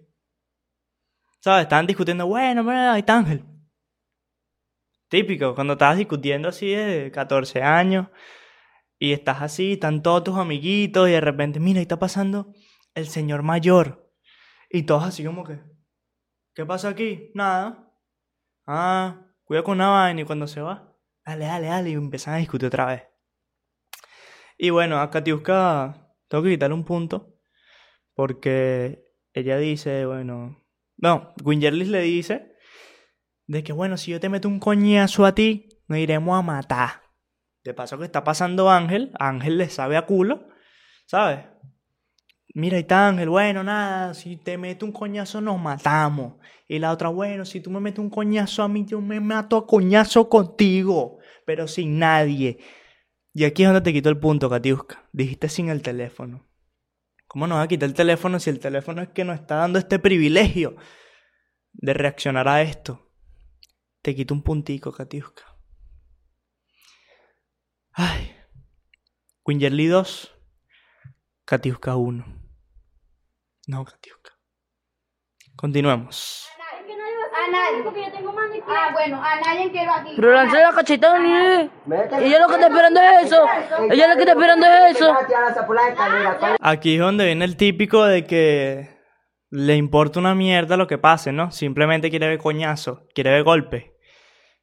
¿Sabes? 1.41 1.63
Estaban 1.63 1.87
discutiendo, 1.87 2.27
bueno, 2.27 2.63
bueno, 2.63 2.91
ahí 2.91 2.99
está 2.99 3.17
Ángel. 3.17 3.45
Típico, 5.09 5.55
cuando 5.55 5.73
estás 5.73 5.97
discutiendo 5.97 6.49
así 6.49 6.69
de 6.69 7.11
14 7.11 7.63
años 7.63 8.07
y 8.99 9.13
estás 9.13 9.41
así, 9.41 9.73
están 9.73 10.03
todos 10.03 10.23
tus 10.23 10.37
amiguitos 10.37 11.07
y 11.09 11.13
de 11.13 11.21
repente, 11.21 11.59
mira, 11.59 11.79
ahí 11.79 11.83
está 11.83 11.97
pasando 11.97 12.53
el 12.93 13.07
señor 13.07 13.41
mayor. 13.41 14.13
Y 14.69 14.83
todos 14.83 15.03
así 15.03 15.23
como 15.23 15.43
que, 15.43 15.59
¿qué 16.53 16.65
pasa 16.65 16.89
aquí? 16.89 17.31
Nada. 17.33 17.91
Ah, 18.67 19.25
cuida 19.45 19.63
con 19.63 19.77
una 19.77 19.89
vaina 19.89 20.21
y 20.21 20.25
cuando 20.25 20.45
se 20.47 20.61
va, 20.61 20.95
dale, 21.25 21.45
dale, 21.45 21.67
dale, 21.67 21.89
y 21.89 21.93
empiezan 21.93 22.35
a 22.35 22.37
discutir 22.37 22.67
otra 22.67 22.85
vez. 22.85 23.03
Y 24.57 24.69
bueno, 24.69 24.99
a 24.99 25.09
Katiuska 25.09 26.13
tengo 26.27 26.43
que 26.43 26.51
quitarle 26.51 26.75
un 26.75 26.85
punto 26.85 27.33
porque 28.13 29.05
ella 29.33 29.57
dice, 29.57 30.05
bueno, 30.05 30.68
no, 31.01 31.33
Wingerlis 31.43 31.87
le 31.87 32.01
dice 32.01 32.55
de 33.47 33.63
que 33.63 33.73
bueno, 33.73 33.97
si 33.97 34.11
yo 34.11 34.19
te 34.19 34.29
meto 34.29 34.47
un 34.47 34.59
coñazo 34.59 35.25
a 35.25 35.33
ti, 35.33 35.69
nos 35.87 35.97
iremos 35.97 36.37
a 36.37 36.43
matar. 36.43 37.01
De 37.63 37.73
paso 37.73 37.97
que 37.97 38.05
está 38.05 38.23
pasando 38.23 38.69
Ángel, 38.69 39.11
Ángel 39.19 39.57
le 39.57 39.69
sabe 39.69 39.97
a 39.97 40.05
culo, 40.05 40.47
¿sabes? 41.07 41.45
Mira, 42.53 42.77
ahí 42.77 42.81
está 42.81 43.07
Ángel, 43.07 43.29
bueno, 43.29 43.63
nada, 43.63 44.13
si 44.13 44.37
te 44.37 44.57
meto 44.57 44.85
un 44.85 44.91
coñazo 44.91 45.41
nos 45.41 45.59
matamos. 45.59 46.33
Y 46.67 46.79
la 46.79 46.91
otra, 46.91 47.09
bueno, 47.09 47.45
si 47.45 47.61
tú 47.61 47.71
me 47.71 47.79
metes 47.79 47.99
un 47.99 48.09
coñazo 48.09 48.63
a 48.63 48.67
mí, 48.67 48.85
yo 48.85 49.01
me 49.01 49.19
mato 49.19 49.57
a 49.57 49.65
coñazo 49.65 50.29
contigo, 50.29 51.17
pero 51.45 51.67
sin 51.67 51.97
nadie. 51.97 52.59
Y 53.33 53.45
aquí 53.45 53.63
es 53.63 53.69
donde 53.69 53.81
te 53.81 53.93
quito 53.93 54.09
el 54.09 54.19
punto, 54.19 54.49
Katiuska. 54.49 55.07
Dijiste 55.11 55.49
sin 55.49 55.69
el 55.69 55.81
teléfono. 55.81 56.48
¿Cómo 57.29 57.45
nos 57.45 57.59
va 57.59 57.61
a 57.61 57.67
quitar 57.67 57.87
el 57.87 57.93
teléfono 57.93 58.39
si 58.39 58.49
el 58.49 58.59
teléfono 58.59 59.03
es 59.03 59.09
que 59.09 59.23
nos 59.23 59.39
está 59.39 59.57
dando 59.57 59.77
este 59.77 59.99
privilegio 59.99 60.75
de 61.73 61.93
reaccionar 61.93 62.47
a 62.47 62.63
esto? 62.63 63.13
Te 64.01 64.15
quito 64.15 64.33
un 64.33 64.41
puntico, 64.41 64.91
Katiuska. 64.91 65.43
Ay. 67.91 68.35
Wingerly 69.45 69.85
2. 69.85 70.35
Katiuska 71.45 71.95
1. 71.97 72.25
No, 73.67 73.85
Katiuska. 73.85 74.31
Continuemos. 75.55 76.47
Nadie. 77.49 77.83
porque 77.83 78.01
yo 78.01 78.11
tengo 78.11 78.33
mano 78.33 78.55
y 78.55 78.61
Ah, 78.67 78.89
bueno, 78.91 79.21
a 79.23 79.39
nadie 79.39 79.71
quiero 79.71 79.93
aquí. 79.93 80.13
Pero 80.15 80.31
lancé 80.31 80.59
la 80.59 80.71
cachetón 80.71 81.25
y 81.25 81.35
ella 81.35 82.39
lo 82.39 82.47
que 82.47 82.53
está 82.53 82.67
esperando 82.67 83.01
es 83.01 83.25
eso. 83.25 83.45
Ella 83.89 84.07
lo 84.07 84.15
que 84.15 84.21
está 84.21 84.31
esperando 84.33 84.65
es 84.65 84.95
eso. 84.95 85.15
Aquí 86.59 86.93
es 86.95 86.99
donde 86.99 87.25
viene 87.25 87.45
el 87.45 87.57
típico 87.57 88.05
de 88.05 88.25
que 88.25 88.99
le 89.49 89.75
importa 89.75 90.19
una 90.19 90.35
mierda 90.35 90.77
lo 90.77 90.87
que 90.87 90.97
pase, 90.97 91.31
¿no? 91.31 91.51
Simplemente 91.51 92.09
quiere 92.09 92.27
ver 92.27 92.37
coñazo, 92.39 93.07
quiere 93.13 93.31
ver 93.31 93.43
golpe. 93.43 93.97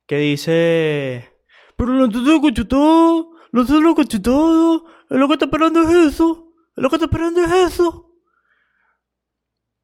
Que 0.06 0.16
dice... 0.16 1.32
Pero 1.76 1.90
no 1.90 2.08
te 2.08 2.18
lo 2.18 2.40
todo, 2.66 3.32
no 3.52 3.66
te 3.66 3.72
lo 3.72 3.94
todo, 4.22 4.86
es 5.10 5.18
lo 5.18 5.26
que 5.28 5.34
está 5.34 5.44
esperando 5.44 5.82
es 5.82 6.14
eso, 6.14 6.54
es 6.74 6.82
lo 6.82 6.88
que 6.88 6.96
está 6.96 7.06
esperando 7.06 7.42
es 7.42 7.52
eso. 7.52 8.14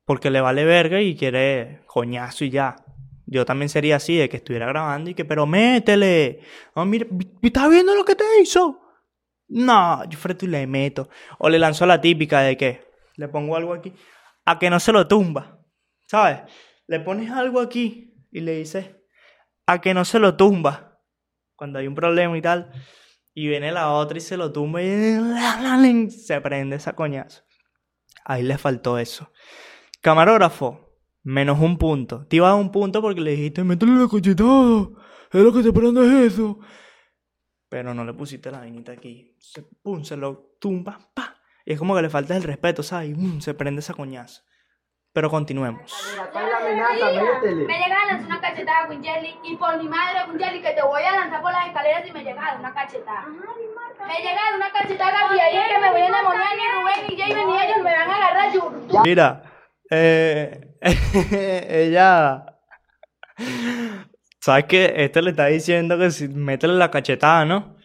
Porque 0.04 0.30
le 0.30 0.40
vale 0.40 0.64
verga 0.64 1.00
y 1.00 1.16
quiere 1.16 1.82
coñazo 1.86 2.44
y 2.44 2.50
ya. 2.50 2.76
Yo 3.32 3.46
también 3.46 3.70
sería 3.70 3.96
así, 3.96 4.16
de 4.16 4.28
que 4.28 4.36
estuviera 4.36 4.66
grabando 4.66 5.08
y 5.08 5.14
que, 5.14 5.24
pero 5.24 5.46
métele. 5.46 6.40
Oh, 6.74 6.84
mira, 6.84 7.06
¿estás 7.40 7.70
viendo 7.70 7.94
lo 7.94 8.04
que 8.04 8.14
te 8.14 8.24
hizo? 8.42 8.78
No, 9.48 10.04
yo 10.04 10.18
freto 10.18 10.44
y 10.44 10.48
le 10.48 10.66
meto. 10.66 11.08
O 11.38 11.48
le 11.48 11.58
lanzo 11.58 11.86
la 11.86 11.98
típica 11.98 12.40
de 12.40 12.58
que 12.58 12.84
le 13.16 13.28
pongo 13.28 13.56
algo 13.56 13.72
aquí. 13.72 13.94
A 14.44 14.58
que 14.58 14.68
no 14.68 14.78
se 14.78 14.92
lo 14.92 15.08
tumba. 15.08 15.60
¿Sabes? 16.06 16.40
Le 16.86 17.00
pones 17.00 17.30
algo 17.30 17.60
aquí 17.60 18.14
y 18.30 18.40
le 18.40 18.56
dices 18.56 18.90
a 19.66 19.80
que 19.80 19.94
no 19.94 20.04
se 20.04 20.18
lo 20.18 20.36
tumba. 20.36 21.00
Cuando 21.56 21.78
hay 21.78 21.86
un 21.86 21.94
problema 21.94 22.36
y 22.36 22.42
tal. 22.42 22.70
Y 23.32 23.48
viene 23.48 23.72
la 23.72 23.92
otra 23.92 24.18
y 24.18 24.20
se 24.20 24.36
lo 24.36 24.52
tumba 24.52 24.82
y 24.82 26.10
se 26.10 26.38
prende 26.42 26.76
esa 26.76 26.94
coñazo. 26.94 27.44
Ahí 28.26 28.42
le 28.42 28.58
faltó 28.58 28.98
eso. 28.98 29.32
Camarógrafo, 30.02 30.91
menos 31.22 31.58
un 31.60 31.78
punto. 31.78 32.26
Te 32.26 32.36
iba 32.36 32.48
a 32.48 32.52
dar 32.52 32.60
un 32.60 32.70
punto 32.70 33.00
porque 33.00 33.20
le 33.20 33.32
dijiste, 33.32 33.64
métele 33.64 33.92
la 33.92 34.08
cochetada. 34.08 34.88
Es 35.32 35.40
lo 35.40 35.52
que 35.52 35.62
te 35.62 35.68
esperando 35.68 36.02
es 36.02 36.32
eso. 36.32 36.58
Pero 37.68 37.94
no 37.94 38.04
le 38.04 38.12
pusiste 38.12 38.50
la 38.50 38.58
vainita 38.58 38.92
aquí. 38.92 39.34
Se, 39.38 39.62
pum, 39.62 40.04
se 40.04 40.16
lo 40.16 40.56
tumba, 40.60 40.98
pa. 41.14 41.36
Y 41.64 41.72
es 41.72 41.78
como 41.78 41.94
que 41.94 42.02
le 42.02 42.10
falta 42.10 42.36
el 42.36 42.42
respeto, 42.42 42.82
¿sabes? 42.82 43.10
Y 43.10 43.14
pum, 43.14 43.40
se 43.40 43.54
prende 43.54 43.80
esa 43.80 43.94
coñazo. 43.94 44.42
Pero 45.14 45.30
continuemos. 45.30 45.92
Me 46.32 47.78
llega 47.78 48.02
a 48.02 48.06
lanzar 48.06 48.26
una 48.26 48.40
cachetada 48.40 48.84
a 48.84 48.88
Winjelly 48.88 49.36
y 49.44 49.56
por 49.56 49.76
mi 49.76 49.86
madre, 49.88 50.30
Winjelly, 50.30 50.62
que 50.62 50.72
te 50.72 50.82
voy 50.82 51.02
a 51.02 51.12
lanzar 51.12 51.42
por 51.42 51.52
las 51.52 51.66
escaleras 51.66 52.06
y 52.06 52.12
me 52.12 52.24
llega 52.24 52.42
a 52.42 52.44
dar 52.52 52.60
una 52.60 52.72
cachetada. 52.72 53.26
Me 53.26 54.16
llega 54.16 54.40
a 54.40 54.50
dar 54.50 54.56
una 54.56 54.72
cachetada 54.72 55.36
y 55.36 55.38
ahí 55.38 55.56
es 55.56 55.68
que 55.68 55.78
me 55.80 55.90
voy 55.90 56.00
a 56.00 56.06
endemoniar 56.06 56.56
ni 56.56 56.62
Rubén 56.72 57.06
ni 57.08 57.16
Javen 57.20 57.46
ni 57.46 57.62
ellos 57.62 57.78
me 57.82 57.92
van 57.92 58.10
a 58.10 58.16
agarrar 58.16 58.52
yo. 58.52 58.72
Mira, 59.04 59.51
eh, 59.94 60.78
ella. 61.68 62.46
¿Sabes 64.40 64.64
qué? 64.64 64.92
Este 64.96 65.20
le 65.22 65.30
está 65.30 65.46
diciendo 65.46 65.98
que 65.98 66.10
si 66.10 66.28
métele 66.28 66.74
la 66.74 66.90
cachetada, 66.90 67.44
¿no? 67.44 67.76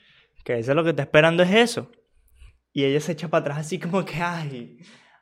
Que 0.45 0.60
eso 0.60 0.72
es 0.72 0.76
lo 0.76 0.84
que 0.84 0.91
está 0.91 1.03
esperando 1.03 1.43
es 1.43 1.51
eso. 1.51 1.91
Y 2.72 2.86
ella 2.86 3.01
se 3.01 3.12
echa 3.12 3.28
para 3.28 3.41
atrás 3.41 3.58
así 3.60 3.78
como 3.78 4.05
que, 4.05 4.16
ay, 4.16 4.78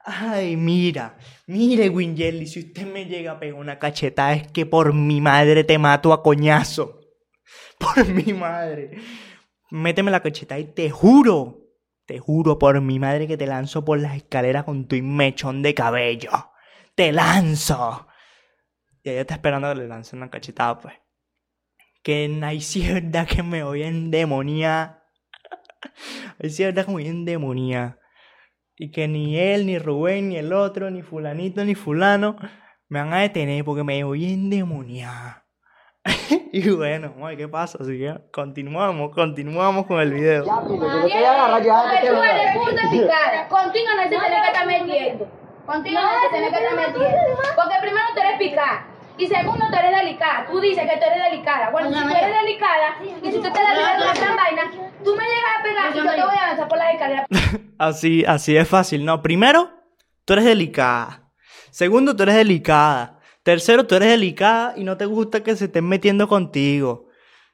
ay, 0.06 0.56
mira, 0.56 1.18
mire, 1.48 1.90
Winjelly, 1.90 2.46
si 2.46 2.60
usted 2.60 2.86
me 2.86 3.06
llega 3.06 3.32
a 3.32 3.40
pegar 3.40 3.60
una 3.60 3.80
cachetada 3.80 4.34
es 4.34 4.48
que 4.52 4.66
por 4.66 4.94
mi 4.94 5.22
madre 5.22 5.64
te 5.64 5.78
mato 5.78 6.14
a 6.14 6.22
coñazo. 6.22 7.02
Por 7.80 8.08
mi 8.08 8.32
madre. 8.32 8.92
Méteme 9.70 10.10
la 10.10 10.22
cachetada 10.22 10.60
y 10.60 10.66
te 10.66 10.90
juro, 10.90 11.60
te 12.06 12.20
juro 12.20 12.58
por 12.58 12.80
mi 12.80 13.00
madre 13.00 13.28
que 13.28 13.36
te 13.36 13.48
lanzo 13.48 13.84
por 13.84 14.00
las 14.00 14.16
escaleras 14.16 14.64
con 14.64 14.88
tu 14.88 14.96
mechón 14.96 15.62
de 15.62 15.74
cabello. 15.74 16.32
Te 16.96 17.12
lanzo. 17.12 18.08
Y 19.04 19.12
ella 19.12 19.22
está 19.22 19.36
esperando 19.36 19.70
que 19.70 19.76
le 19.76 19.88
lance 19.88 20.16
una 20.16 20.30
cachetada, 20.30 20.80
pues. 20.80 20.96
Que 22.04 22.40
ahí 22.44 22.62
sí 22.62 22.86
es 22.86 22.94
verdad 22.94 23.28
que 23.28 23.44
me 23.44 23.64
voy 23.64 23.84
a 23.84 23.88
endemoniar. 23.88 25.04
Ahí 26.42 26.50
sí 26.50 26.64
es 26.64 26.74
verdad 26.74 26.86
que 26.86 26.92
me 26.92 26.96
voy 26.96 27.08
a 27.08 27.12
endemoniar. 27.12 28.00
Y 28.78 28.92
que 28.92 29.08
ni 29.08 29.40
él, 29.40 29.66
ni 29.66 29.78
Rubén, 29.78 30.30
ni 30.30 30.38
el 30.38 30.52
otro, 30.54 30.90
ni 30.90 31.02
fulanito, 31.02 31.64
ni 31.64 31.76
fulano 31.76 32.36
me 32.88 33.00
van 33.00 33.14
a 33.14 33.22
detener 33.22 33.64
porque 33.66 33.84
me 33.84 34.04
voy 34.04 34.26
a 34.26 34.34
endemoniar. 34.34 35.44
y 36.52 36.70
bueno, 36.70 37.14
ay, 37.24 37.38
¿qué 37.38 37.48
pasa? 37.48 37.80
Así 37.82 37.98
que 37.98 38.16
continuamos, 38.32 39.14
continuamos 39.14 39.86
con 39.88 40.00
el 40.00 40.14
video. 40.14 40.46
Porque 40.46 40.78
tú 40.78 40.86
eres 40.86 42.58
puta 42.58 42.90
picada. 42.92 43.48
Contigo 43.48 43.88
no 43.96 44.04
se 44.04 44.10
tiene 44.10 44.26
que 44.28 44.48
estar 44.48 44.68
metiendo. 44.68 45.45
Contigo 45.66 46.00
no 46.00 46.22
se 46.22 46.30
tiene 46.30 46.50
que 46.50 46.56
estar 46.56 46.76
metiendo. 46.76 47.18
Porque 47.56 47.76
primero 47.82 48.06
tú 48.14 48.22
eres 48.22 48.38
picada. 48.38 48.88
Y 49.18 49.28
segundo, 49.28 49.66
tú 49.70 49.76
eres 49.76 49.98
delicada. 49.98 50.46
Tú 50.46 50.60
dices 50.60 50.84
que 50.90 50.98
tú 50.98 51.06
eres 51.06 51.32
delicada. 51.32 51.70
Bueno, 51.72 51.90
si 51.90 51.96
tú 51.96 52.16
eres 52.16 52.36
delicada 52.42 52.98
y 53.02 53.32
si 53.32 53.38
tú 53.38 53.42
te 53.42 53.60
dedicas 53.60 54.20
a 54.20 54.24
una 54.24 54.36
vaina, 54.36 54.72
tú 55.04 55.16
me 55.16 55.24
llegas 55.24 55.52
a 55.60 55.64
pegar 55.64 55.92
y 55.92 55.98
yo 55.98 56.04
te 56.04 56.26
voy 56.26 56.38
a 56.38 56.48
lanzar 56.48 56.68
por 56.68 56.78
las 56.78 56.94
escaleras. 56.94 57.28
Así, 57.78 58.24
así 58.26 58.56
es 58.56 58.70
fácil, 58.70 59.04
¿no? 59.04 59.22
Primero, 59.22 59.70
tú 60.24 60.32
eres 60.32 60.46
delicada. 60.46 61.30
Segundo, 61.72 62.16
tú 62.16 62.24
eres 62.24 62.36
delicada. 62.36 63.20
Tercero, 63.44 63.86
tú 63.86 63.96
eres 63.96 64.10
delicada 64.10 64.74
y 64.78 64.86
no 64.86 64.96
te 64.96 65.06
gusta 65.06 65.44
que 65.44 65.58
se 65.58 65.66
estén 65.66 65.86
metiendo 65.86 66.28
contigo. 66.30 67.10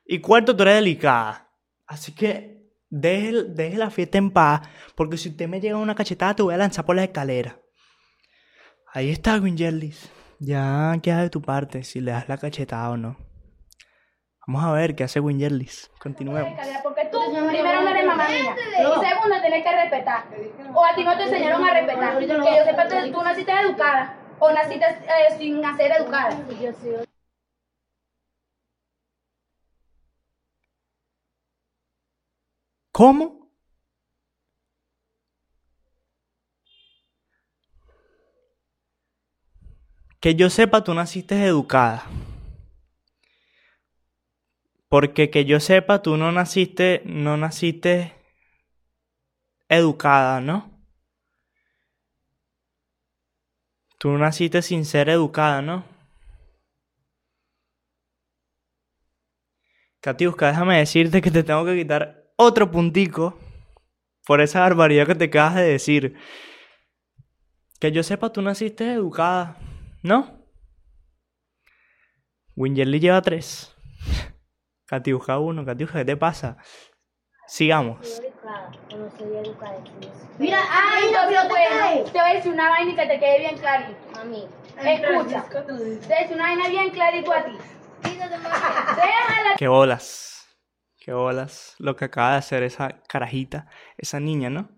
Y 0.06 0.20
cuarto, 0.20 0.56
tú 0.56 0.62
eres 0.62 0.76
delicada. 0.76 1.50
Así 1.88 2.14
que 2.14 2.70
deje, 2.90 3.46
deje 3.46 3.78
la 3.78 3.90
fiesta 3.90 4.20
en 4.20 4.30
paz, 4.30 4.62
porque 4.94 5.18
si 5.18 5.30
usted 5.30 5.48
me 5.48 5.60
llega 5.60 5.78
una 5.78 5.96
cachetada, 5.96 6.36
te 6.36 6.44
voy 6.44 6.54
a 6.54 6.58
lanzar 6.58 6.86
por 6.86 6.96
la 6.96 7.04
escalera. 7.04 7.61
Ahí 8.94 9.10
está, 9.10 9.38
Wingerlis. 9.38 10.12
Ya 10.40 10.94
queda 11.02 11.22
de 11.22 11.30
tu 11.30 11.42
parte 11.42 11.84
si 11.84 12.02
le 12.02 12.12
das 12.12 12.28
la 12.28 12.38
cachetada 12.38 12.90
o 12.90 12.98
no. 12.98 13.16
Vamos 14.46 14.64
a 14.66 14.72
ver 14.74 14.96
qué 14.96 15.06
hace 15.06 15.22
Wingerlis. 15.22 15.90
Continuemos. 16.00 16.52
Porque 16.84 17.06
tú, 17.12 17.20
primero, 17.48 17.82
no 17.84 17.90
eres 17.90 18.06
mamá 18.06 18.28
mía. 18.28 18.56
Y 18.80 19.06
segundo, 19.08 19.42
tienes 19.42 19.64
que 19.64 19.72
respetar. 19.72 20.26
O 20.74 20.84
a 20.84 20.94
ti 20.94 21.04
no 21.06 21.16
te 21.16 21.24
enseñaron 21.24 21.64
a 21.64 21.74
respetar. 21.74 22.20
Que 22.20 22.28
yo 22.28 22.66
sepa, 22.66 22.88
tú, 22.88 23.12
tú 23.14 23.24
naciste 23.24 23.52
educada. 23.52 24.18
O 24.40 24.52
naciste 24.52 24.86
eh, 24.86 25.38
sin 25.38 25.62
nacer 25.62 25.92
educada. 25.92 26.38
¿Cómo? 32.92 33.41
Que 40.22 40.36
yo 40.36 40.52
sepa, 40.52 40.84
tú 40.84 40.94
naciste 40.94 41.44
educada. 41.44 42.06
Porque 44.88 45.32
que 45.32 45.46
yo 45.46 45.60
sepa, 45.60 46.04
tú 46.04 46.16
no 46.16 46.32
naciste, 46.32 47.02
no 47.06 47.38
naciste 47.38 48.14
educada, 49.68 50.40
¿no? 50.40 50.70
Tú 53.98 54.12
naciste 54.12 54.62
sin 54.62 54.86
ser 54.86 55.10
educada, 55.10 55.64
¿no? 55.64 55.86
Katiuska, 60.02 60.48
déjame 60.50 60.78
decirte 60.78 61.22
que 61.22 61.32
te 61.32 61.44
tengo 61.44 61.66
que 61.66 61.76
quitar 61.76 62.32
otro 62.36 62.70
puntico 62.70 63.40
por 64.28 64.40
esa 64.42 64.60
barbaridad 64.60 65.08
que 65.08 65.16
te 65.16 65.26
acabas 65.26 65.56
de 65.56 65.64
decir. 65.64 66.16
Que 67.80 67.92
yo 67.92 68.04
sepa, 68.04 68.32
tú 68.32 68.42
naciste 68.44 68.92
educada, 68.94 69.58
¿no? 70.04 70.42
Wingerly 72.56 73.00
lleva 73.00 73.22
tres. 73.22 73.76
Katiuska 74.86 75.40
uno. 75.40 75.66
Katiuska, 75.66 76.00
¿qué 76.00 76.06
te 76.06 76.18
pasa? 76.18 76.58
Sigamos. 77.48 78.22
Mira, 80.40 80.60
ay, 80.70 81.08
entonces 81.08 81.40
pues, 81.50 82.12
te 82.12 82.20
voy 82.20 82.30
a 82.30 82.34
decir 82.34 82.52
una 82.52 82.70
vaina 82.70 82.92
y 82.92 82.96
que 82.96 83.06
te 83.06 83.20
quede 83.20 83.40
bien 83.40 83.58
clarito. 83.58 83.98
Mami. 84.14 84.48
Escucha. 84.78 85.44
Te 85.50 85.72
voy 85.72 85.82
a 85.82 86.22
decir 86.22 86.36
una 86.36 86.44
vaina 86.44 86.70
bien 86.70 86.90
clarito 86.92 87.32
a 87.32 87.44
ti. 87.44 87.58
Déjala. 88.04 89.56
Qué 89.58 89.68
bolas. 89.68 90.32
Qué 90.98 91.14
bolas 91.14 91.76
lo 91.80 91.96
que 91.96 92.06
acaba 92.06 92.34
de 92.34 92.38
hacer 92.38 92.64
esa 92.64 93.02
carajita, 93.08 93.68
esa 93.98 94.20
niña, 94.20 94.50
¿no? 94.50 94.70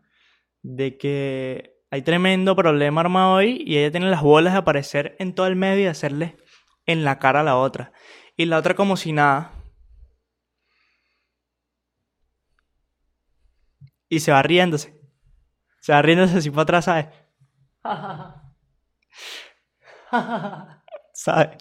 De 0.62 0.98
que 0.98 1.73
hay 1.94 2.02
tremendo 2.02 2.56
problema 2.56 3.02
armado 3.02 3.34
hoy 3.34 3.62
y 3.68 3.78
ella 3.78 3.92
tiene 3.92 4.10
las 4.10 4.24
bolas 4.24 4.54
de 4.54 4.60
aparecer 4.60 5.16
en 5.20 5.36
todo 5.36 5.46
el 5.46 5.56
medio 5.56 5.84
y 5.84 5.88
hacerle 5.88 6.38
en 6.88 7.04
la 7.04 7.20
cara 7.20 7.42
a 7.42 7.44
la 7.44 7.56
otra. 7.56 7.92
Y 8.36 8.46
la 8.46 8.58
otra 8.58 8.74
como 8.74 8.98
si 8.98 9.12
nada. 9.12 9.52
Y 14.10 14.22
se 14.22 14.32
va 14.32 14.42
riéndose. 14.42 15.00
Se 15.82 15.94
va 15.94 16.02
riéndose 16.02 16.36
así 16.36 16.50
para 16.50 16.64
atrás, 16.64 16.86
¿sabes? 16.86 17.06
¿Sabes? 21.14 21.58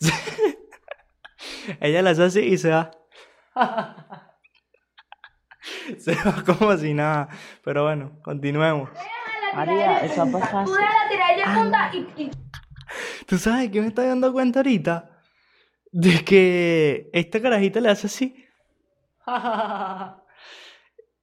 Ella 1.80 2.00
la 2.00 2.10
hace 2.10 2.22
así 2.22 2.40
y 2.40 2.56
se 2.56 2.70
va. 2.70 2.90
se 5.98 6.14
va 6.14 6.42
como 6.42 6.74
si 6.78 6.94
nada. 6.94 7.28
Pero 7.62 7.82
bueno, 7.82 8.18
continuemos. 8.22 8.88
María, 9.54 9.98
eso 9.98 10.30
va 10.30 10.38
a 10.38 10.40
pasar. 10.40 10.64
Tú 10.64 10.72
déjala 10.72 11.08
tirar 11.08 11.30
ella 11.34 11.54
punta 11.54 11.90
y, 11.94 12.22
y 12.22 12.30
¿Tú 13.26 13.38
sabes 13.38 13.70
que 13.70 13.80
me 13.80 13.88
estoy 13.88 14.06
dando 14.06 14.32
cuenta 14.32 14.60
ahorita? 14.60 15.10
De 15.90 16.24
que 16.24 17.10
esta 17.12 17.40
carajita 17.40 17.80
le 17.80 17.90
hace 17.90 18.06
así. 18.06 18.46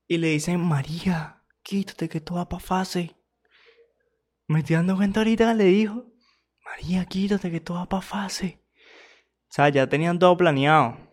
y 0.07 0.17
le 0.17 0.27
dicen, 0.29 0.61
María, 0.61 1.43
quítate 1.63 2.09
que 2.09 2.19
esto 2.19 2.35
va 2.35 2.47
pa' 2.47 2.59
fase. 2.59 3.15
Me 4.47 4.59
estoy 4.59 4.75
dando 4.77 4.95
cuenta 4.95 5.19
ahorita 5.19 5.49
que 5.49 5.55
le 5.55 5.63
dijo, 5.65 6.05
María, 6.63 7.05
quítate 7.05 7.49
que 7.49 7.57
esto 7.57 7.73
va 7.75 7.87
pa' 7.87 8.01
fase. 8.01 8.63
O 9.49 9.51
sea, 9.51 9.69
ya 9.69 9.87
tenían 9.87 10.19
todo 10.19 10.37
planeado. 10.37 11.08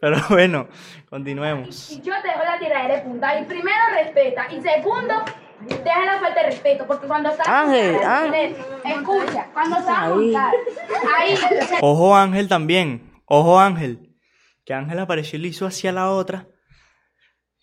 Pero 0.00 0.16
bueno, 0.30 0.68
continuemos. 1.08 1.90
Y 1.90 2.00
yo 2.00 2.14
te 2.22 2.28
dejo 2.28 2.42
la 2.44 2.58
tiradera 2.58 2.96
de 2.96 3.02
punta. 3.02 3.38
Y 3.38 3.44
primero 3.44 3.78
respeta. 3.94 4.46
Y 4.50 4.60
segundo, 4.60 5.14
deja 5.60 6.04
la 6.04 6.18
falta 6.18 6.42
de 6.42 6.46
respeto. 6.46 6.86
Porque 6.86 7.06
cuando 7.06 7.30
estás. 7.30 7.46
Ángel, 7.46 7.96
Ángel. 8.02 8.56
Escucha, 8.84 9.46
cuando 9.52 9.78
estás 9.78 9.98
a 9.98 10.08
montar. 10.08 10.52
Ahí. 11.18 11.34
Ojo 11.80 12.16
Ángel 12.16 12.48
también. 12.48 13.22
Ojo 13.26 13.60
Ángel. 13.60 14.16
Que 14.64 14.74
Ángel 14.74 14.98
apareció 14.98 15.38
y 15.38 15.42
le 15.42 15.48
hizo 15.48 15.66
hacia 15.66 15.92
la 15.92 16.10
otra. 16.10 16.48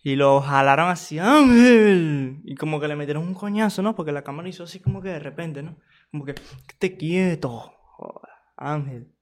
Y 0.04 0.16
lo 0.16 0.40
jalaron 0.40 0.90
así, 0.90 1.20
Ángel. 1.20 2.40
Y 2.46 2.56
como 2.56 2.80
que 2.80 2.88
le 2.88 2.96
metieron 2.96 3.24
un 3.24 3.34
coñazo, 3.34 3.82
¿no? 3.82 3.96
Porque 3.96 4.12
la 4.12 4.24
cámara 4.24 4.48
hizo 4.48 4.64
así 4.64 4.80
como 4.80 5.02
que 5.02 5.10
de 5.10 5.20
repente, 5.20 5.64
¿no? 5.64 5.78
Como 6.12 6.24
que, 6.24 6.36
te 6.80 6.96
quieto. 6.96 7.74
Joder, 7.98 8.32
Ángel. 8.56 9.17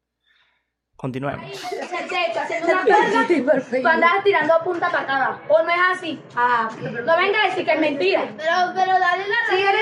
Continuemos. 0.96 1.46
Haciendo 2.36 2.68
una 2.68 2.84
perla. 2.84 4.18
Tú 4.18 4.24
tirando 4.24 4.54
punta 4.64 4.92
para 4.92 5.04
acá. 5.04 5.40
O 5.50 5.64
no 5.64 5.70
es 5.70 5.98
así. 5.98 6.20
Ah, 6.36 6.70
no 6.82 7.18
venga 7.18 7.44
a 7.44 7.48
decir 7.50 7.66
que 7.66 7.74
es 7.74 7.80
mentira. 7.80 8.34
Pero, 8.38 8.52
pero 8.74 9.00
dale 9.00 9.24
la 9.28 9.36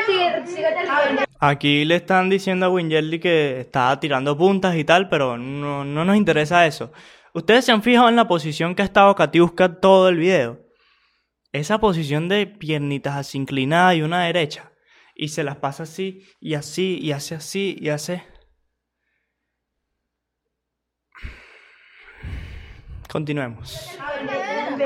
Síguete, 0.05 0.47
síguete 0.47 0.82
riendo. 0.82 1.24
Aquí 1.39 1.86
le 1.86 1.95
están 1.95 2.30
diciendo 2.30 2.66
a 2.66 2.70
Wingerly 2.70 3.20
que 3.20 3.59
está 3.61 3.99
tirando 3.99 4.38
puntas 4.38 4.76
y 4.76 4.84
tal, 4.84 5.09
pero 5.09 5.38
no, 5.38 5.84
no 5.84 6.05
nos 6.05 6.16
interesa 6.16 6.66
eso. 6.66 6.91
Ustedes 7.34 7.66
se 7.66 7.72
han 7.72 7.84
fijado 7.84 8.09
en 8.09 8.16
la 8.16 8.28
posición 8.28 8.76
que 8.76 8.82
ha 8.82 8.86
estado 8.86 9.16
Katiuska 9.16 9.80
todo 9.80 10.09
el 10.09 10.18
video. 10.18 10.59
Esa 11.51 11.80
posición 11.80 12.30
de 12.30 12.47
piernitas 12.47 13.16
así 13.16 13.38
inclinadas 13.38 13.95
y 13.95 14.01
una 14.03 14.24
derecha. 14.24 14.72
Y 15.16 15.30
se 15.30 15.43
las 15.43 15.57
pasa 15.57 15.84
así 15.84 16.24
y 16.39 16.55
así 16.55 16.97
y 16.99 17.11
hace 17.11 17.36
así 17.36 17.78
y 17.80 17.89
hace. 17.89 18.24
Continuemos. 23.14 23.72
Es 23.72 24.80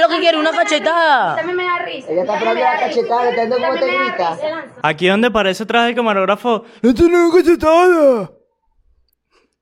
lo 0.00 0.08
que 0.08 0.18
quiere, 0.18 0.38
una 0.38 0.50
cachetada. 0.50 1.36
También 1.36 1.58
me 1.58 1.64
da 1.64 1.78
risa. 1.84 2.10
Ella 2.10 2.22
está 2.22 2.54
la 2.54 2.80
cachetada, 2.80 3.28
está 3.28 3.78
te 3.78 3.86
grita. 3.86 4.38
Aquí 4.82 5.08
donde 5.08 5.30
parece 5.30 5.64
atrás 5.64 5.84
del 5.84 5.94
camarógrafo. 5.94 6.64
¡No 6.80 6.94
tenemos 6.94 7.34
cachetada! 7.34 8.30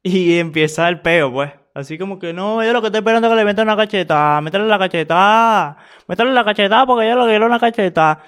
Y 0.04 0.38
empieza 0.38 0.88
el 0.88 1.00
peo, 1.00 1.32
pues. 1.32 1.50
Así 1.74 1.98
como 1.98 2.20
que 2.20 2.32
no, 2.32 2.62
yo 2.62 2.72
lo 2.72 2.82
que 2.82 2.86
estoy 2.86 3.00
esperando 3.00 3.26
es 3.26 3.32
que 3.32 3.36
le 3.36 3.44
metan 3.44 3.66
una 3.66 3.76
cacheta. 3.76 4.40
Métale 4.40 4.68
la 4.68 4.78
cacheta. 4.78 5.76
Métale 6.06 6.30
la 6.30 6.44
cacheta 6.44 6.86
porque 6.86 7.08
yo 7.08 7.16
lo 7.16 7.26
quiero 7.26 7.46
una 7.46 7.58
cacheta. 7.58 8.22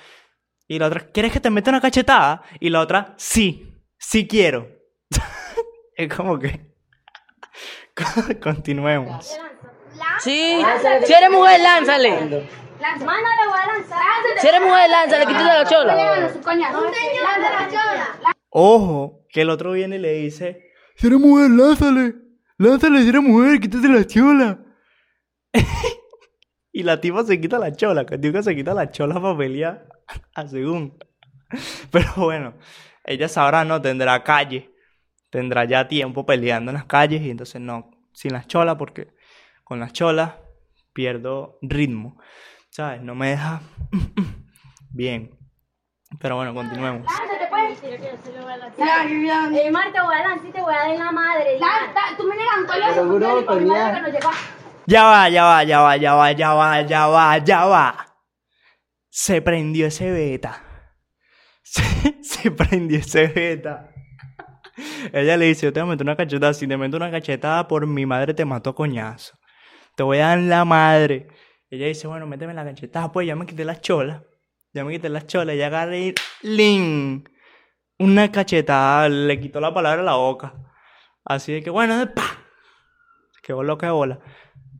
Y 0.66 0.80
la 0.80 0.88
otra, 0.88 1.06
¿quieres 1.12 1.30
que 1.30 1.38
te 1.38 1.48
meta 1.48 1.70
una 1.70 1.80
cachetada? 1.80 2.42
Y 2.58 2.70
la 2.70 2.80
otra, 2.80 3.14
sí, 3.16 3.72
sí 3.96 4.26
quiero. 4.26 4.66
es 5.94 6.12
como 6.12 6.40
que. 6.40 6.69
Continuemos. 8.42 9.38
Sí, 10.20 10.62
si 11.04 11.12
eres 11.12 11.30
mujer, 11.30 11.60
lánzale. 11.60 12.10
Le 12.20 12.26
voy 12.26 13.14
a 13.58 13.66
lanzar. 13.66 14.00
Si 14.40 14.46
eres 14.46 14.60
mujer, 14.60 14.90
lánzale, 14.90 15.26
quítate 15.26 15.44
la 15.44 15.64
chola. 15.68 15.94
Ojo, 18.50 19.26
que 19.28 19.42
el 19.42 19.50
otro 19.50 19.72
viene 19.72 19.96
y 19.96 19.98
le 19.98 20.12
dice: 20.14 20.70
Si 20.96 21.06
eres 21.06 21.18
mujer, 21.18 21.50
lánzale. 21.50 22.14
Lánzale, 22.58 23.02
si 23.02 23.08
eres 23.08 23.22
mujer, 23.22 23.60
quítate 23.60 23.88
la 23.88 24.06
chola. 24.06 24.58
y 26.72 26.82
la 26.82 27.00
tipa 27.00 27.24
se 27.24 27.40
quita 27.40 27.58
la 27.58 27.72
chola. 27.72 28.06
Que 28.06 28.42
se 28.42 28.54
quita 28.54 28.74
la 28.74 28.90
chola 28.90 29.20
para 29.20 29.36
pelear. 29.36 29.86
A 30.34 30.46
según. 30.46 30.98
Pero 31.90 32.12
bueno, 32.16 32.54
ella 33.04 33.28
sabrá, 33.28 33.64
¿no? 33.64 33.80
Tendrá 33.80 34.22
calle. 34.22 34.70
Tendrá 35.30 35.64
ya 35.64 35.88
tiempo 35.88 36.26
peleando 36.26 36.70
en 36.70 36.76
las 36.76 36.84
calles. 36.84 37.22
Y 37.22 37.30
entonces 37.30 37.60
no, 37.60 37.90
sin 38.12 38.32
las 38.32 38.46
cholas, 38.46 38.76
porque 38.76 39.14
con 39.64 39.80
las 39.80 39.92
cholas 39.92 40.34
pierdo 40.92 41.58
ritmo. 41.62 42.20
¿Sabes? 42.70 43.02
No 43.02 43.14
me 43.14 43.30
deja 43.30 43.60
bien. 44.90 45.36
Pero 46.18 46.36
bueno, 46.36 46.52
continuemos. 46.54 47.06
Lánzate, 47.06 47.46
pues. 47.48 47.82
Eh, 47.82 49.70
Mar, 49.70 49.92
te 49.92 50.00
voy 50.00 50.14
a 50.14 50.28
lanzar 50.28 50.48
y 50.48 50.52
te 50.52 50.60
voy 50.60 50.74
a 50.74 50.78
dar 50.78 50.90
en 50.90 50.98
la 50.98 51.12
madre. 51.12 51.58
Tú 52.16 52.24
me 52.24 52.36
levantó 52.36 52.72
nos 54.02 54.12
llegó. 54.12 54.30
Ya 54.86 55.04
va, 55.04 55.28
ya 55.28 55.44
va, 55.44 55.62
ya 55.62 55.80
va, 55.80 55.96
ya 55.96 56.14
va, 56.14 56.32
ya 56.32 56.54
va, 56.54 56.82
ya 56.82 57.06
va, 57.06 57.38
ya 57.38 57.64
va. 57.66 58.06
Se 59.08 59.40
prendió 59.40 59.86
ese 59.86 60.10
beta. 60.10 60.64
Se, 61.62 61.82
se 62.22 62.50
prendió 62.50 62.98
ese 62.98 63.28
beta. 63.28 63.89
Ella 65.12 65.36
le 65.36 65.46
dice, 65.46 65.66
yo 65.66 65.72
te 65.72 65.80
voy 65.80 65.88
a 65.88 65.92
meter 65.92 66.04
una 66.04 66.16
cachetada. 66.16 66.54
Si 66.54 66.66
te 66.66 66.76
meto 66.76 66.96
una 66.96 67.10
cachetada 67.10 67.68
por 67.68 67.86
mi 67.86 68.06
madre, 68.06 68.34
te 68.34 68.44
mato 68.44 68.74
coñazo. 68.74 69.38
Te 69.96 70.02
voy 70.02 70.18
a 70.18 70.28
dar 70.28 70.38
la 70.38 70.64
madre. 70.64 71.28
Ella 71.70 71.86
dice, 71.86 72.06
bueno, 72.06 72.26
méteme 72.26 72.54
la 72.54 72.64
cachetada. 72.64 73.12
Pues 73.12 73.26
ya 73.26 73.36
me 73.36 73.46
quité 73.46 73.64
las 73.64 73.80
cholas. 73.80 74.22
Ya 74.72 74.84
me 74.84 74.92
quité 74.92 75.08
las 75.08 75.26
cholas. 75.26 75.56
Ya 75.56 75.66
agarré 75.66 76.00
y... 76.00 76.14
¡Ling! 76.42 77.28
Una 77.98 78.32
cachetada. 78.32 79.08
Le 79.08 79.38
quitó 79.40 79.60
la 79.60 79.72
palabra 79.74 80.02
a 80.02 80.04
la 80.04 80.14
boca. 80.14 80.54
Así 81.24 81.52
de 81.52 81.62
que, 81.62 81.70
bueno, 81.70 81.94
¡pa! 82.14 82.22
Qué 83.42 83.52
bola, 83.52 83.76
qué 83.78 83.88
bola. 83.88 84.20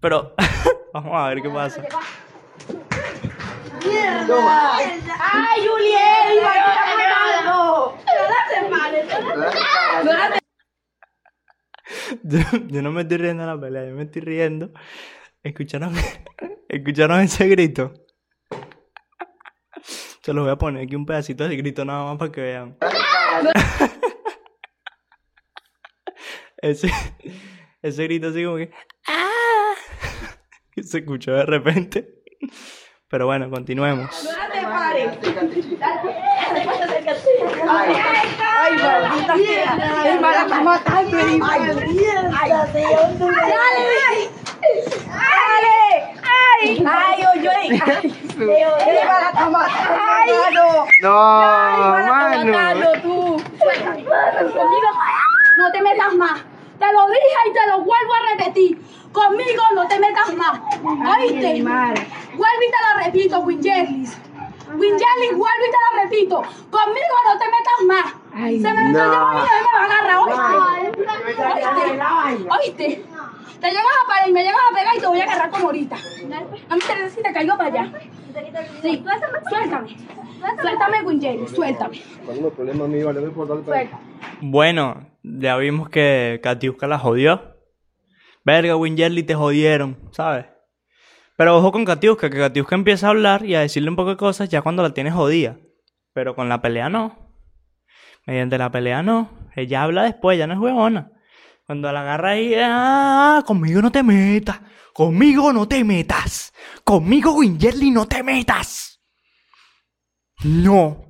Pero, 0.01 0.35
vamos 0.95 1.13
a 1.15 1.29
ver 1.29 1.43
qué 1.43 1.51
pasa. 1.51 1.85
¡Ay, 5.33 5.67
Juliet! 5.67 6.11
¡Maldita 8.71 9.80
Yo, 12.23 12.39
yo 12.69 12.83
no 12.83 12.93
me 12.93 13.03
estoy 13.03 13.19
riendo 13.19 13.43
de 13.43 13.49
la 13.49 13.61
pelea, 13.61 13.89
yo 13.89 13.95
me 13.95 14.05
estoy 14.05 14.23
riendo. 14.23 14.73
¿Escucharon, 15.43 15.95
¿Escucharon 16.69 17.21
ese 17.21 17.49
grito? 17.49 17.93
Se 20.23 20.33
los 20.33 20.45
voy 20.45 20.53
a 20.53 20.57
poner 20.57 20.85
aquí 20.85 20.95
un 20.95 21.07
pedacito 21.07 21.49
de 21.49 21.57
grito 21.57 21.85
nada 21.85 22.05
más 22.05 22.19
para 22.19 22.31
que 22.31 22.41
vean. 22.43 22.77
ese, 26.59 26.91
ese 27.83 28.05
grito 28.05 28.29
así 28.29 28.45
como 28.45 28.57
que... 28.59 28.71
¡Ah! 29.07 29.75
que 30.73 30.83
se 30.83 30.99
escuchó 30.99 31.33
de 31.33 31.47
repente. 31.47 32.23
Pero 33.09 33.27
bueno, 33.27 33.51
continuemos. 33.51 34.29
¡No! 38.77 38.89
Ay, 38.89 39.03
maldita 39.03 39.37
sea. 39.37 39.73
El 40.07 40.21
mala 40.21 40.45
matando, 40.63 41.17
¡Dale! 45.41 45.81
¡Ay! 46.23 46.85
¡Ay, 46.87 47.19
oye! 47.35 47.51
¡Ay! 47.51 48.15
No, 51.03 51.13
mano. 51.81 52.53
¡Matando 52.53 52.93
tú! 53.03 53.43
Suéltame. 53.59 54.05
Conmigo 54.05 54.91
no 55.59 55.73
te 55.73 55.83
metas 55.83 56.15
más. 56.15 56.41
Te 56.79 56.93
lo 56.93 57.07
dije 57.09 57.41
y 57.49 57.53
te 57.53 57.67
lo 57.69 57.79
vuelvo 57.81 58.15
a 58.15 58.21
repetir. 58.31 58.81
Conmigo 59.13 59.63
no 59.75 59.87
te 59.89 59.99
metas 59.99 60.33
más. 60.35 60.61
¿Oíste? 60.83 61.63
Vuelvo 61.63 62.63
y 62.63 62.71
te 62.71 62.79
lo 62.87 63.05
repito, 63.05 63.41
Wingerlis. 63.41 64.17
Wingerlis, 64.75 65.33
vuelvo 65.33 65.65
y 65.67 65.71
te 65.71 65.77
lo 65.77 66.03
repito. 66.03 66.43
Conmigo 66.71 67.17
no 67.27 67.39
te 67.39 67.45
metas 67.47 67.81
más. 67.87 68.20
Se 68.33 68.39
me 68.39 68.85
metió 68.85 69.05
no. 69.05 69.13
el 69.13 69.25
demonio 69.25 69.49
y 69.51 69.67
me 69.67 69.73
va 69.75 69.81
a 69.81 69.85
agarrar. 69.85 70.19
¿Oíste? 71.49 72.47
¿Oíste? 72.51 73.05
Te 73.61 73.67
llegas 73.69 73.85
a 74.03 74.07
parar 74.07 74.29
y 74.29 74.33
me 74.33 74.43
llegas 74.43 74.61
a 74.71 74.75
pegar 74.75 74.97
y 74.97 75.01
te 75.01 75.07
voy 75.07 75.21
a 75.21 75.25
agarrar 75.25 75.51
como 75.51 75.67
ahorita. 75.67 75.97
No 76.29 76.51
me 76.51 76.77
interesa 76.77 77.11
si 77.11 77.23
te 77.23 77.33
caigo 77.33 77.57
para 77.59 77.69
allá. 77.69 77.93
Sí, 78.81 79.05
suéltame. 79.51 79.97
Suéltame, 80.61 81.03
Wingerlis, 81.03 81.51
suéltame. 81.51 82.01
Cuando 82.25 82.43
los 82.43 82.53
problemas 82.55 82.89
míos, 82.89 83.15
no 83.15 83.21
importa 83.21 83.55
Suéltame. 83.65 84.03
Bueno, 84.41 85.07
ya 85.23 85.57
vimos 85.59 85.91
que 85.91 86.41
Katiuska 86.43 86.87
la 86.87 86.99
jodió. 86.99 87.57
Verga, 88.45 88.77
Wingerly, 88.77 89.23
te 89.23 89.35
jodieron, 89.35 89.99
¿sabes? 90.13 90.47
Pero 91.37 91.59
ojo 91.59 91.73
con 91.73 91.85
Katiuska, 91.85 92.31
que 92.31 92.39
Katiuska 92.39 92.75
empieza 92.75 93.09
a 93.09 93.11
hablar 93.11 93.45
y 93.45 93.55
a 93.55 93.61
decirle 93.61 93.91
un 93.91 93.97
poco 93.97 94.11
de 94.11 94.17
cosas 94.17 94.49
ya 94.49 94.63
cuando 94.63 94.83
la 94.83 94.95
tienes 94.95 95.13
jodida. 95.13 95.59
Pero 96.15 96.35
con 96.35 96.49
la 96.49 96.63
pelea 96.63 96.89
no. 96.89 97.30
Mediante 98.27 98.59
la 98.59 98.71
pelea 98.71 99.03
no. 99.03 99.31
Ella 99.57 99.83
habla 99.83 100.05
después, 100.05 100.39
ya 100.39 100.47
no 100.47 100.55
es 100.55 100.61
huevona. 100.61 101.13
Cuando 101.67 101.93
la 101.93 102.01
agarra 102.01 102.31
ahí, 102.31 102.55
ah, 102.57 103.43
conmigo 103.47 103.81
no 103.81 103.93
te 103.93 104.03
metas. 104.03 104.61
Conmigo 104.93 105.53
no 105.53 105.69
te 105.69 105.85
metas. 105.85 106.53
Conmigo, 106.85 107.33
Wingerly, 107.33 107.91
no 107.91 108.07
te 108.07 108.23
metas. 108.23 109.01
No. 110.43 111.07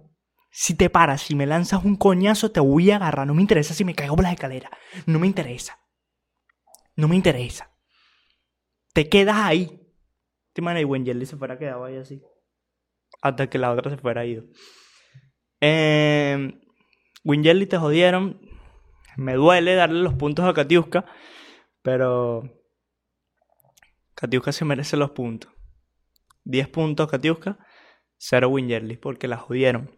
Si 0.50 0.74
te 0.74 0.90
paras, 0.90 1.22
si 1.22 1.34
me 1.34 1.46
lanzas 1.46 1.84
un 1.84 1.96
coñazo, 1.96 2.50
te 2.50 2.60
voy 2.60 2.90
a 2.90 2.96
agarrar. 2.96 3.26
No 3.26 3.34
me 3.34 3.40
interesa 3.40 3.72
si 3.72 3.84
me 3.84 3.94
caigo 3.94 4.16
por 4.16 4.24
las 4.24 4.34
escaleras. 4.34 4.70
No 5.06 5.18
me 5.18 5.26
interesa. 5.26 5.78
No 6.96 7.08
me 7.08 7.16
interesa. 7.16 7.70
Te 8.92 9.08
quedas 9.08 9.36
ahí. 9.36 9.80
Te 10.52 10.60
imaginas, 10.60 10.82
y 10.82 10.84
Wenjelly 10.84 11.24
se 11.24 11.36
fuera 11.36 11.58
quedado 11.58 11.84
ahí 11.84 11.96
así. 11.96 12.22
Hasta 13.22 13.48
que 13.48 13.58
la 13.58 13.72
otra 13.72 13.90
se 13.90 13.96
fuera 13.96 14.26
ido. 14.26 14.44
Eh, 15.60 16.59
Winjelly 17.24 17.66
te 17.66 17.78
jodieron. 17.78 18.40
Me 19.16 19.34
duele 19.34 19.74
darle 19.74 20.02
los 20.02 20.14
puntos 20.14 20.44
a 20.44 20.54
Katiuska. 20.54 21.04
Pero. 21.82 22.42
Katiuska 24.14 24.52
se 24.52 24.64
merece 24.64 24.96
los 24.96 25.10
puntos. 25.10 25.52
10 26.44 26.68
puntos 26.68 27.10
Katiuska. 27.10 27.58
0 28.18 28.48
Winjelly. 28.48 28.96
Porque 28.96 29.28
la 29.28 29.36
jodieron. 29.36 29.90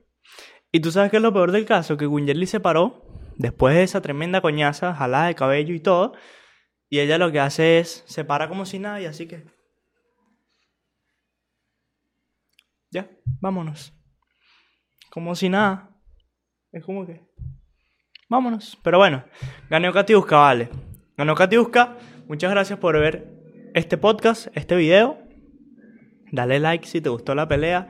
Y 0.73 0.81
tú 0.81 0.91
sabes 0.91 1.11
que 1.11 1.19
es 1.19 1.23
lo 1.23 1.33
peor 1.33 1.53
del 1.53 1.67
caso, 1.67 1.99
que 1.99 2.07
Wingerly 2.07 2.47
se 2.47 2.59
paró 2.59 3.03
después 3.37 3.75
de 3.75 3.83
esa 3.83 4.01
tremenda 4.01 4.41
coñaza, 4.41 4.95
jalada 4.95 5.27
de 5.27 5.35
cabello 5.35 5.75
y 5.75 5.81
todo, 5.81 6.15
y 6.89 7.01
ella 7.01 7.19
lo 7.19 7.31
que 7.33 7.41
hace 7.41 7.79
es, 7.79 8.05
se 8.07 8.25
para 8.25 8.49
como 8.49 8.67
si 8.67 8.79
nada 8.79 9.01
y 9.01 9.07
así 9.07 9.27
que... 9.27 9.45
Ya, 12.91 13.11
vámonos. 13.41 13.95
Como 15.11 15.35
si 15.35 15.49
nada. 15.49 15.92
Es 16.73 16.85
como 16.85 17.07
que... 17.07 17.21
Vámonos. 18.29 18.79
Pero 18.83 18.99
bueno, 18.99 19.25
ganó 19.69 19.93
Katiuska, 19.93 20.37
vale. 20.37 20.71
Ganó 21.17 21.35
Katiuska. 21.35 21.97
Muchas 22.29 22.51
gracias 22.51 22.79
por 22.79 22.99
ver 22.99 23.29
este 23.75 23.99
podcast, 23.99 24.49
este 24.57 24.75
video. 24.77 25.19
Dale 26.31 26.59
like 26.61 26.87
si 26.87 27.01
te 27.03 27.11
gustó 27.11 27.35
la 27.35 27.47
pelea. 27.47 27.89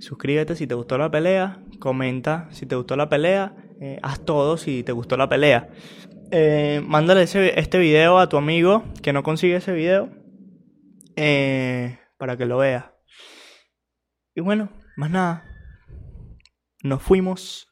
Suscríbete 0.00 0.56
si 0.56 0.66
te 0.66 0.74
gustó 0.74 0.98
la 0.98 1.10
pelea. 1.10 1.60
Comenta 1.78 2.48
si 2.50 2.66
te 2.66 2.74
gustó 2.74 2.96
la 2.96 3.08
pelea. 3.08 3.54
eh, 3.80 3.98
haz 4.02 4.24
todo 4.24 4.56
si 4.56 4.82
te 4.82 4.90
gustó 4.92 5.16
la 5.16 5.28
pelea. 5.28 5.68
Eh, 6.32 6.82
mándale 6.84 7.22
ese- 7.22 7.60
este 7.60 7.78
video 7.78 8.18
a 8.18 8.28
tu 8.28 8.36
amigo 8.38 8.82
que 9.02 9.12
no 9.12 9.22
consigue 9.22 9.56
ese 9.56 9.72
video. 9.72 10.10
eh, 11.14 11.98
para 12.18 12.36
que 12.36 12.46
lo 12.46 12.58
vea. 12.58 12.92
Y 14.34 14.40
bueno, 14.40 14.70
más 14.96 15.10
nada. 15.10 15.44
Nos 16.82 17.02
fuimos 17.02 17.68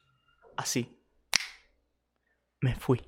así. 0.57 0.97
Me 2.61 2.75
fui. 2.75 3.01